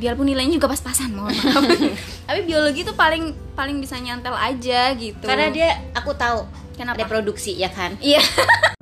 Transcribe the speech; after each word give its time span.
biarpun 0.00 0.24
nilainya 0.24 0.56
juga 0.56 0.72
pas-pasan 0.72 1.12
mohon 1.12 1.36
maaf 1.36 1.60
tapi 2.26 2.40
biologi 2.48 2.88
tuh 2.88 2.96
paling 2.96 3.36
paling 3.52 3.76
bisa 3.76 4.00
nyantel 4.00 4.32
aja 4.32 4.96
gitu 4.96 5.28
Karena 5.28 5.52
dia 5.52 5.76
aku 5.92 6.16
tahu 6.16 6.48
Kenapa? 6.80 7.04
reproduksi 7.04 7.52
ya 7.60 7.68
kan. 7.68 8.00
iya 8.00 8.24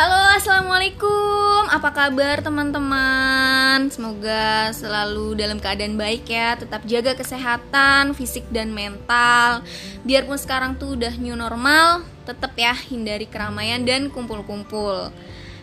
Halo, 0.00 0.16
assalamualaikum. 0.32 1.68
Apa 1.68 1.92
kabar 1.92 2.40
teman-teman? 2.40 3.92
Semoga 3.92 4.72
selalu 4.72 5.36
dalam 5.36 5.60
keadaan 5.60 6.00
baik 6.00 6.24
ya. 6.24 6.56
Tetap 6.56 6.88
jaga 6.88 7.12
kesehatan 7.12 8.16
fisik 8.16 8.48
dan 8.48 8.72
mental. 8.72 9.60
Biarpun 10.00 10.40
sekarang 10.40 10.80
tuh 10.80 10.96
udah 10.96 11.12
new 11.20 11.36
normal, 11.36 12.00
tetap 12.30 12.54
ya 12.54 12.72
hindari 12.72 13.26
keramaian 13.26 13.82
dan 13.82 14.06
kumpul-kumpul. 14.06 15.10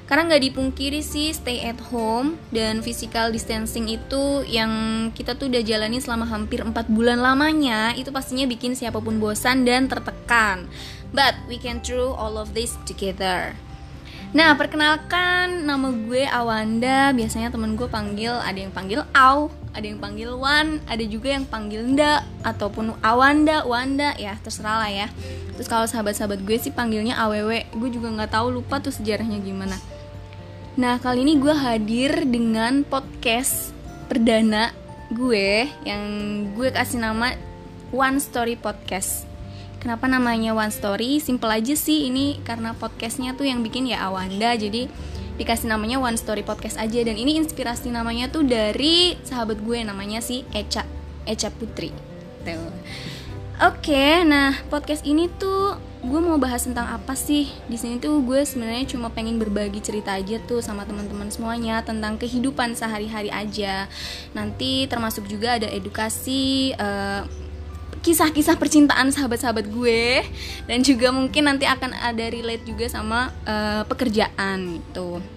Karena 0.07 0.23
nggak 0.31 0.43
dipungkiri 0.51 1.03
sih 1.03 1.35
stay 1.35 1.67
at 1.67 1.79
home 1.91 2.39
dan 2.55 2.79
physical 2.79 3.27
distancing 3.27 3.91
itu 3.91 4.47
yang 4.47 4.71
kita 5.11 5.35
tuh 5.35 5.51
udah 5.51 5.59
jalani 5.59 5.99
selama 5.99 6.23
hampir 6.23 6.63
4 6.63 6.71
bulan 6.87 7.19
lamanya 7.19 7.91
itu 7.91 8.07
pastinya 8.15 8.47
bikin 8.47 8.71
siapa 8.71 9.03
pun 9.03 9.19
bosan 9.19 9.67
dan 9.67 9.91
tertekan. 9.91 10.71
But 11.11 11.35
we 11.51 11.59
can 11.59 11.83
through 11.83 12.15
all 12.15 12.39
of 12.39 12.55
this 12.55 12.79
together. 12.87 13.55
Nah, 14.31 14.55
perkenalkan 14.59 15.67
nama 15.67 15.91
gue 15.91 16.23
Awanda. 16.27 17.15
Biasanya 17.15 17.51
temen 17.51 17.79
gue 17.79 17.87
panggil 17.87 18.31
ada 18.31 18.59
yang 18.59 18.71
panggil 18.75 19.03
Aw, 19.15 19.47
ada 19.77 19.85
yang 19.85 20.01
panggil 20.01 20.33
Wan, 20.33 20.81
ada 20.89 21.05
juga 21.05 21.37
yang 21.37 21.45
panggil 21.45 21.85
Nda 21.85 22.25
ataupun 22.41 22.97
Awanda, 23.05 23.61
Wanda 23.61 24.17
ya 24.17 24.33
terserah 24.41 24.81
lah 24.81 24.89
ya. 24.89 25.07
Terus 25.53 25.69
kalau 25.69 25.85
sahabat-sahabat 25.85 26.41
gue 26.41 26.57
sih 26.57 26.73
panggilnya 26.73 27.13
AWW. 27.21 27.77
Gue 27.77 27.89
juga 27.93 28.09
nggak 28.09 28.33
tahu 28.33 28.57
lupa 28.57 28.81
tuh 28.81 28.89
sejarahnya 28.89 29.37
gimana. 29.37 29.77
Nah, 30.81 30.97
kali 30.97 31.21
ini 31.21 31.37
gue 31.37 31.53
hadir 31.53 32.25
dengan 32.25 32.81
podcast 32.81 33.69
perdana 34.09 34.73
gue 35.13 35.69
yang 35.85 36.03
gue 36.57 36.69
kasih 36.73 36.97
nama 36.97 37.37
One 37.93 38.17
Story 38.17 38.57
Podcast. 38.57 39.29
Kenapa 39.77 40.09
namanya 40.09 40.57
One 40.57 40.73
Story? 40.73 41.21
Simple 41.21 41.53
aja 41.53 41.77
sih 41.77 42.09
ini 42.09 42.41
karena 42.41 42.73
podcastnya 42.73 43.37
tuh 43.37 43.45
yang 43.45 43.61
bikin 43.61 43.85
ya 43.85 44.09
Awanda 44.09 44.57
jadi 44.57 44.89
dikasih 45.37 45.69
namanya 45.69 46.01
One 46.01 46.17
Story 46.17 46.41
Podcast 46.41 46.81
aja 46.81 46.99
dan 47.05 47.15
ini 47.15 47.37
inspirasi 47.37 47.93
namanya 47.93 48.27
tuh 48.27 48.43
dari 48.43 49.15
sahabat 49.21 49.61
gue 49.61 49.79
namanya 49.85 50.19
si 50.19 50.43
Eca 50.51 50.83
Eca 51.29 51.53
Putri. 51.53 51.93
Oke, 53.57 54.21
nah 54.21 54.53
podcast 54.69 55.01
ini 55.01 55.25
tuh 55.41 55.81
gue 56.05 56.19
mau 56.21 56.37
bahas 56.37 56.61
tentang 56.61 56.93
apa 56.93 57.17
sih? 57.17 57.49
Di 57.65 57.73
sini 57.73 57.97
tuh 57.97 58.21
gue 58.21 58.45
sebenarnya 58.45 58.85
cuma 58.93 59.09
pengen 59.09 59.41
berbagi 59.41 59.81
cerita 59.81 60.13
aja 60.13 60.37
tuh 60.45 60.61
sama 60.61 60.85
teman-teman 60.85 61.33
semuanya 61.33 61.81
tentang 61.81 62.21
kehidupan 62.21 62.77
sehari-hari 62.77 63.33
aja. 63.33 63.89
Nanti 64.37 64.85
termasuk 64.85 65.25
juga 65.25 65.57
ada 65.57 65.65
edukasi 65.73 66.77
eh, 66.77 67.21
kisah-kisah 68.01 68.59
percintaan 68.59 69.13
sahabat-sahabat 69.13 69.69
gue. 69.69 70.23
Dan 70.65 70.81
juga 70.81 71.13
mungkin 71.13 71.47
nanti 71.47 71.63
akan 71.69 71.93
ada 71.93 72.25
relate 72.27 72.65
juga 72.65 72.89
sama 72.89 73.31
eh, 73.45 73.83
pekerjaan 73.87 74.81
gitu 74.81 75.36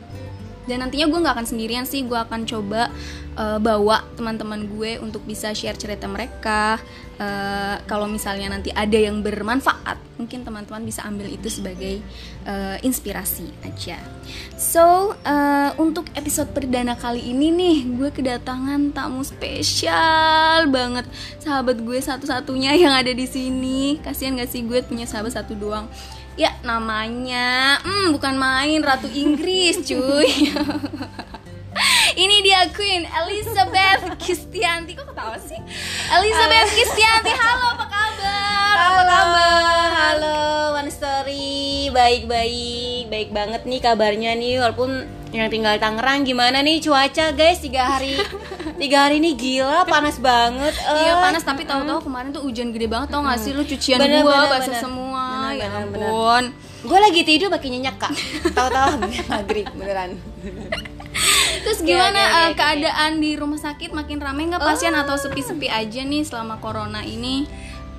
dan 0.69 0.85
nantinya 0.85 1.07
gue 1.09 1.19
nggak 1.23 1.35
akan 1.41 1.49
sendirian 1.49 1.85
sih 1.89 2.05
gue 2.05 2.19
akan 2.19 2.45
coba 2.45 2.93
eh, 3.39 3.59
bawa 3.61 4.05
teman-teman 4.17 4.69
gue 4.69 5.01
untuk 5.01 5.25
bisa 5.25 5.53
share 5.57 5.79
cerita 5.79 6.05
mereka. 6.05 6.81
Eh, 7.21 7.77
kalau 7.85 8.09
misalnya 8.09 8.49
nanti 8.49 8.73
ada 8.73 8.97
yang 8.97 9.21
bermanfaat 9.21 10.01
mungkin 10.17 10.41
teman-teman 10.41 10.81
bisa 10.89 11.05
ambil 11.05 11.29
itu 11.29 11.53
sebagai 11.53 12.01
eh, 12.49 12.77
inspirasi 12.81 13.45
aja. 13.61 14.01
So 14.57 15.13
eh, 15.21 15.71
untuk 15.77 16.09
episode 16.17 16.49
perdana 16.57 16.97
kali 16.97 17.21
ini 17.21 17.53
nih 17.53 17.79
gue 18.01 18.09
kedatangan 18.09 18.97
tamu 18.97 19.21
spesial 19.21 20.65
banget. 20.73 21.05
Sahabat 21.45 21.85
gue 21.85 22.01
satu-satunya 22.01 22.73
yang 22.81 22.97
ada 22.97 23.13
di 23.13 23.29
sini. 23.29 24.01
Kasihan 24.01 24.41
gak 24.41 24.49
sih 24.49 24.65
gue 24.65 24.81
punya 24.81 25.05
sahabat 25.05 25.37
satu 25.37 25.53
doang 25.53 25.93
ya 26.35 26.51
namanya 26.63 27.79
hmm 27.83 28.15
bukan 28.15 28.35
main 28.35 28.81
ratu 28.81 29.07
Inggris 29.07 29.83
cuy. 29.89 30.31
Ini 32.13 32.37
dia 32.43 32.67
Queen 32.71 33.07
Elizabeth 33.07 34.19
Kristianti. 34.19 34.93
Kok 34.93 35.15
ketawa 35.15 35.39
sih? 35.39 35.57
Elizabeth 36.11 36.69
Kristianti 36.69 37.33
halo 37.33 37.67
apa 37.73 37.87
kabar? 37.87 38.75
Apa 38.77 39.03
kabar? 39.03 39.89
Halo 39.91 40.41
One 40.75 40.91
Story, 40.91 41.89
baik-baik, 41.89 43.09
baik. 43.09 43.29
Banget 43.31 43.63
nih 43.65 43.81
kabarnya 43.81 44.35
nih. 44.35 44.59
Walaupun 44.59 44.91
yang 45.31 45.47
tinggal 45.49 45.79
Tangerang 45.79 46.27
gimana 46.27 46.61
nih? 46.61 46.83
Cuaca 46.83 47.31
guys 47.31 47.63
tiga 47.63 47.97
hari. 47.97 48.19
Tiga 48.81 49.05
hari 49.05 49.21
ini 49.21 49.37
gila 49.37 49.85
panas 49.85 50.17
banget. 50.17 50.73
Iya 50.73 51.13
Eh, 51.13 51.17
panas 51.21 51.45
tapi 51.45 51.69
tahu-tahu 51.69 52.01
kemarin 52.01 52.33
tuh 52.33 52.41
hujan 52.41 52.73
gede 52.73 52.89
banget 52.89 53.13
tau 53.13 53.21
gak 53.21 53.37
sih? 53.37 53.53
Lu 53.53 53.61
cucian 53.61 54.01
Bener, 54.01 54.25
gua 54.25 54.41
bener, 54.41 54.51
basah 54.51 54.73
bener. 54.73 54.81
semua 54.81 55.10
ya 55.61 55.71
ampun 55.79 56.45
gue 56.81 56.99
lagi 56.99 57.21
tidur 57.23 57.49
pakai 57.49 57.69
nyenyak 57.71 57.97
kak 57.97 58.13
tahu-tahu 58.51 59.05
maghrib 59.33 59.67
beneran 59.73 60.17
Terus 61.61 61.85
Oke, 61.85 61.93
gimana 61.93 62.17
oke, 62.17 62.25
oke, 62.25 62.39
eh, 62.39 62.47
oke. 62.47 62.57
keadaan 62.57 63.13
di 63.19 63.31
rumah 63.35 63.61
sakit 63.61 63.93
makin 63.93 64.17
rame 64.17 64.49
nggak 64.49 64.63
pasien 64.63 64.95
atau 64.95 65.15
sepi-sepi 65.15 65.69
aja 65.69 66.01
nih 66.01 66.25
selama 66.25 66.57
corona 66.57 67.05
ini? 67.05 67.45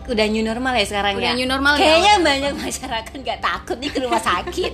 udah 0.02 0.26
new 0.26 0.42
normal 0.42 0.74
ya 0.74 0.82
sekarang 0.84 1.14
Udah 1.14 1.30
ya 1.30 1.38
new 1.38 1.46
normal 1.46 1.78
ya. 1.78 1.80
kayaknya 1.80 2.14
banyak 2.20 2.54
masyarakat 2.58 3.14
nggak 3.14 3.40
takut 3.40 3.78
nih 3.78 3.94
ke 3.94 4.00
rumah 4.02 4.18
sakit 4.18 4.74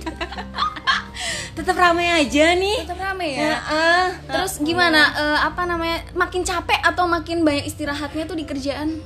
tetap 1.56 1.76
ramai 1.76 2.08
aja 2.08 2.54
nih 2.54 2.80
Tetap 2.80 2.96
rame 2.98 3.26
ya, 3.28 3.42
ya. 3.44 3.56
ah. 3.60 4.06
Terus 4.24 4.56
gimana 4.58 5.12
eh, 5.12 5.38
apa 5.42 5.62
namanya 5.62 6.00
makin 6.14 6.42
capek 6.42 6.80
atau 6.80 7.04
makin 7.04 7.44
banyak 7.44 7.66
istirahatnya 7.66 8.24
tuh 8.24 8.34
di 8.34 8.48
kerjaan? 8.48 8.98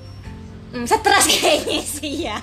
Hmm, 0.73 0.89
stres 0.89 1.29
kayaknya 1.29 1.81
sih 1.85 2.15
ya. 2.25 2.41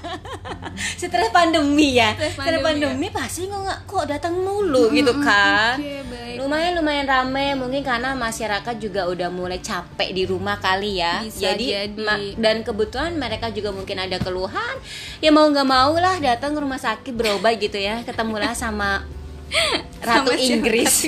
Stres 0.96 1.34
pandemi 1.34 1.98
ya. 1.98 2.14
Stres 2.14 2.38
pandemi, 2.38 2.62
pandemi, 2.62 3.08
pasti 3.10 3.50
kok 3.50 3.58
nggak 3.58 3.80
kok 3.90 4.06
datang 4.06 4.38
mulu 4.38 4.94
gitu 4.94 5.12
kan. 5.18 5.82
Oke, 5.82 6.06
baik. 6.06 6.36
lumayan 6.38 6.72
lumayan 6.78 7.06
rame. 7.10 7.58
Mungkin 7.58 7.82
karena 7.82 8.14
masyarakat 8.14 8.76
juga 8.78 9.10
udah 9.10 9.34
mulai 9.34 9.58
capek 9.58 10.14
di 10.14 10.24
rumah 10.30 10.62
kali 10.62 11.02
ya. 11.02 11.26
Bisa 11.26 11.58
jadi. 11.58 11.90
ma- 11.98 12.22
dan 12.38 12.62
kebetulan 12.62 13.18
mereka 13.18 13.50
juga 13.50 13.74
mungkin 13.74 13.98
ada 13.98 14.22
keluhan. 14.22 14.78
Ya 15.20 15.34
mau 15.34 15.50
nggak 15.50 15.68
mau 15.68 15.98
lah 15.98 16.22
datang 16.22 16.54
ke 16.54 16.60
rumah 16.62 16.78
sakit 16.78 17.14
berobat 17.18 17.58
gitu 17.58 17.82
ya. 17.82 18.06
Ketemulah 18.06 18.54
sama 18.54 19.04
ratu? 20.08 20.32
Inggris 20.36 21.06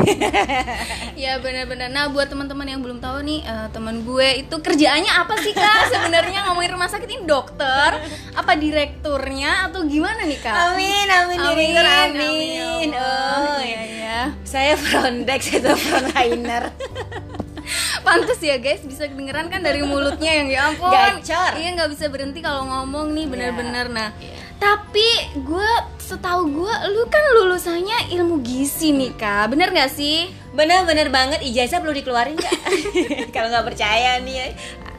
Ya 1.24 1.38
benar-benar. 1.38 1.94
Nah 1.94 2.10
buat 2.10 2.28
teman-teman 2.28 2.66
yang 2.66 2.82
belum 2.82 2.98
tahu 2.98 3.22
nih 3.22 3.46
eh, 3.46 3.68
teman 3.70 4.02
gue 4.02 4.28
itu 4.42 4.56
kerjaannya 4.58 5.12
apa 5.14 5.34
sih 5.40 5.54
kak? 5.54 5.82
Sebenarnya 5.94 6.50
ngomongin 6.50 6.72
rumah 6.74 6.90
sakit 6.90 7.08
ini 7.08 7.24
dokter, 7.30 8.02
apa 8.34 8.52
direkturnya 8.58 9.70
atau 9.70 9.86
gimana 9.86 10.26
nih 10.26 10.40
kak? 10.42 10.56
amin 10.74 11.08
amin 11.08 11.38
direktur 11.38 11.86
amin, 11.86 12.22
amin, 12.22 12.90
ya 12.90 13.02
Allah. 13.02 13.36
oh 13.38 13.62
iya 13.62 13.82
ya. 13.82 14.20
saya 14.44 14.74
front 14.78 15.24
desk 15.26 15.62
atau 15.62 15.76
frontliner 15.78 16.74
Pantes 18.02 18.42
ya 18.42 18.58
guys 18.58 18.82
bisa 18.84 19.08
kedengeran 19.08 19.48
kan 19.48 19.62
dari 19.64 19.86
mulutnya 19.86 20.32
yang 20.44 20.48
ya 20.50 20.62
ampun 20.74 20.92
Gacor. 20.92 21.52
Iya 21.56 21.70
nggak 21.78 21.90
bisa 21.94 22.06
berhenti 22.12 22.40
kalau 22.44 22.68
ngomong 22.68 23.14
nih 23.16 23.26
bener-bener 23.30 23.86
Iya. 23.88 23.96
Nah 23.96 24.10
tapi 24.62 25.10
gue 25.42 25.72
setahu 26.12 26.44
gue 26.52 26.74
lu 26.92 27.08
kan 27.08 27.24
lulusannya 27.40 28.12
ilmu 28.20 28.44
gizi 28.44 28.92
nih 28.92 29.16
kak 29.16 29.56
Bener 29.56 29.72
nggak 29.72 29.88
sih? 29.88 30.28
Bener-bener 30.52 31.08
banget 31.08 31.40
ijazah 31.40 31.80
perlu 31.80 31.96
dikeluarin 31.96 32.36
nggak? 32.36 32.60
Kalau 33.36 33.48
nggak 33.48 33.72
percaya 33.72 34.20
nih, 34.20 34.52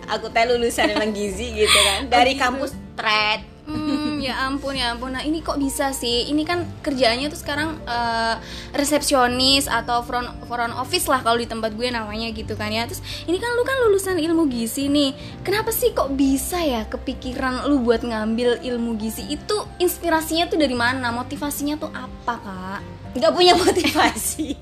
aku 0.08 0.32
teh 0.32 0.48
lulusan 0.48 0.88
emang 0.96 1.12
gizi 1.12 1.52
gitu 1.52 1.78
kan 1.84 2.08
dari 2.08 2.32
gitu. 2.32 2.40
kampus 2.40 2.72
Tret. 2.96 3.51
Hmm, 3.62 4.18
ya 4.18 4.50
ampun 4.50 4.74
ya 4.74 4.90
ampun. 4.90 5.14
Nah 5.14 5.22
ini 5.22 5.38
kok 5.38 5.54
bisa 5.54 5.94
sih? 5.94 6.26
Ini 6.26 6.42
kan 6.42 6.66
kerjaannya 6.82 7.30
tuh 7.30 7.38
sekarang 7.38 7.78
eh, 7.86 8.34
resepsionis 8.74 9.70
atau 9.70 10.02
front 10.02 10.34
front 10.50 10.74
office 10.74 11.06
lah 11.06 11.22
kalau 11.22 11.38
di 11.38 11.46
tempat 11.46 11.70
gue 11.78 11.86
namanya 11.86 12.34
gitu 12.34 12.58
kan 12.58 12.74
ya. 12.74 12.90
Terus 12.90 12.98
ini 13.30 13.38
kan 13.38 13.54
lu 13.54 13.62
kan 13.62 13.78
lulusan 13.86 14.18
ilmu 14.18 14.50
gizi 14.50 14.90
nih. 14.90 15.14
Kenapa 15.46 15.70
sih 15.70 15.94
kok 15.94 16.10
bisa 16.18 16.58
ya 16.58 16.90
kepikiran 16.90 17.70
lu 17.70 17.86
buat 17.86 18.02
ngambil 18.02 18.66
ilmu 18.66 18.98
gizi 18.98 19.30
itu 19.30 19.56
inspirasinya 19.78 20.50
tuh 20.50 20.58
dari 20.58 20.74
mana? 20.74 21.14
Motivasinya 21.14 21.78
tuh 21.78 21.94
apa 21.94 22.34
kak? 22.42 22.80
Nggak 23.14 23.32
punya 23.32 23.54
motivasi. 23.54 24.58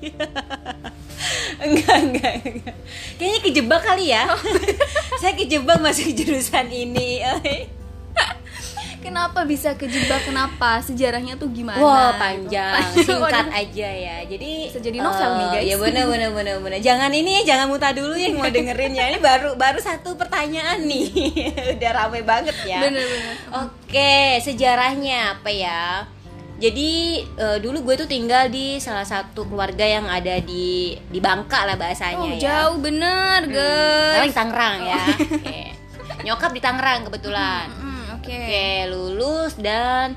enggak, 1.65 1.97
enggak, 2.05 2.33
enggak. 2.45 2.75
Kayaknya 3.17 3.39
kejebak 3.49 3.81
kali 3.81 4.05
ya. 4.13 4.29
Saya 5.21 5.33
kejebak 5.33 5.81
masuk 5.81 6.13
jurusan 6.13 6.69
ini. 6.69 7.25
Kenapa 9.01 9.43
bisa 9.43 9.73
kejebak? 9.73 10.21
Kenapa? 10.23 10.77
Sejarahnya 10.79 11.33
tuh 11.33 11.49
gimana? 11.49 11.77
Wah 11.77 11.97
gitu? 12.07 12.21
panjang, 12.21 12.73
singkat 13.01 13.47
aja 13.49 13.89
ya. 13.89 14.17
Jadi 14.23 14.51
Bisa 14.67 14.79
jadi 14.79 14.97
novel 14.97 15.29
nih, 15.31 15.41
eh, 15.41 15.49
guys. 15.51 15.65
Ya 15.65 15.75
bener 15.75 16.05
bener 16.05 16.29
bener 16.31 16.55
bener. 16.59 16.79
Jangan 16.79 17.09
ini 17.09 17.41
ya, 17.41 17.53
jangan 17.53 17.67
muta 17.67 17.89
dulu 17.89 18.13
yang 18.13 18.37
mau 18.37 18.45
dengerin 18.47 18.93
ya. 18.93 19.09
Ini 19.09 19.19
baru 19.19 19.53
baru 19.55 19.77
satu 19.77 20.13
pertanyaan 20.13 20.85
nih. 20.85 21.09
Udah 21.75 21.91
rame 21.91 22.21
banget 22.21 22.53
ya. 22.61 22.79
Bener-bener. 22.79 23.35
Oke, 23.59 24.13
sejarahnya 24.39 25.35
apa 25.35 25.49
ya? 25.49 26.05
Jadi 26.55 26.91
eh, 27.25 27.57
dulu 27.57 27.81
gue 27.81 27.95
tuh 27.97 28.05
tinggal 28.05 28.45
di 28.47 28.77
salah 28.77 29.01
satu 29.01 29.43
keluarga 29.43 29.81
yang 29.81 30.05
ada 30.05 30.37
di 30.37 30.93
di 31.03 31.17
Bangka 31.17 31.65
lah 31.65 31.73
bahasanya 31.73 32.21
Oh, 32.21 32.29
ya. 32.29 32.37
jauh 32.37 32.77
bener, 32.77 33.39
Hmm, 33.43 33.51
guys. 33.51 34.29
di 34.29 34.37
Tangerang 34.37 34.77
ya. 34.85 35.01
Oke. 35.09 35.61
Nyokap 36.21 36.53
di 36.53 36.61
Tangerang 36.61 37.09
kebetulan. 37.09 37.65
Mm, 38.21 38.27
Oke. 38.27 38.37
Oke, 38.37 38.69
lulus 38.87 39.53
dan 39.55 40.13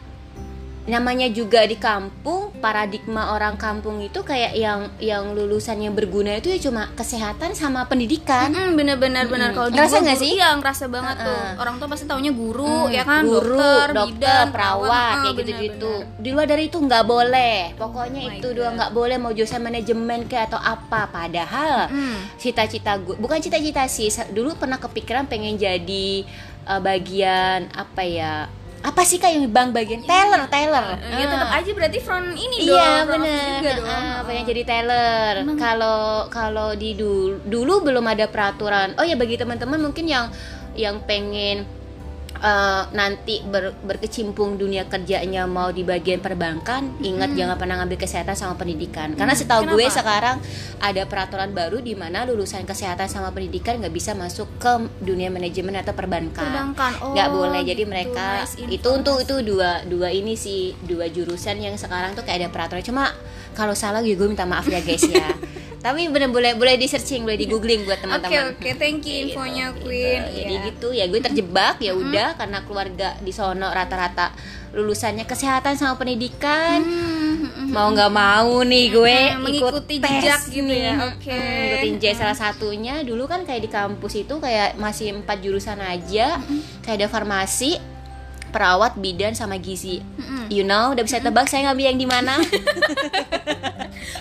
namanya 0.84 1.24
juga 1.32 1.64
di 1.64 1.80
kampung, 1.80 2.52
paradigma 2.60 3.32
orang 3.32 3.56
kampung 3.56 4.04
itu 4.04 4.20
kayak 4.20 4.52
yang 4.52 4.92
yang 5.00 5.32
lulusannya 5.32 5.88
berguna 5.88 6.36
itu 6.36 6.52
ya 6.52 6.60
cuma 6.60 6.92
kesehatan 6.92 7.56
sama 7.56 7.88
pendidikan. 7.88 8.52
Mm, 8.52 8.76
bener-bener 8.76 9.24
bener 9.24 9.56
kalau 9.56 9.72
Ngerasa 9.72 9.96
gua 9.96 10.04
nggak 10.04 10.18
sih? 10.20 10.36
Iya, 10.36 10.52
ngerasa 10.54 10.84
banget 10.92 11.16
tuh. 11.24 11.40
Orang 11.56 11.80
tua 11.80 11.88
pasti 11.88 12.04
taunya 12.04 12.36
guru, 12.36 12.68
Hmm, 12.84 12.92
ya 12.92 13.00
kan, 13.00 13.24
guru, 13.24 13.56
dokter, 13.56 13.96
dokter, 13.96 14.12
bidan, 14.12 14.46
perawat, 14.52 15.14
kayak 15.16 15.34
gitu-gitu. 15.40 15.92
bener-bener. 15.96 16.20
Di 16.20 16.28
luar 16.28 16.46
dari 16.46 16.64
itu 16.68 16.76
nggak 16.78 17.04
boleh. 17.08 17.56
Pokoknya 17.80 18.20
Oh 18.20 18.32
itu 18.36 18.46
dua 18.52 18.68
God. 18.68 18.74
nggak 18.76 18.90
boleh 18.92 19.16
mau 19.16 19.32
jurusan 19.32 19.62
manajemen 19.62 20.20
kayak 20.28 20.52
atau 20.52 20.60
apa. 20.60 21.00
Padahal 21.08 21.88
Hmm. 21.88 22.28
cita-cita 22.36 23.00
gue 23.00 23.16
bukan 23.16 23.40
cita-cita 23.40 23.88
sih. 23.88 24.12
Dulu 24.28 24.52
pernah 24.54 24.76
kepikiran 24.76 25.24
pengen 25.24 25.56
jadi 25.56 26.28
uh, 26.64 26.80
bagian 26.80 27.68
apa 27.72 28.02
ya? 28.02 28.34
Apa 28.84 29.00
sih 29.00 29.16
kak 29.16 29.32
yang 29.32 29.48
di 29.48 29.52
bank 29.52 29.72
bagian 29.72 30.04
teller, 30.04 30.44
teller. 30.52 31.00
Ya 31.00 31.24
Ah. 31.24 31.30
tetap 31.32 31.50
aja 31.56 31.70
berarti 31.72 31.98
front 32.04 32.36
ini 32.36 32.68
dong. 32.68 32.76
Iya 32.76 32.84
front 33.08 33.22
office 33.24 33.32
bener, 33.32 33.56
juga 33.56 33.70
dong. 33.80 33.88
Ah, 33.88 34.18
pengen 34.28 34.44
jadi 34.44 34.62
teller. 34.68 35.32
Kalau 35.56 36.00
kalau 36.28 36.68
di 36.76 36.92
dulu 36.92 37.40
dulu 37.48 37.74
belum 37.80 38.04
ada 38.04 38.28
peraturan. 38.28 38.92
Oh 39.00 39.04
ya 39.08 39.16
bagi 39.16 39.40
teman-teman 39.40 39.80
mungkin 39.80 40.04
yang 40.04 40.28
yang 40.76 41.00
pengen 41.08 41.64
eh, 42.44 42.82
nanti 42.92 43.40
ber- 43.40 43.72
berkecimpung 43.80 44.60
dunia 44.60 44.84
kerjanya 44.84 45.48
mau 45.48 45.72
di 45.72 45.80
bagian 45.80 46.20
perbankan, 46.20 47.00
ingat 47.00 47.32
jangan 47.32 47.56
pernah 47.56 47.80
ngambil 47.80 47.96
kesehatan 47.96 48.36
sama 48.36 48.60
pendidikan. 48.60 49.16
Karena 49.16 49.32
setahu 49.32 49.72
gue 49.72 49.88
sekarang 49.88 50.44
ada 50.84 51.02
peraturan 51.08 51.56
baru 51.56 51.80
di 51.80 51.96
mana 51.96 52.28
lulusan 52.28 52.68
kesehatan 52.68 53.08
sama 53.08 53.32
pendidikan 53.32 53.80
nggak 53.80 53.94
bisa 53.94 54.12
masuk 54.12 54.46
ke 54.60 54.72
dunia 55.00 55.32
manajemen 55.32 55.80
atau 55.80 55.96
perbankan. 55.96 56.44
Perbankan. 56.44 56.92
Oh, 57.00 57.16
nggak 57.16 57.28
boleh. 57.32 57.62
Jadi 57.64 57.82
gitu. 57.82 57.90
mereka 57.90 58.44
Nice 58.44 58.60
itu 58.68 58.88
untuk 58.92 59.16
itu 59.24 59.40
dua 59.40 59.80
dua 59.88 60.12
ini 60.12 60.36
sih 60.36 60.76
dua 60.84 61.08
jurusan 61.08 61.56
yang 61.56 61.80
sekarang 61.80 62.12
tuh 62.12 62.22
kayak 62.22 62.44
ada 62.44 62.48
peraturan. 62.52 62.84
Cuma 62.84 63.04
kalau 63.54 63.72
salah 63.72 64.02
ya 64.02 64.18
gue 64.18 64.28
minta 64.28 64.44
maaf 64.44 64.66
ya 64.66 64.82
guys 64.82 65.06
ya 65.06 65.30
tapi 65.84 66.08
bener 66.08 66.26
boleh 66.26 66.56
boleh 66.56 66.74
di 66.74 66.86
searching 66.86 67.22
boleh 67.22 67.36
di 67.36 67.44
googling 67.44 67.84
buat 67.84 68.00
Oke 68.00 68.08
teman-teman 68.08 68.56
oke, 68.56 68.70
thank 68.74 69.04
you 69.04 69.12
Gitu, 69.22 69.28
infonya 69.30 69.66
gitu. 69.68 69.84
Queen. 69.84 70.20
jadi 70.32 70.48
Iya. 70.50 70.64
gitu 70.66 70.88
ya 70.90 71.04
gue 71.04 71.20
terjebak 71.20 71.76
ya 71.78 71.92
udah 71.92 72.28
karena 72.34 72.58
keluarga 72.62 73.08
di 73.18 73.30
sono 73.30 73.68
rata-rata 73.68 74.32
lulusannya 74.72 75.22
kesehatan 75.22 75.76
sama 75.76 75.94
pendidikan 75.94 76.80
Hmm, 76.80 77.68
mau 77.68 77.90
nggak 77.90 78.08
mau 78.10 78.64
nih 78.64 78.84
gue 78.88 79.18
Hmm, 79.30 79.44
ikut 79.44 79.44
mengikuti 79.44 79.94
tes 79.98 80.08
jejak 80.10 80.40
gitu 80.48 80.64
nih. 80.64 80.80
ya, 80.80 80.92
Hmm, 80.94 81.08
oke. 81.12 81.36
ngikutin 81.36 81.94
J 81.94 82.04
salah 82.16 82.34
satunya 82.34 82.94
dulu 83.00 83.24
kan 83.24 83.42
kayak 83.42 83.60
di 83.60 83.70
kampus 83.70 84.14
itu 84.18 84.34
kayak 84.36 84.74
masih 84.74 85.12
empat 85.14 85.38
jurusan 85.38 85.78
aja 85.78 86.40
kayak 86.80 86.96
ada 86.96 87.08
farmasi 87.08 87.76
perawat 88.54 88.94
bidan 88.94 89.34
sama 89.34 89.58
gizi 89.58 89.98
Mm-mm. 90.14 90.46
you 90.46 90.62
know 90.62 90.94
udah 90.94 91.02
bisa 91.02 91.18
tebak 91.18 91.44
saya 91.44 91.66
ngambil 91.66 91.86
yang 91.88 91.98
di 91.98 92.06
mana 92.06 92.34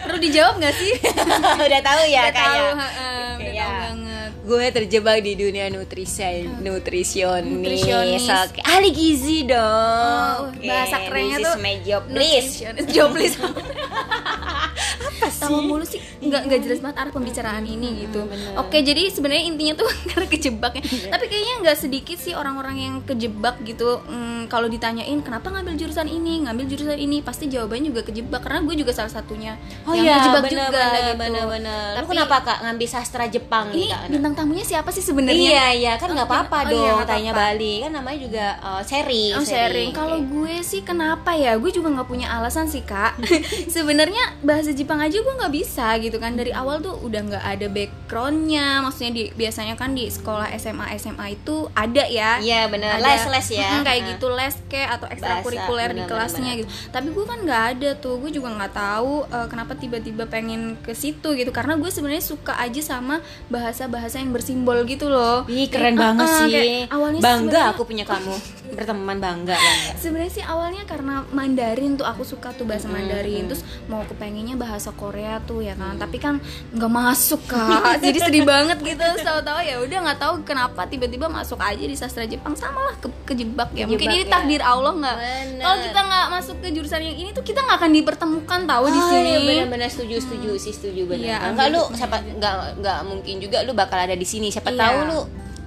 Perlu 0.03 0.17
dijawab 0.19 0.57
nggak 0.57 0.75
sih? 0.75 0.93
udah 1.65 1.81
tahu 1.81 2.01
ya 2.05 2.23
Udah 2.23 2.31
tahu, 2.31 2.43
kayak 2.53 2.71
heeh, 2.75 3.27
udah 3.33 3.51
Iya. 3.53 3.63
tahu 3.63 3.73
banget. 3.79 4.29
gue 4.43 4.65
terjebak 4.73 5.17
di 5.19 5.33
dunia 5.33 5.65
nutrisi 5.67 6.27
nutrisionis, 6.59 7.47
Nutrisionis. 7.47 8.23
Oke, 8.27 8.59
ahli 8.61 8.89
gizi 8.91 9.43
dong 9.43 10.39
Oh, 10.43 10.51
bahasa 10.59 10.97
kerennya 11.01 11.37
tuh 11.39 11.55
my 11.57 11.75
job 11.79 12.03
please 12.05 12.59
Nutritionist. 12.59 12.91
Joblis. 12.91 13.33
Tahu 15.39 15.57
mulu 15.65 15.85
sih 15.87 15.99
nggak 16.21 16.41
nggak 16.49 16.59
jelas 16.65 16.79
banget 16.83 16.97
arah 17.01 17.13
pembicaraan 17.13 17.65
ini 17.65 18.07
gitu. 18.07 18.25
bener. 18.27 18.59
Oke, 18.59 18.81
jadi 18.81 19.09
sebenarnya 19.09 19.43
intinya 19.49 19.73
tuh 19.79 19.89
karena 20.13 20.27
kejebaknya. 20.29 20.83
Tapi 20.83 21.25
kayaknya 21.29 21.55
nggak 21.63 21.77
sedikit 21.77 22.17
sih 22.19 22.33
orang-orang 22.33 22.75
yang 22.79 22.95
kejebak 23.03 23.61
gitu. 23.63 24.01
Hmm, 24.05 24.42
kalau 24.45 24.65
ditanyain 24.65 25.19
kenapa 25.19 25.49
ngambil 25.49 25.73
jurusan 25.75 26.05
ini, 26.05 26.41
ngambil 26.41 26.65
jurusan 26.65 26.95
ini, 26.95 27.19
pasti 27.19 27.45
jawabannya 27.45 27.89
juga 27.89 28.01
kejebak 28.03 28.41
karena 28.41 28.59
gue 28.61 28.75
juga 28.75 28.91
salah 28.91 29.09
satunya 29.09 29.55
Oh 29.83 29.91
yang 29.91 30.03
iya, 30.03 30.15
kejebak 30.17 30.41
bener, 30.43 30.53
juga 30.53 30.69
bener, 30.69 30.91
gitu. 31.03 31.19
bener, 31.19 31.43
bener. 31.47 31.87
Lu 31.89 31.95
Tapi 31.95 32.07
kenapa 32.09 32.35
kak 32.41 32.57
ngambil 32.61 32.87
sastra 32.87 33.25
Jepang 33.25 33.65
ini 33.69 33.77
nih 33.79 33.87
kak? 33.89 34.01
bintang 34.09 34.33
tamunya 34.33 34.63
siapa 34.63 34.89
sih 34.89 34.99
sebenarnya? 34.99 35.39
Iya 35.45 35.65
iya 35.73 35.93
kan 35.95 36.09
nggak 36.09 36.21
Oh, 36.23 36.31
apa-apa 36.31 36.57
oh, 36.57 36.63
iya, 36.63 36.71
dong 36.73 36.95
nggak 36.97 37.09
tanya. 37.09 37.31
Bali 37.31 37.73
kan 37.79 37.91
namanya 37.91 38.19
juga 38.19 38.45
uh, 38.59 38.81
sharing. 38.81 39.31
Oh 39.33 39.43
sharing. 39.43 39.91
Kalau 39.91 40.19
gue 40.19 40.55
sih 40.61 40.81
kenapa 40.81 41.31
ya? 41.33 41.55
Gue 41.55 41.69
juga 41.69 41.89
nggak 41.89 42.07
punya 42.07 42.27
alasan 42.29 42.65
sih 42.65 42.81
kak. 42.81 43.19
Sebenarnya 43.75 44.21
bahasa 44.41 44.71
Jepang 44.71 44.99
aja 44.99 45.15
gue 45.15 45.33
nggak 45.33 45.53
bisa 45.53 45.95
gitu 45.97 46.17
kan. 46.17 46.33
Dari 46.33 46.51
awal 46.51 46.79
tuh 46.79 46.99
udah 46.99 47.21
nggak 47.23 47.45
ada 47.45 47.67
backgroundnya. 47.67 48.81
Maksudnya 48.81 49.11
di 49.11 49.23
biasanya 49.33 49.73
kan 49.73 49.91
di 49.91 50.07
sekolah 50.07 50.51
SMA 50.53 50.95
SMA 50.95 51.25
itu 51.33 51.67
ada 51.71 52.03
ya. 52.05 52.37
Iya 52.37 52.67
bener 52.67 52.97
Ada- 52.97 53.05
les 53.05 53.23
les 53.29 53.47
ya. 53.53 53.69
Mm, 53.73 53.83
kayak 53.83 54.01
gitu 54.09 54.27
les 54.29 54.42
kayak 54.71 54.89
atau 54.99 55.07
ekstrakurikuler 55.11 55.89
di 55.93 56.03
kelasnya 56.07 56.51
bener, 56.55 56.59
gitu. 56.65 56.69
Tapi 56.89 57.07
gue 57.13 57.25
kan 57.27 57.39
nggak 57.43 57.63
ada 57.77 57.89
tuh. 57.99 58.15
Gue 58.17 58.31
juga 58.33 58.49
nggak 58.55 58.73
tahu 58.73 59.13
eh, 59.29 59.47
kenapa 59.51 59.73
tiba-tiba 59.77 60.23
pengen 60.25 60.79
ke 60.81 60.95
situ 60.97 61.35
gitu. 61.37 61.51
Karena 61.53 61.77
gue 61.77 61.89
sebenarnya 61.91 62.23
suka 62.23 62.57
aja 62.57 62.81
sama 62.81 63.21
bahasa-bahasa 63.51 64.17
yang 64.23 64.33
bersimbol 64.33 64.81
gitu 64.89 65.11
loh. 65.11 65.45
Ih 65.45 65.69
keren 65.69 65.93
Kayak, 65.93 66.01
banget 66.01 66.27
eh, 66.27 66.33
sih. 66.33 66.51
kayak 66.53 66.87
awalnya 66.89 67.19
bangga 67.21 67.61
aku 67.75 67.81
punya 67.85 68.05
kamu 68.07 68.35
berteman 68.73 69.17
bangga 69.21 69.53
bangga. 69.53 69.57
sebenarnya 70.01 70.31
sih 70.31 70.43
awalnya 70.45 70.83
karena 70.87 71.15
Mandarin 71.29 71.99
tuh 71.99 72.07
aku 72.07 72.23
suka 72.23 72.55
tuh 72.55 72.63
bahasa 72.63 72.87
Mandarin 72.87 73.49
terus 73.51 73.61
mau 73.91 74.01
kepengennya 74.07 74.55
bahasa 74.55 74.95
Korea 74.95 75.43
tuh 75.43 75.61
ya 75.65 75.75
kan 75.75 75.99
tapi 75.99 76.17
kan 76.17 76.39
nggak 76.73 76.91
masuk 76.91 77.41
kak 77.49 77.97
jadi 78.05 78.19
sedih 78.23 78.45
banget 78.47 78.79
gitu 78.81 79.03
tahu-tahu 79.21 79.59
ya 79.61 79.75
udah 79.83 79.97
nggak 80.09 80.19
tahu 80.19 80.33
kenapa 80.47 80.87
tiba-tiba 80.87 81.27
masuk 81.27 81.59
aja 81.59 81.83
di 81.83 81.95
sastra 81.97 82.23
Jepang 82.23 82.55
sama 82.55 82.79
lah 82.81 82.95
ke 82.97 83.07
kejebak 83.27 83.73
ya 83.75 83.85
mungkin 83.85 84.07
Kejebak 84.09 84.22
ini 84.23 84.29
ya. 84.29 84.33
takdir 84.33 84.61
Allah 84.61 84.93
nggak 84.93 85.15
kalau 85.57 85.77
kita 85.79 85.99
nggak 86.01 86.25
masuk 86.31 86.55
ke 86.57 86.67
jurusan 86.71 86.99
yang 86.99 87.17
ini 87.17 87.29
tuh 87.29 87.43
kita 87.43 87.59
nggak 87.59 87.77
akan 87.77 87.91
dipertemukan 87.91 88.59
tahu 88.63 88.85
di 88.87 88.95
Oh, 88.95 89.09
sini 89.09 89.29
iya, 89.29 89.39
bener-bener 89.43 89.89
setuju 89.89 90.15
setuju 90.17 90.49
sih 90.55 90.71
setuju 90.71 91.01
bener. 91.05 91.27
Iya, 91.29 91.37
Enggak 91.49 91.67
lu 91.69 91.81
siapa 91.91 92.15
nggak 92.19 92.55
nggak 92.79 92.99
mungkin 93.03 93.35
juga 93.37 93.57
lu 93.61 93.71
bakal 93.71 93.99
ada 93.99 94.15
di 94.15 94.23
sini. 94.23 94.47
Siapa 94.47 94.69
Iya. 94.69 94.79
tahu 94.79 94.97
lu 95.05 95.19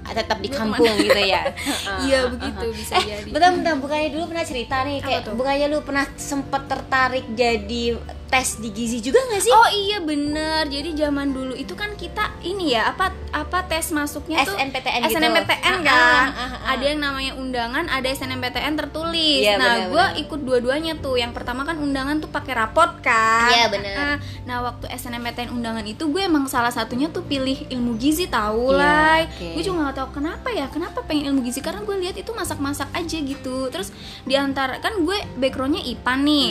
tetap 0.06 0.38
di 0.38 0.46
kampung 0.46 0.86
gitu 0.96 1.18
ya. 1.18 1.50
iya 2.06 2.30
begitu 2.30 2.70
bisa 2.70 2.94
eh, 2.94 3.04
jadi 3.18 3.26
bentar 3.26 3.50
bentar 3.50 3.74
bukannya 3.74 4.08
dulu 4.14 4.30
pernah 4.30 4.46
cerita 4.46 4.76
nih 4.80 5.02
kayak 5.02 5.34
bukannya 5.34 5.66
lu 5.66 5.82
pernah 5.82 6.06
sempet 6.14 6.62
tertarik 6.64 7.26
jadi 7.34 7.98
tes 8.26 8.58
di 8.58 8.74
gizi 8.74 8.98
juga 8.98 9.22
nggak 9.22 9.42
sih? 9.42 9.52
Oh 9.54 9.68
iya 9.70 9.98
bener, 10.02 10.66
jadi 10.66 11.06
zaman 11.06 11.30
dulu 11.30 11.54
itu 11.54 11.78
kan 11.78 11.94
kita 11.94 12.34
ini 12.42 12.74
ya 12.74 12.90
apa 12.90 13.14
apa 13.30 13.64
tes 13.70 13.94
masuknya 13.94 14.42
tuh 14.42 14.58
SNMPTN 14.58 15.00
gitu. 15.06 15.14
SNMPTN 15.14 15.74
kan, 15.86 15.94
ah, 15.94 16.26
ah, 16.26 16.34
ah. 16.34 16.50
ada 16.74 16.84
yang 16.84 16.98
namanya 16.98 17.32
undangan, 17.38 17.86
ada 17.86 18.08
SNMPTN 18.10 18.74
tertulis. 18.74 19.42
Iya, 19.46 19.54
nah 19.56 19.74
gue 19.86 20.26
ikut 20.26 20.40
dua-duanya 20.42 20.98
tuh. 20.98 21.14
Yang 21.14 21.38
pertama 21.38 21.62
kan 21.62 21.78
undangan 21.78 22.18
tuh 22.18 22.30
pakai 22.30 22.52
rapot 22.58 22.98
kan. 22.98 23.50
Iya, 23.50 23.66
benar. 23.70 23.94
Ah, 23.94 24.16
Nah 24.46 24.62
waktu 24.62 24.86
SNMPTN 24.90 25.50
undangan 25.54 25.86
itu 25.86 26.06
gue 26.10 26.22
emang 26.22 26.46
salah 26.46 26.70
satunya 26.70 27.10
tuh 27.10 27.26
pilih 27.26 27.66
ilmu 27.70 27.98
gizi 27.98 28.26
tahu 28.26 28.74
Iya, 28.74 28.78
lah. 28.78 29.16
oke. 29.26 29.48
Gue 29.54 29.62
juga 29.62 29.76
nggak 29.86 29.96
tahu 30.02 30.08
kenapa 30.22 30.48
ya, 30.54 30.66
kenapa 30.70 31.02
pengen 31.06 31.34
ilmu 31.34 31.46
gizi 31.46 31.62
karena 31.62 31.82
gue 31.82 31.96
lihat 31.98 32.16
itu 32.18 32.30
masak-masak 32.34 32.90
aja 32.94 33.18
gitu. 33.22 33.70
Terus 33.70 33.90
di 34.26 34.34
antara 34.34 34.78
kan 34.82 34.98
gue 35.02 35.18
backgroundnya 35.38 35.82
IPA 35.82 36.12
nih. 36.26 36.48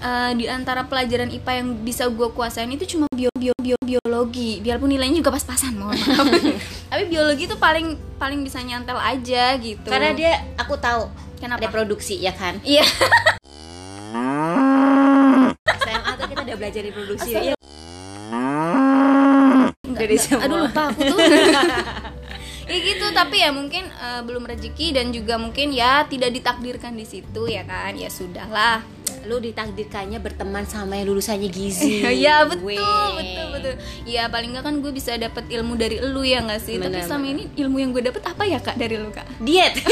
Eh, 0.00 0.32
di 0.32 0.48
antara 0.48 0.88
pelajaran 0.88 1.28
IPA 1.28 1.52
yang 1.60 1.68
bisa 1.84 2.08
gue 2.08 2.32
kuasain 2.32 2.72
itu 2.72 2.96
cuma 2.96 3.04
bio, 3.12 3.28
bio, 3.36 3.52
bio, 3.60 3.76
biologi. 3.84 4.64
Biarpun 4.64 4.88
nilainya 4.88 5.20
juga 5.20 5.36
pas-pasan 5.36 5.76
mohon 5.76 5.92
maaf. 5.92 6.24
Tapi 6.90 7.04
biologi 7.04 7.44
itu 7.44 7.60
paling 7.60 8.00
paling 8.16 8.40
bisa 8.40 8.64
nyantel 8.64 8.96
aja 8.96 9.60
gitu. 9.60 9.84
Karena 9.84 10.16
dia 10.16 10.32
aku 10.56 10.80
tahu 10.80 11.04
kenapa? 11.36 11.60
ada 11.60 11.68
produksi 11.68 12.16
ya 12.16 12.32
kan. 12.32 12.56
iya. 12.64 12.80
SMA 15.84 16.10
tuh 16.16 16.26
kita 16.32 16.40
udah 16.48 16.56
belajar 16.56 16.80
di 16.80 16.92
produksi. 16.96 17.30
Ya. 17.36 17.54
Dari 19.84 20.16
semua. 20.16 20.48
aduh 20.48 20.58
lupa 20.64 20.82
aku 20.96 21.00
tuh. 21.12 21.18
Ya 22.70 22.78
gitu 22.78 23.02
tapi 23.10 23.42
ya 23.42 23.50
mungkin 23.50 23.90
eh, 23.90 24.22
belum 24.22 24.46
rezeki 24.46 24.94
dan 24.94 25.10
juga 25.10 25.34
mungkin 25.42 25.74
ya 25.74 26.06
tidak 26.06 26.30
ditakdirkan 26.30 26.94
di 26.94 27.02
situ 27.02 27.50
ya 27.50 27.66
kan? 27.66 27.98
Ya 27.98 28.06
sudahlah 28.06 28.86
Lu 29.22 29.36
ditakdirkannya 29.36 30.18
berteman 30.18 30.64
sama 30.64 30.94
yang 30.94 31.08
lulusannya 31.08 31.46
gizi. 31.46 32.00
Iya 32.20 32.44
betul 32.44 32.76
betul 33.14 33.46
betul. 33.50 33.74
Ya 34.04 34.26
paling 34.26 34.50
nggak 34.50 34.62
kan 34.62 34.74
gue 34.78 34.90
bisa 34.90 35.14
dapat 35.14 35.44
ilmu 35.46 35.74
dari 35.74 35.98
lu 35.98 36.20
ya 36.20 36.40
nggak 36.40 36.58
sih. 36.58 36.76
Tapi 36.76 36.90
Benar, 36.90 37.04
selama 37.04 37.26
ini 37.28 37.42
ilmu 37.54 37.76
yang 37.76 37.90
gue 37.90 38.02
dapat 38.02 38.22
apa 38.24 38.42
ya 38.44 38.58
kak 38.58 38.76
dari 38.76 38.96
lu 38.96 39.08
kak? 39.08 39.26
Diet. 39.38 39.74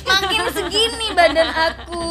Makin 0.00 0.40
segini 0.50 1.12
badan 1.12 1.50
aku 1.50 2.04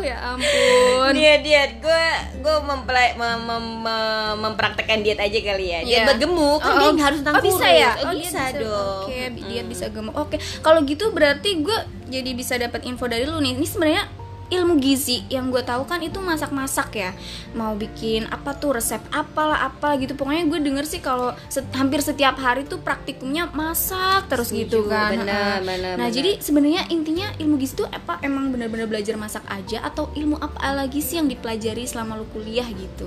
ya 0.00 0.16
ampun. 0.32 1.10
diet 1.12 1.42
diet. 1.42 1.70
Gue 1.78 2.04
gue 2.38 2.56
mempelai 2.62 3.12
mem, 3.12 3.38
mem- 3.40 3.80
mem- 3.80 4.36
mempraktekkan 4.40 5.02
diet 5.02 5.18
aja 5.18 5.38
kali 5.40 5.66
ya. 5.68 5.80
Diet 5.82 5.90
Iya. 5.90 6.06
buat 6.06 6.18
gemuk 6.20 6.60
kan 6.60 6.74
dia 6.78 6.92
harus 7.02 7.18
tentang 7.20 7.36
oh, 7.36 7.42
bisa 7.42 7.66
ya? 7.66 7.90
Oh, 7.96 8.06
Oh, 8.06 8.14
bisa, 8.14 8.40
dia 8.48 8.60
dong. 8.60 8.98
Oke, 9.04 9.18
dia 9.50 9.62
bisa 9.66 9.84
gemuk. 9.88 10.14
Oke, 10.14 10.36
kalau 10.60 10.80
gitu 10.82 11.10
berarti 11.10 11.58
gue 11.58 11.78
jadi 12.06 12.30
bisa 12.32 12.54
dapat 12.54 12.86
info 12.86 13.04
dari 13.04 13.26
lu 13.26 13.38
nih. 13.38 13.58
Ini 13.58 13.66
sebenarnya 13.66 14.04
ilmu 14.50 14.76
gizi 14.76 15.22
yang 15.30 15.48
gue 15.48 15.62
tahu 15.62 15.86
kan 15.86 16.02
itu 16.02 16.18
masak-masak 16.18 16.90
ya. 16.92 17.10
Mau 17.54 17.72
bikin 17.74 18.26
apa 18.26 18.52
tuh 18.52 18.74
resep 18.74 18.98
apalah 19.08 19.64
apa 19.64 19.94
gitu. 19.96 20.12
Pokoknya 20.12 20.44
gue 20.44 20.58
denger 20.60 20.84
sih 20.84 20.98
kalau 20.98 21.30
set- 21.46 21.70
hampir 21.72 22.02
setiap 22.02 22.34
hari 22.36 22.66
tuh 22.66 22.82
praktikumnya 22.82 23.46
masak 23.50 24.26
terus 24.26 24.50
gitu 24.50 24.82
Setuju, 24.82 24.90
kan 24.90 25.10
bener, 25.14 25.62
bener, 25.62 25.94
nah 25.96 26.04
bener. 26.04 26.12
jadi 26.12 26.30
sebenarnya 26.38 26.82
intinya 26.90 27.30
ilmu 27.38 27.56
gizi 27.56 27.78
tuh 27.78 27.86
apa? 27.86 28.18
Emang 28.20 28.50
benar-benar 28.50 28.90
belajar 28.90 29.14
masak 29.14 29.46
aja 29.46 29.80
atau 29.80 30.10
ilmu 30.12 30.36
apa 30.36 30.74
lagi 30.74 30.98
sih 30.98 31.16
yang 31.16 31.30
dipelajari 31.30 31.86
selama 31.86 32.18
lu 32.18 32.26
kuliah 32.28 32.66
gitu? 32.66 33.06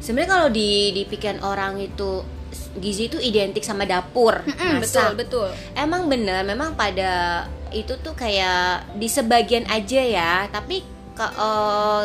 Sebenarnya 0.00 0.30
kalau 0.32 0.48
di 0.50 0.90
di 0.90 1.06
pikiran 1.06 1.40
orang 1.40 1.78
itu 1.78 2.26
gizi 2.72 3.06
itu 3.06 3.18
identik 3.18 3.62
sama 3.62 3.84
dapur, 3.84 4.42
Mm-mm, 4.42 4.82
masak. 4.82 4.82
betul 4.82 5.10
betul. 5.14 5.48
Emang 5.72 6.06
bener, 6.06 6.42
memang 6.42 6.74
pada 6.74 7.44
itu 7.72 7.94
tuh 8.02 8.14
kayak 8.14 8.84
di 8.98 9.06
sebagian 9.06 9.66
aja 9.70 10.00
ya, 10.02 10.32
tapi 10.50 10.82
ke- 11.14 11.34
eh, 11.38 12.04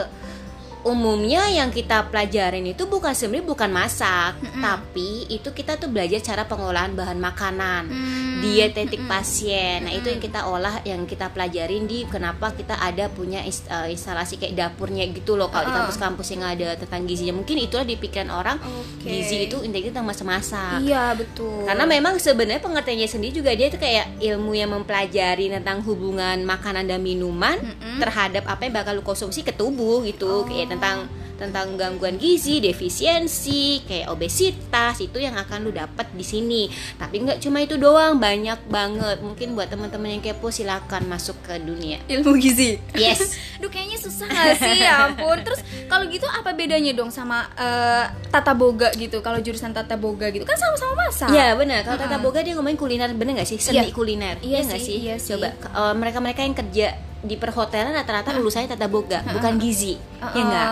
umumnya 0.85 1.49
yang 1.49 1.73
kita 1.73 2.13
pelajarin 2.13 2.61
itu 2.63 2.85
bukan 2.85 3.11
sebenarnya 3.11 3.49
bukan 3.49 3.71
masak, 3.73 4.37
Mm-mm. 4.37 4.61
tapi 4.61 5.09
itu 5.27 5.49
kita 5.49 5.75
tuh 5.75 5.89
belajar 5.89 6.21
cara 6.21 6.45
pengolahan 6.45 6.93
bahan 6.93 7.17
makanan. 7.17 7.83
Hmm, 7.89 8.37
dietetik 8.45 9.01
mm-mm. 9.01 9.09
pasien. 9.09 9.81
Nah, 9.81 9.91
itu 9.91 10.13
yang 10.13 10.21
kita 10.21 10.45
olah 10.45 10.85
yang 10.85 11.09
kita 11.09 11.33
pelajarin 11.33 11.89
di 11.89 12.05
kenapa 12.05 12.53
kita 12.53 12.77
ada 12.77 13.09
punya 13.09 13.41
eh, 13.41 13.87
instalasi 13.89 14.37
kayak 14.37 14.53
dapurnya 14.53 15.09
gitu 15.09 15.33
loh 15.33 15.49
kalau 15.49 15.65
di 15.65 15.73
Uh-uh. 15.73 15.89
kampus-kampus 15.89 16.27
yang 16.37 16.43
ada 16.45 16.77
tentang 16.77 17.01
gizinya. 17.03 17.33
Mungkin 17.33 17.57
itulah 17.57 17.81
di 17.81 17.97
pikiran 17.97 18.29
orang 18.29 18.61
Oke. 18.61 19.09
gizi 19.09 19.49
itu 19.49 19.65
intinya 19.65 19.89
tentang 19.89 20.05
masa-masa. 20.05 20.77
iya 20.77 21.17
betul 21.17 21.65
Karena 21.65 21.89
memang 21.89 22.21
sebenarnya 22.21 22.61
pengertiannya 22.61 23.09
sendiri 23.09 23.33
juga 23.33 23.57
dia 23.57 23.73
itu 23.73 23.81
kayak 23.81 24.21
ilmu 24.21 24.53
yang 24.53 24.69
mempelajari 24.69 25.49
tentang 25.49 25.81
hubungan 25.81 26.45
makanan 26.45 26.85
dan 26.85 27.01
minuman 27.01 27.57
Mm-mm. 27.57 27.97
terhadap 27.97 28.45
apa 28.45 28.61
yang 28.61 28.73
bakal 28.77 28.93
lu 28.93 29.01
konsumsi 29.01 29.41
ke 29.41 29.49
tubuh 29.49 30.05
gitu, 30.05 30.27
Oh. 30.27 30.43
kayak 30.45 30.74
tentang 30.75 31.07
tentang 31.35 31.75
gangguan 31.75 32.15
gizi, 32.15 32.63
defisiensi, 32.63 33.83
kayak 33.83 34.07
obesitas 34.07 35.03
itu 35.03 35.19
yang 35.19 35.35
akan 35.35 35.67
lu 35.67 35.75
dapat 35.75 36.07
di 36.15 36.23
sini. 36.23 36.71
Tapi 36.95 37.27
nggak 37.27 37.43
cuma 37.43 37.59
itu 37.59 37.75
doang, 37.75 38.15
banyak 38.15 38.55
banget. 38.65 39.19
Mungkin 39.19 39.51
buat 39.51 39.67
teman-teman 39.67 40.15
yang 40.15 40.23
kepo 40.23 40.47
silakan 40.47 41.03
masuk 41.05 41.35
ke 41.43 41.59
dunia. 41.59 41.99
ilmu 42.07 42.39
gizi 42.39 42.79
Yes. 42.95 43.35
Duh 43.59 43.67
kayaknya 43.67 43.99
susah 43.99 44.27
gak 44.27 44.55
sih 44.57 44.79
ya 44.79 45.07
ampun 45.07 45.39
Terus 45.41 45.59
kalau 45.87 46.07
gitu 46.07 46.23
apa 46.23 46.51
bedanya 46.51 46.91
dong 46.91 47.07
sama 47.07 47.47
eh, 47.55 48.03
tata 48.27 48.51
boga 48.51 48.91
gitu 48.93 49.19
Kalau 49.19 49.39
jurusan 49.39 49.71
tata 49.71 49.95
boga 49.95 50.27
gitu 50.27 50.43
kan 50.43 50.55
sama-sama 50.55 51.07
masak 51.07 51.31
Iya 51.31 51.55
benar. 51.55 51.83
Kalau 51.83 51.99
Tata. 51.99 52.15
Boga 52.15 52.39
dia 52.43 52.55
ngomongin 52.55 52.75
kuliner 52.75 53.11
bener 53.11 53.35
nggak 53.35 53.47
sih? 53.47 53.59
Seni 53.59 53.79
Iya. 53.79 53.91
kuliner. 53.91 54.35
Iya 54.39 54.59
nggak 54.63 54.79
sih, 54.79 54.87
sih? 54.87 54.97
iya. 55.03 55.15
Coba 55.19 55.47
eh, 55.51 55.93
mereka-mereka 55.95 56.41
yang 56.43 56.55
kerja 56.55 56.87
di 57.25 57.35
perhotelan 57.35 57.91
rata-rata 57.91 58.31
lulusannya 58.37 58.77
Tata 58.77 58.87
Boga, 58.87 59.25
bukan 59.25 59.57
gizi. 59.57 59.97
Ya 60.21 60.41
enggak? 60.41 60.69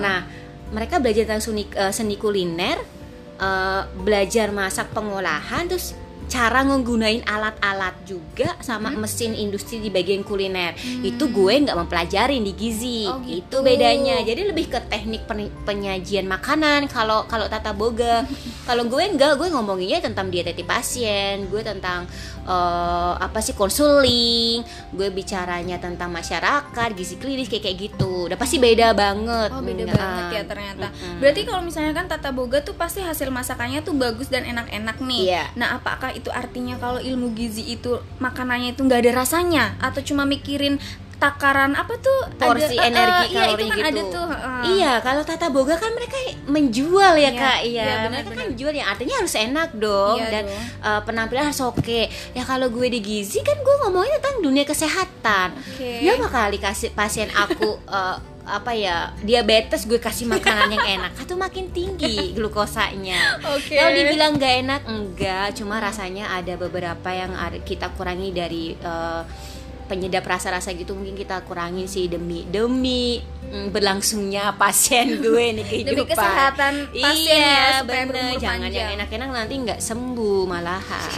Nah, 0.00 0.18
mereka 0.72 0.98
belajar 0.98 1.28
tentang 1.28 1.44
seni, 1.44 1.68
eh, 1.68 1.92
seni 1.92 2.16
kuliner, 2.16 2.80
eh, 3.38 3.82
belajar 4.00 4.48
masak 4.50 4.88
pengolahan, 4.96 5.68
terus 5.68 5.92
cara 6.32 6.64
nggunain 6.64 7.20
alat-alat 7.22 7.92
juga 8.08 8.56
sama 8.58 8.88
Hmm. 8.88 9.04
mesin 9.04 9.36
industri 9.36 9.76
di 9.78 9.92
bagian 9.92 10.24
kuliner. 10.24 10.72
Itu 11.04 11.28
gue 11.28 11.52
nggak 11.60 11.76
mempelajarin 11.76 12.40
di 12.40 12.52
gizi. 12.52 13.04
Oh, 13.04 13.20
Itu 13.20 13.36
gitu. 13.52 13.56
bedanya. 13.60 14.16
Jadi 14.18 14.48
lebih 14.48 14.66
ke 14.66 14.80
teknik 14.82 15.28
pen- 15.28 15.52
penyajian 15.62 16.24
makanan. 16.24 16.88
Kalau 16.88 17.28
kalau 17.28 17.44
tata 17.46 17.70
boga, 17.70 18.24
kalau 18.68 18.88
gue 18.88 19.02
enggak, 19.04 19.36
gue 19.36 19.44
ngomonginnya 19.46 20.00
tentang 20.00 20.32
dietetik 20.32 20.64
pasien, 20.64 21.44
gue 21.46 21.60
tentang 21.60 22.08
eh, 22.42 23.14
apa 23.18 23.38
sih 23.38 23.52
konseling, 23.52 24.64
gue 24.90 25.08
bicaranya 25.10 25.76
tentang 25.76 26.10
masyarakat, 26.10 26.88
gizi 26.92 27.14
klinis 27.14 27.46
kayak 27.46 27.62
kayak 27.62 27.76
gitu. 27.78 28.26
Udah 28.26 28.34
pasti 28.34 28.56
beda 28.56 28.90
banget. 28.92 29.50
Oh 29.52 29.60
beda 29.60 29.84
Enggak. 29.84 29.98
banget 29.98 30.24
ya 30.32 30.42
ternyata. 30.44 30.86
Mm-mm. 30.88 31.18
Berarti 31.18 31.40
kalau 31.44 31.62
misalnya 31.62 31.92
kan 31.92 32.06
tata 32.08 32.30
boga 32.30 32.58
tuh 32.58 32.72
pasti 32.72 32.98
hasil 32.98 33.28
masakannya 33.28 33.82
tuh 33.82 33.94
bagus 33.94 34.26
dan 34.26 34.42
enak-enak 34.42 34.96
nih. 34.98 35.22
Iya. 35.28 35.44
Nah 35.54 35.76
apakah 35.76 36.10
itu 36.12 36.21
artinya 36.28 36.76
kalau 36.76 37.00
ilmu 37.00 37.32
gizi 37.32 37.74
itu 37.74 37.90
makanannya 38.18 38.76
itu 38.76 38.84
nggak 38.84 39.00
ada 39.02 39.12
rasanya 39.16 39.64
atau 39.80 39.98
cuma 39.98 40.22
mikirin 40.22 40.78
takaran 41.16 41.78
apa 41.78 41.94
tuh 42.02 42.34
porsi 42.34 42.74
ada, 42.74 42.82
eh, 42.82 42.90
energi 42.90 43.22
eh, 43.22 43.30
iya, 43.30 43.42
kalori 43.46 43.62
itu 43.62 43.70
kan 43.70 43.78
gitu. 43.78 43.86
ada 43.86 44.02
tuh. 44.10 44.26
heeh. 44.26 44.62
Iya, 44.74 44.92
kalau 44.98 45.22
tata 45.22 45.46
boga 45.48 45.78
kan 45.78 45.94
mereka 45.94 46.18
menjual 46.46 47.14
ya 47.14 47.22
Iya, 47.22 47.30
kak, 47.30 47.58
iya. 47.62 47.62
iya, 47.62 47.94
benar, 48.02 48.10
mereka 48.10 48.30
kan 48.32 48.46
benar. 48.50 48.58
jual 48.58 48.74
yang 48.74 48.88
artinya 48.90 49.14
harus 49.22 49.34
enak 49.36 49.68
dong 49.72 50.18
Iya 50.18 50.30
dan 50.34 50.44
dong. 50.50 50.62
eh, 50.82 51.00
penampilan 51.06 51.44
harus 51.46 51.62
oke. 51.62 52.00
Ya 52.34 52.42
kalau 52.42 52.66
gue 52.68 52.86
di 52.88 52.98
gizi 52.98 53.38
kan 53.38 53.54
gue 53.54 53.74
ngomongin 53.80 54.18
tentang 54.18 54.42
dunia 54.42 54.66
kesehatan. 54.66 55.54
Oke. 55.54 55.90
Dia 56.02 56.18
bakal 56.18 56.50
dikasih 56.50 56.90
pasien 56.90 57.30
aku 57.30 57.70
eh, 58.02 58.16
apa 58.42 58.74
ya 58.74 59.14
diabetes 59.22 59.86
gue 59.86 60.02
kasih 60.02 60.26
makanan 60.26 60.74
yang 60.74 60.86
enak 60.98 61.14
atau 61.22 61.38
makin 61.38 61.70
tinggi 61.70 62.34
glukosanya. 62.34 63.38
Oke. 63.54 63.78
Kalau 63.78 63.92
dibilang 63.94 64.34
nggak 64.34 64.54
enak 64.66 64.82
enggak, 64.90 65.46
cuma 65.54 65.78
rasanya 65.78 66.34
ada 66.34 66.58
beberapa 66.58 67.08
yang 67.14 67.38
kita 67.62 67.94
kurangi 67.94 68.34
dari 68.34 68.74
eh, 68.74 69.22
penyedap 69.92 70.24
rasa-rasa 70.24 70.72
gitu 70.72 70.96
mungkin 70.96 71.12
kita 71.12 71.44
kurangin 71.44 71.84
sih 71.84 72.08
demi 72.08 72.48
demi 72.48 73.20
mm, 73.20 73.76
berlangsungnya 73.76 74.56
pasien 74.56 75.16
gue 75.24 75.44
nih 75.60 75.64
kehidupan. 75.68 75.98
Demi 76.00 76.08
kesehatan 76.08 76.74
pasien 76.96 77.36
iya, 77.36 77.82
ya, 77.82 77.84
bener. 77.84 78.40
Jangan 78.40 78.68
panjang. 78.68 78.72
yang 78.72 78.90
enak-enak 78.96 79.28
nanti 79.28 79.54
nggak 79.68 79.80
sembuh 79.84 80.40
malahan. 80.48 81.10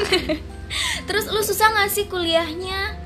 Terus 1.07 1.25
lu 1.31 1.41
susah 1.47 1.71
nggak 1.71 1.91
sih 1.93 2.05
kuliahnya? 2.11 2.99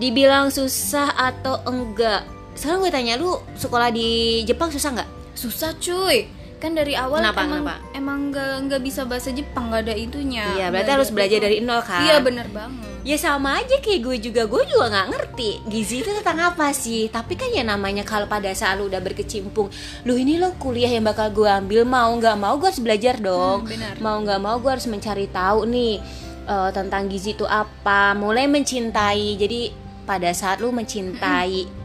Dibilang 0.00 0.50
susah 0.50 1.14
atau 1.14 1.62
enggak? 1.68 2.39
Sekarang 2.52 2.80
gue 2.80 2.90
tanya 2.90 3.14
lu 3.16 3.36
sekolah 3.54 3.88
di 3.88 4.40
Jepang 4.44 4.68
susah 4.68 4.90
nggak? 4.92 5.10
Susah 5.32 5.72
cuy. 5.74 6.28
Kan 6.56 6.76
dari 6.76 6.92
awal 6.92 7.24
Kenapa, 7.24 7.40
emang 7.40 7.52
kenapa? 7.56 7.74
emang 7.90 8.18
nggak 8.28 8.52
nggak 8.68 8.80
bisa 8.84 9.08
bahasa 9.08 9.32
Jepang 9.32 9.72
nggak 9.72 9.80
ada 9.82 9.94
itunya. 9.96 10.44
Iya, 10.54 10.66
berarti 10.68 10.90
harus 10.92 11.08
belajar 11.08 11.40
itu. 11.40 11.44
dari 11.46 11.56
nol 11.60 11.80
kan? 11.80 12.04
Iya 12.04 12.16
bener 12.20 12.46
banget. 12.52 12.88
Ya 13.00 13.16
sama 13.16 13.56
aja 13.56 13.80
kayak 13.80 14.00
gue 14.04 14.16
juga 14.20 14.44
Gue 14.44 14.60
juga 14.68 14.92
nggak 14.92 15.08
ngerti 15.08 15.64
Gizi 15.72 16.04
itu 16.04 16.12
tentang 16.12 16.52
apa 16.52 16.68
sih 16.68 17.08
Tapi 17.08 17.32
kan 17.32 17.48
ya 17.48 17.64
namanya 17.64 18.04
Kalau 18.04 18.28
pada 18.28 18.52
saat 18.52 18.76
lu 18.76 18.92
udah 18.92 19.00
berkecimpung 19.00 19.72
Lu 20.04 20.20
ini 20.20 20.36
lo 20.36 20.52
kuliah 20.60 20.92
yang 20.92 21.08
bakal 21.08 21.32
gue 21.32 21.48
ambil 21.48 21.88
Mau 21.88 22.12
nggak 22.20 22.36
mau 22.36 22.60
gue 22.60 22.68
harus 22.68 22.76
belajar 22.76 23.16
dong 23.16 23.64
Hmm, 23.64 23.72
benar. 23.72 23.94
Mau 23.96 24.20
nggak 24.20 24.36
mau 24.36 24.60
gue 24.60 24.68
harus 24.68 24.84
mencari 24.84 25.32
tahu 25.32 25.64
nih 25.64 25.96
eh, 26.44 26.70
Tentang 26.76 27.08
gizi 27.08 27.32
itu 27.32 27.48
apa 27.48 28.12
Mulai 28.12 28.44
mencintai 28.44 29.40
Jadi 29.40 29.72
pada 30.04 30.28
saat 30.36 30.60
lu 30.60 30.68
mencintai 30.68 31.79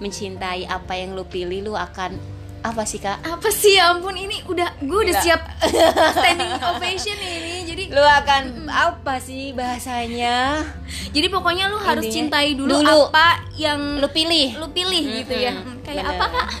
Mencintai 0.00 0.64
apa 0.64 0.92
yang 0.94 1.12
lu 1.12 1.22
pilih 1.22 1.62
Lu 1.62 1.74
akan 1.74 2.16
Apa 2.60 2.84
sih 2.84 2.96
kak? 2.96 3.24
Apa 3.24 3.48
sih 3.48 3.72
ya 3.72 3.88
ampun 3.88 4.12
ini 4.12 4.44
udah 4.44 4.76
gue 4.78 4.98
udah 5.00 5.14
Gila. 5.14 5.24
siap 5.24 5.40
standing 6.16 6.52
ovation 6.60 7.16
ini. 7.16 7.64
Jadi 7.64 7.82
Lu 7.88 8.00
akan 8.00 8.66
apa 8.66 9.16
sih 9.16 9.52
bahasanya 9.52 10.60
jadi 11.10 11.26
pokoknya 11.26 11.66
lu 11.66 11.74
harus 11.76 12.04
Intinya, 12.04 12.16
cintai 12.30 12.54
dulu, 12.54 12.70
dulu. 12.76 13.08
apa 13.08 13.42
yang 13.56 13.96
Lu 13.96 14.06
pilih 14.08 14.54
lu 14.56 14.68
pilih 14.70 15.02
gitu 15.16 15.34
ya. 15.34 15.56
Hmm, 15.56 15.80
Kayak 15.80 16.04
Bener. 16.04 16.12
apa 16.12 16.24
Kak? 16.28 16.48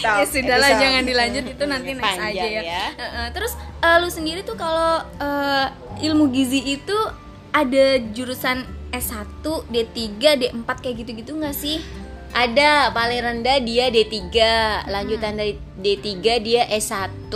Ya 0.02 0.24
sudahlah 0.24 0.70
Episode. 0.70 0.80
jangan 0.80 1.02
dilanjut 1.04 1.44
itu 1.46 1.64
nanti 1.64 1.90
next 1.92 2.06
Panjang 2.06 2.30
aja 2.32 2.44
ya. 2.46 2.62
ya. 2.62 2.84
Heeh, 2.96 3.26
Terus 3.32 3.52
eh, 3.78 3.96
lu 4.00 4.08
sendiri 4.08 4.40
tuh 4.42 4.56
kalau 4.56 4.92
eh, 5.18 5.66
ilmu 6.02 6.30
gizi 6.30 6.60
itu 6.64 6.96
ada 7.52 7.84
jurusan 8.12 8.64
S1, 8.96 9.44
D3, 9.66 10.00
D4 10.36 10.68
kayak 10.76 10.96
gitu-gitu 10.98 11.32
nggak 11.34 11.52
sih? 11.52 11.78
Ada 12.32 12.92
paling 12.92 13.22
rendah 13.22 13.58
dia 13.60 13.88
D3, 13.88 14.28
lanjutan 14.84 15.40
dari 15.40 15.56
D3 15.74 16.04
dia 16.38 16.68
S1, 16.68 17.32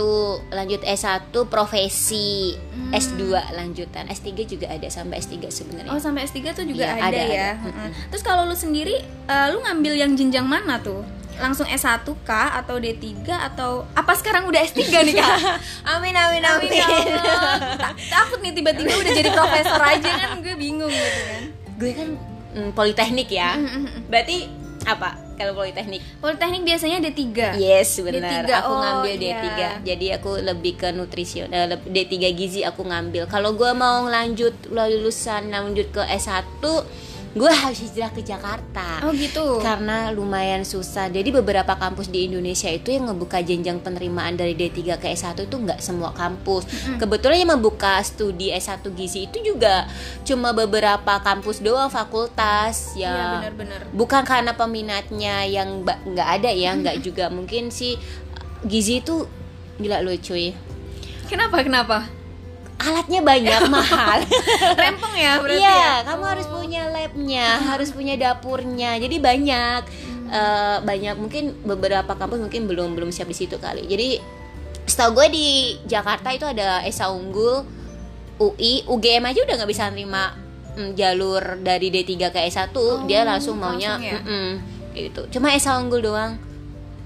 lanjut 0.47 0.81
S1 0.83 1.33
profesi, 1.47 2.53
Hmm. 2.71 2.91
S2 2.91 3.23
lanjutan, 3.55 4.03
S3 4.05 4.29
juga 4.43 4.67
ada 4.67 4.83
sampai 4.87 5.17
S3 5.17 5.47
sebenarnya. 5.47 5.89
Oh 5.89 5.97
sampai 5.97 6.27
S3 6.27 6.51
tuh 6.51 6.67
juga 6.67 6.85
Iya, 6.85 6.93
ada, 6.93 7.07
ada, 7.07 7.17
ya. 7.17 7.23
ada. 7.23 7.49
Heeh. 7.63 7.89
Terus 8.11 8.19
kalau 8.21 8.43
lu 8.43 8.53
sendiri 8.53 8.99
eh, 9.01 9.47
lu 9.49 9.63
ngambil 9.63 9.93
yang 9.95 10.11
jenjang 10.13 10.43
mana 10.43 10.75
tuh? 10.77 10.99
Langsung 11.41 11.65
S1 11.65 12.05
kah 12.21 12.53
atau 12.55 12.77
D3 12.77 13.03
atau 13.25 13.83
apa 13.91 14.13
sekarang 14.13 14.45
udah 14.45 14.61
S3 14.61 14.77
nih 15.01 15.15
Kak? 15.17 15.37
Amin 15.97 16.13
amin 16.13 16.39
Amin 16.39 16.69
ya 16.69 16.85
Allah. 16.85 17.57
Tak- 17.75 17.97
Takut 18.07 18.39
nih 18.39 18.53
tiba-tiba 18.53 18.93
udah 18.93 19.11
jadi 19.11 19.29
profesor 19.31 19.81
aja 19.81 20.09
kan 20.21 20.39
gue 20.39 20.53
bingung 20.53 20.87
gitu 20.87 21.21
kan. 21.25 21.41
Gue 21.75 21.91
kan 21.91 22.07
mm, 22.53 22.69
politeknik 22.71 23.27
ya. 23.27 23.57
Berarti 24.05 24.45
apa 24.81 25.13
kalau 25.35 25.53
politeknik? 25.55 26.01
Politeknik 26.17 26.61
biasanya 26.63 26.97
D3. 27.01 27.57
Yes, 27.57 27.97
benar. 27.99 28.45
D3, 28.45 28.49
Aku 28.61 28.71
oh, 28.71 28.77
ngambil 28.77 29.13
iya. 29.15 29.33
D3. 29.41 29.49
Jadi 29.81 30.05
aku 30.13 30.31
lebih 30.37 30.73
ke 30.75 30.89
nutrision 30.89 31.49
eh, 31.49 31.65
leb- 31.67 31.85
D3 31.85 32.13
gizi 32.31 32.61
aku 32.61 32.85
ngambil. 32.85 33.25
Kalau 33.25 33.53
gua 33.53 33.73
mau 33.73 34.05
lanjut 34.05 34.53
lulusan 34.69 35.49
lanjut 35.49 35.89
ke 35.89 36.01
S1 36.05 36.61
gue 37.31 37.47
harus 37.47 37.79
hijrah 37.79 38.11
ke 38.11 38.19
Jakarta 38.21 38.99
Oh 39.01 39.15
gitu. 39.15 39.59
karena 39.59 40.11
lumayan 40.11 40.61
susah. 40.61 41.07
Jadi 41.07 41.31
beberapa 41.31 41.73
kampus 41.73 42.07
di 42.07 42.27
Indonesia 42.27 42.67
itu 42.67 42.91
yang 42.91 43.07
ngebuka 43.07 43.39
jenjang 43.39 43.79
penerimaan 43.79 44.35
dari 44.35 44.51
D3 44.51 44.99
ke 44.99 45.07
S1 45.09 45.39
itu 45.41 45.55
nggak 45.55 45.79
semua 45.79 46.11
kampus. 46.11 46.67
Kebetulan 46.99 47.39
yang 47.39 47.55
membuka 47.55 47.97
studi 48.01 48.51
S1 48.51 48.83
gizi 48.91 49.25
itu 49.25 49.39
juga 49.41 49.87
cuma 50.21 50.51
beberapa 50.51 51.17
kampus 51.19 51.59
doang 51.59 51.87
fakultas 51.87 52.93
Iya 52.93 53.07
ya. 53.07 53.27
benar-benar. 53.39 53.79
Bukan 53.89 54.21
karena 54.21 54.51
peminatnya 54.51 55.35
yang 55.45 55.81
ba- 55.81 56.03
nggak 56.03 56.29
ada 56.35 56.51
ya, 56.51 56.75
nggak 56.75 56.99
juga 56.99 57.31
mungkin 57.31 57.71
sih 57.71 57.95
gizi 58.61 58.99
itu 58.99 59.23
gila 59.77 60.03
loh 60.03 60.13
cuy. 60.13 60.51
Kenapa 61.25 61.63
kenapa? 61.63 62.11
Alatnya 62.81 63.21
banyak 63.21 63.61
mahal. 63.75 64.17
Rempong 64.73 65.15
ya 65.15 65.37
berarti 65.37 65.61
Iya, 65.61 65.75
ya. 65.75 65.93
kamu 66.03 66.23
harus 66.25 66.47
punya 66.47 66.81
labnya, 66.89 67.47
harus 67.69 67.89
punya 67.89 68.13
dapurnya. 68.15 68.97
Jadi 68.97 69.15
banyak, 69.17 69.81
eh, 70.27 70.77
banyak 70.81 71.15
mungkin 71.15 71.43
beberapa 71.61 72.17
kampus 72.17 72.41
mungkin 72.41 72.65
belum 72.65 72.97
belum 72.97 73.09
siap 73.09 73.29
di 73.29 73.37
situ 73.37 73.55
kali. 73.55 73.85
Jadi 73.85 74.17
setahu 74.81 75.13
gue 75.15 75.27
di 75.29 75.47
Jakarta 75.85 76.33
itu 76.33 76.43
ada 76.43 76.81
Esa 76.81 77.07
Unggul, 77.07 77.63
UI, 78.37 78.83
UGM 78.85 79.23
aja 79.23 79.39
udah 79.41 79.55
nggak 79.61 79.69
bisa 79.69 79.85
nerima 79.87 80.33
mm, 80.73 80.97
jalur 80.97 81.61
dari 81.61 81.87
D3 81.87 82.11
ke 82.27 82.39
S1, 82.49 82.73
dia 83.05 83.21
langsung 83.21 83.55
maunya 83.55 83.95
langsung 83.95 84.09
ya? 84.09 84.19
mm-mm, 84.19 84.49
gitu. 84.97 85.21
Cuma 85.29 85.53
Esa 85.53 85.77
Unggul 85.77 86.01
doang 86.01 86.35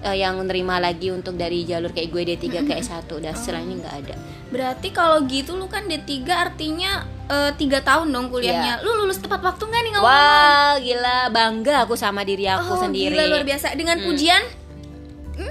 eh, 0.04 0.18
yang 0.20 0.42
nerima 0.44 0.82
lagi 0.82 1.14
untuk 1.14 1.38
dari 1.40 1.64
jalur 1.64 1.94
kayak 1.94 2.10
gue 2.12 2.22
D3 2.36 2.46
ke 2.66 2.74
S1 2.82 3.08
dan 3.22 3.34
setelah 3.38 3.62
ini 3.64 3.74
nggak 3.80 3.96
ada. 4.04 4.16
Berarti 4.52 4.90
kalau 4.92 5.24
gitu 5.30 5.56
lu 5.56 5.70
kan 5.72 5.88
D3 5.88 6.25
artinya 6.32 7.06
eh, 7.30 7.52
tiga 7.56 7.80
tahun 7.86 8.12
dong 8.12 8.28
kuliahnya. 8.34 8.84
Lu 8.84 8.98
lulus 9.00 9.22
tepat 9.22 9.40
waktu 9.40 9.64
nggak 9.64 9.82
nih 9.86 9.92
ngomong? 9.96 10.08
Wah, 10.10 10.74
gila 10.82 11.18
bangga 11.32 11.88
aku 11.88 11.96
sama 11.96 12.25
diri 12.28 12.50
aku 12.50 12.75
oh, 12.75 12.80
sendiri. 12.82 13.16
gila 13.16 13.24
luar 13.32 13.44
biasa. 13.48 13.78
Dengan 13.78 14.02
pujian 14.04 14.66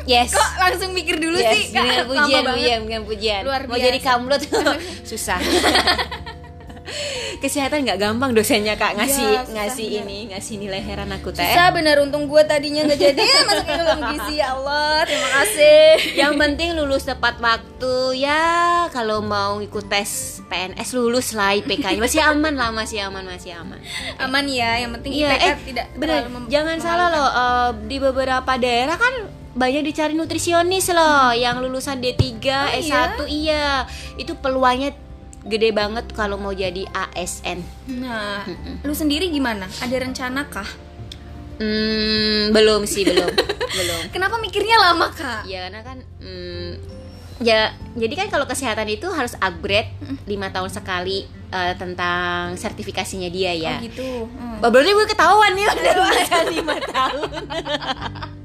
Yes. 0.09 0.33
kok 0.33 0.51
langsung 0.57 0.97
mikir 0.97 1.21
dulu 1.21 1.37
yes, 1.37 1.53
sih? 1.53 1.65
Kak? 1.73 1.85
dengan 1.85 2.05
pujian, 2.11 2.43
pujian, 2.49 2.79
dengan 2.89 3.03
pujian. 3.05 3.41
Luar 3.45 3.63
Mau 3.69 3.77
biasa. 3.77 3.87
jadi 3.89 3.99
kamlot 4.01 4.43
susah. 5.11 5.39
Kesehatan 7.37 7.83
nggak 7.83 7.99
gampang 7.99 8.31
dosennya 8.31 8.75
kak 8.75 8.95
ngasih 8.95 9.25
Iya, 9.25 9.41
susah 9.41 9.55
ngasih 9.55 9.87
bener. 9.91 10.05
ini 10.05 10.19
ngasih 10.29 10.55
nilai 10.57 10.81
heran 10.81 11.11
aku 11.11 11.29
teh. 11.31 11.43
Susah 11.43 11.69
bener 11.71 11.97
untung 11.99 12.25
gue 12.25 12.43
tadinya 12.43 12.85
nggak 12.85 13.00
jadi 13.03 13.21
ya 13.21 13.41
masuk 13.43 13.64
ke 13.64 13.75
dalam 13.75 14.00
gizi 14.07 14.35
ya 14.37 14.49
Allah 14.53 14.97
terima 15.03 15.29
kasih 15.35 15.85
Yang 16.14 16.33
penting 16.37 16.69
lulus 16.75 17.03
tepat 17.03 17.35
waktu 17.38 17.95
ya. 18.19 18.45
Kalau 18.91 19.21
mau 19.21 19.59
ikut 19.59 19.85
tes 19.87 20.11
PNS 20.45 20.88
lulus 20.93 21.33
lah 21.33 21.53
IPK-nya 21.55 21.99
masih 21.99 22.21
aman 22.21 22.53
lah 22.53 22.71
masih 22.71 23.00
aman 23.03 23.25
masih 23.25 23.53
aman. 23.55 23.81
aman 24.19 24.45
ya 24.45 24.76
yang 24.79 24.93
penting 24.93 25.12
Iya, 25.14 25.31
IPK 25.31 25.43
eh, 25.43 25.55
tidak 25.67 25.87
bener. 25.97 26.21
Jangan 26.47 26.76
salah 26.79 27.09
loh, 27.09 27.29
eh, 27.29 27.71
di 27.83 27.97
beberapa 27.99 28.53
daerah 28.55 28.95
kan 28.95 29.14
banyak 29.50 29.83
dicari 29.85 30.12
nutrisionis 30.12 30.91
loh, 30.91 31.31
yang 31.31 31.59
lulusan 31.59 31.99
D3, 31.99 32.26
Oh, 32.43 32.67
S1 32.76 33.23
iya. 33.25 33.87
Itu 34.14 34.35
peluangnya 34.35 34.91
gede 35.45 35.71
banget 35.77 36.09
kalau 36.17 36.41
mau 36.41 36.53
jadi 36.53 36.89
ASN. 36.91 37.61
Nah, 38.01 38.45
lu 38.81 38.95
sendiri 38.97 39.29
gimana? 39.29 39.69
Ada 39.85 40.01
rencana 40.01 40.49
kah? 40.49 40.69
Hmm, 41.61 42.51
belum 42.51 42.89
sih, 42.89 43.07
belum. 43.07 43.31
belum. 43.79 44.01
Kenapa 44.11 44.41
mikirnya 44.41 44.81
lama 44.81 45.13
kak? 45.13 45.47
Ya 45.47 45.69
karena 45.69 45.81
kan 45.87 45.99
hmm, 46.19 46.71
ya 47.45 47.71
jadi 47.95 48.15
kan 48.25 48.29
kalau 48.33 48.47
kesehatan 48.49 48.89
itu 48.91 49.07
harus 49.11 49.37
upgrade 49.39 49.91
lima 50.27 50.51
tahun 50.51 50.71
sekali 50.73 51.29
eh, 51.53 51.75
tentang 51.79 52.59
sertifikasinya 52.59 53.29
dia 53.31 53.53
ya. 53.55 53.79
Oh 53.79 53.85
gitu. 53.85 54.11
Hmm. 54.27 54.59
Bah, 54.65 54.71
berarti 54.73 54.91
gue 54.97 55.07
ketahuan 55.07 55.53
nih 55.55 55.65
udah 55.69 56.43
lima 56.51 56.77
tahun. 56.91 57.31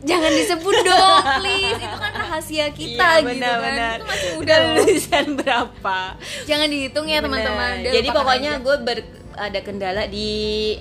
Jangan 0.00 0.30
disebut 0.32 0.76
dong, 0.80 1.22
please. 1.44 1.76
Itu 1.76 1.96
kan 2.00 2.12
rahasia 2.16 2.66
kita 2.72 3.08
Iya, 3.20 3.20
gitu 3.20 3.28
benar, 3.36 3.52
kan. 3.52 3.60
benar. 3.64 3.96
Itu 3.96 4.06
masih 4.08 4.30
muda 4.40 4.54
lulusan 4.64 5.26
berapa? 5.36 5.98
Jangan 6.48 6.68
dihitung 6.72 7.06
ya 7.06 7.18
teman-teman. 7.20 7.72
Jadi 7.84 8.08
pokoknya 8.08 8.52
gue 8.64 8.76
ber 8.80 8.98
ada 9.40 9.60
kendala 9.64 10.04
di 10.04 10.30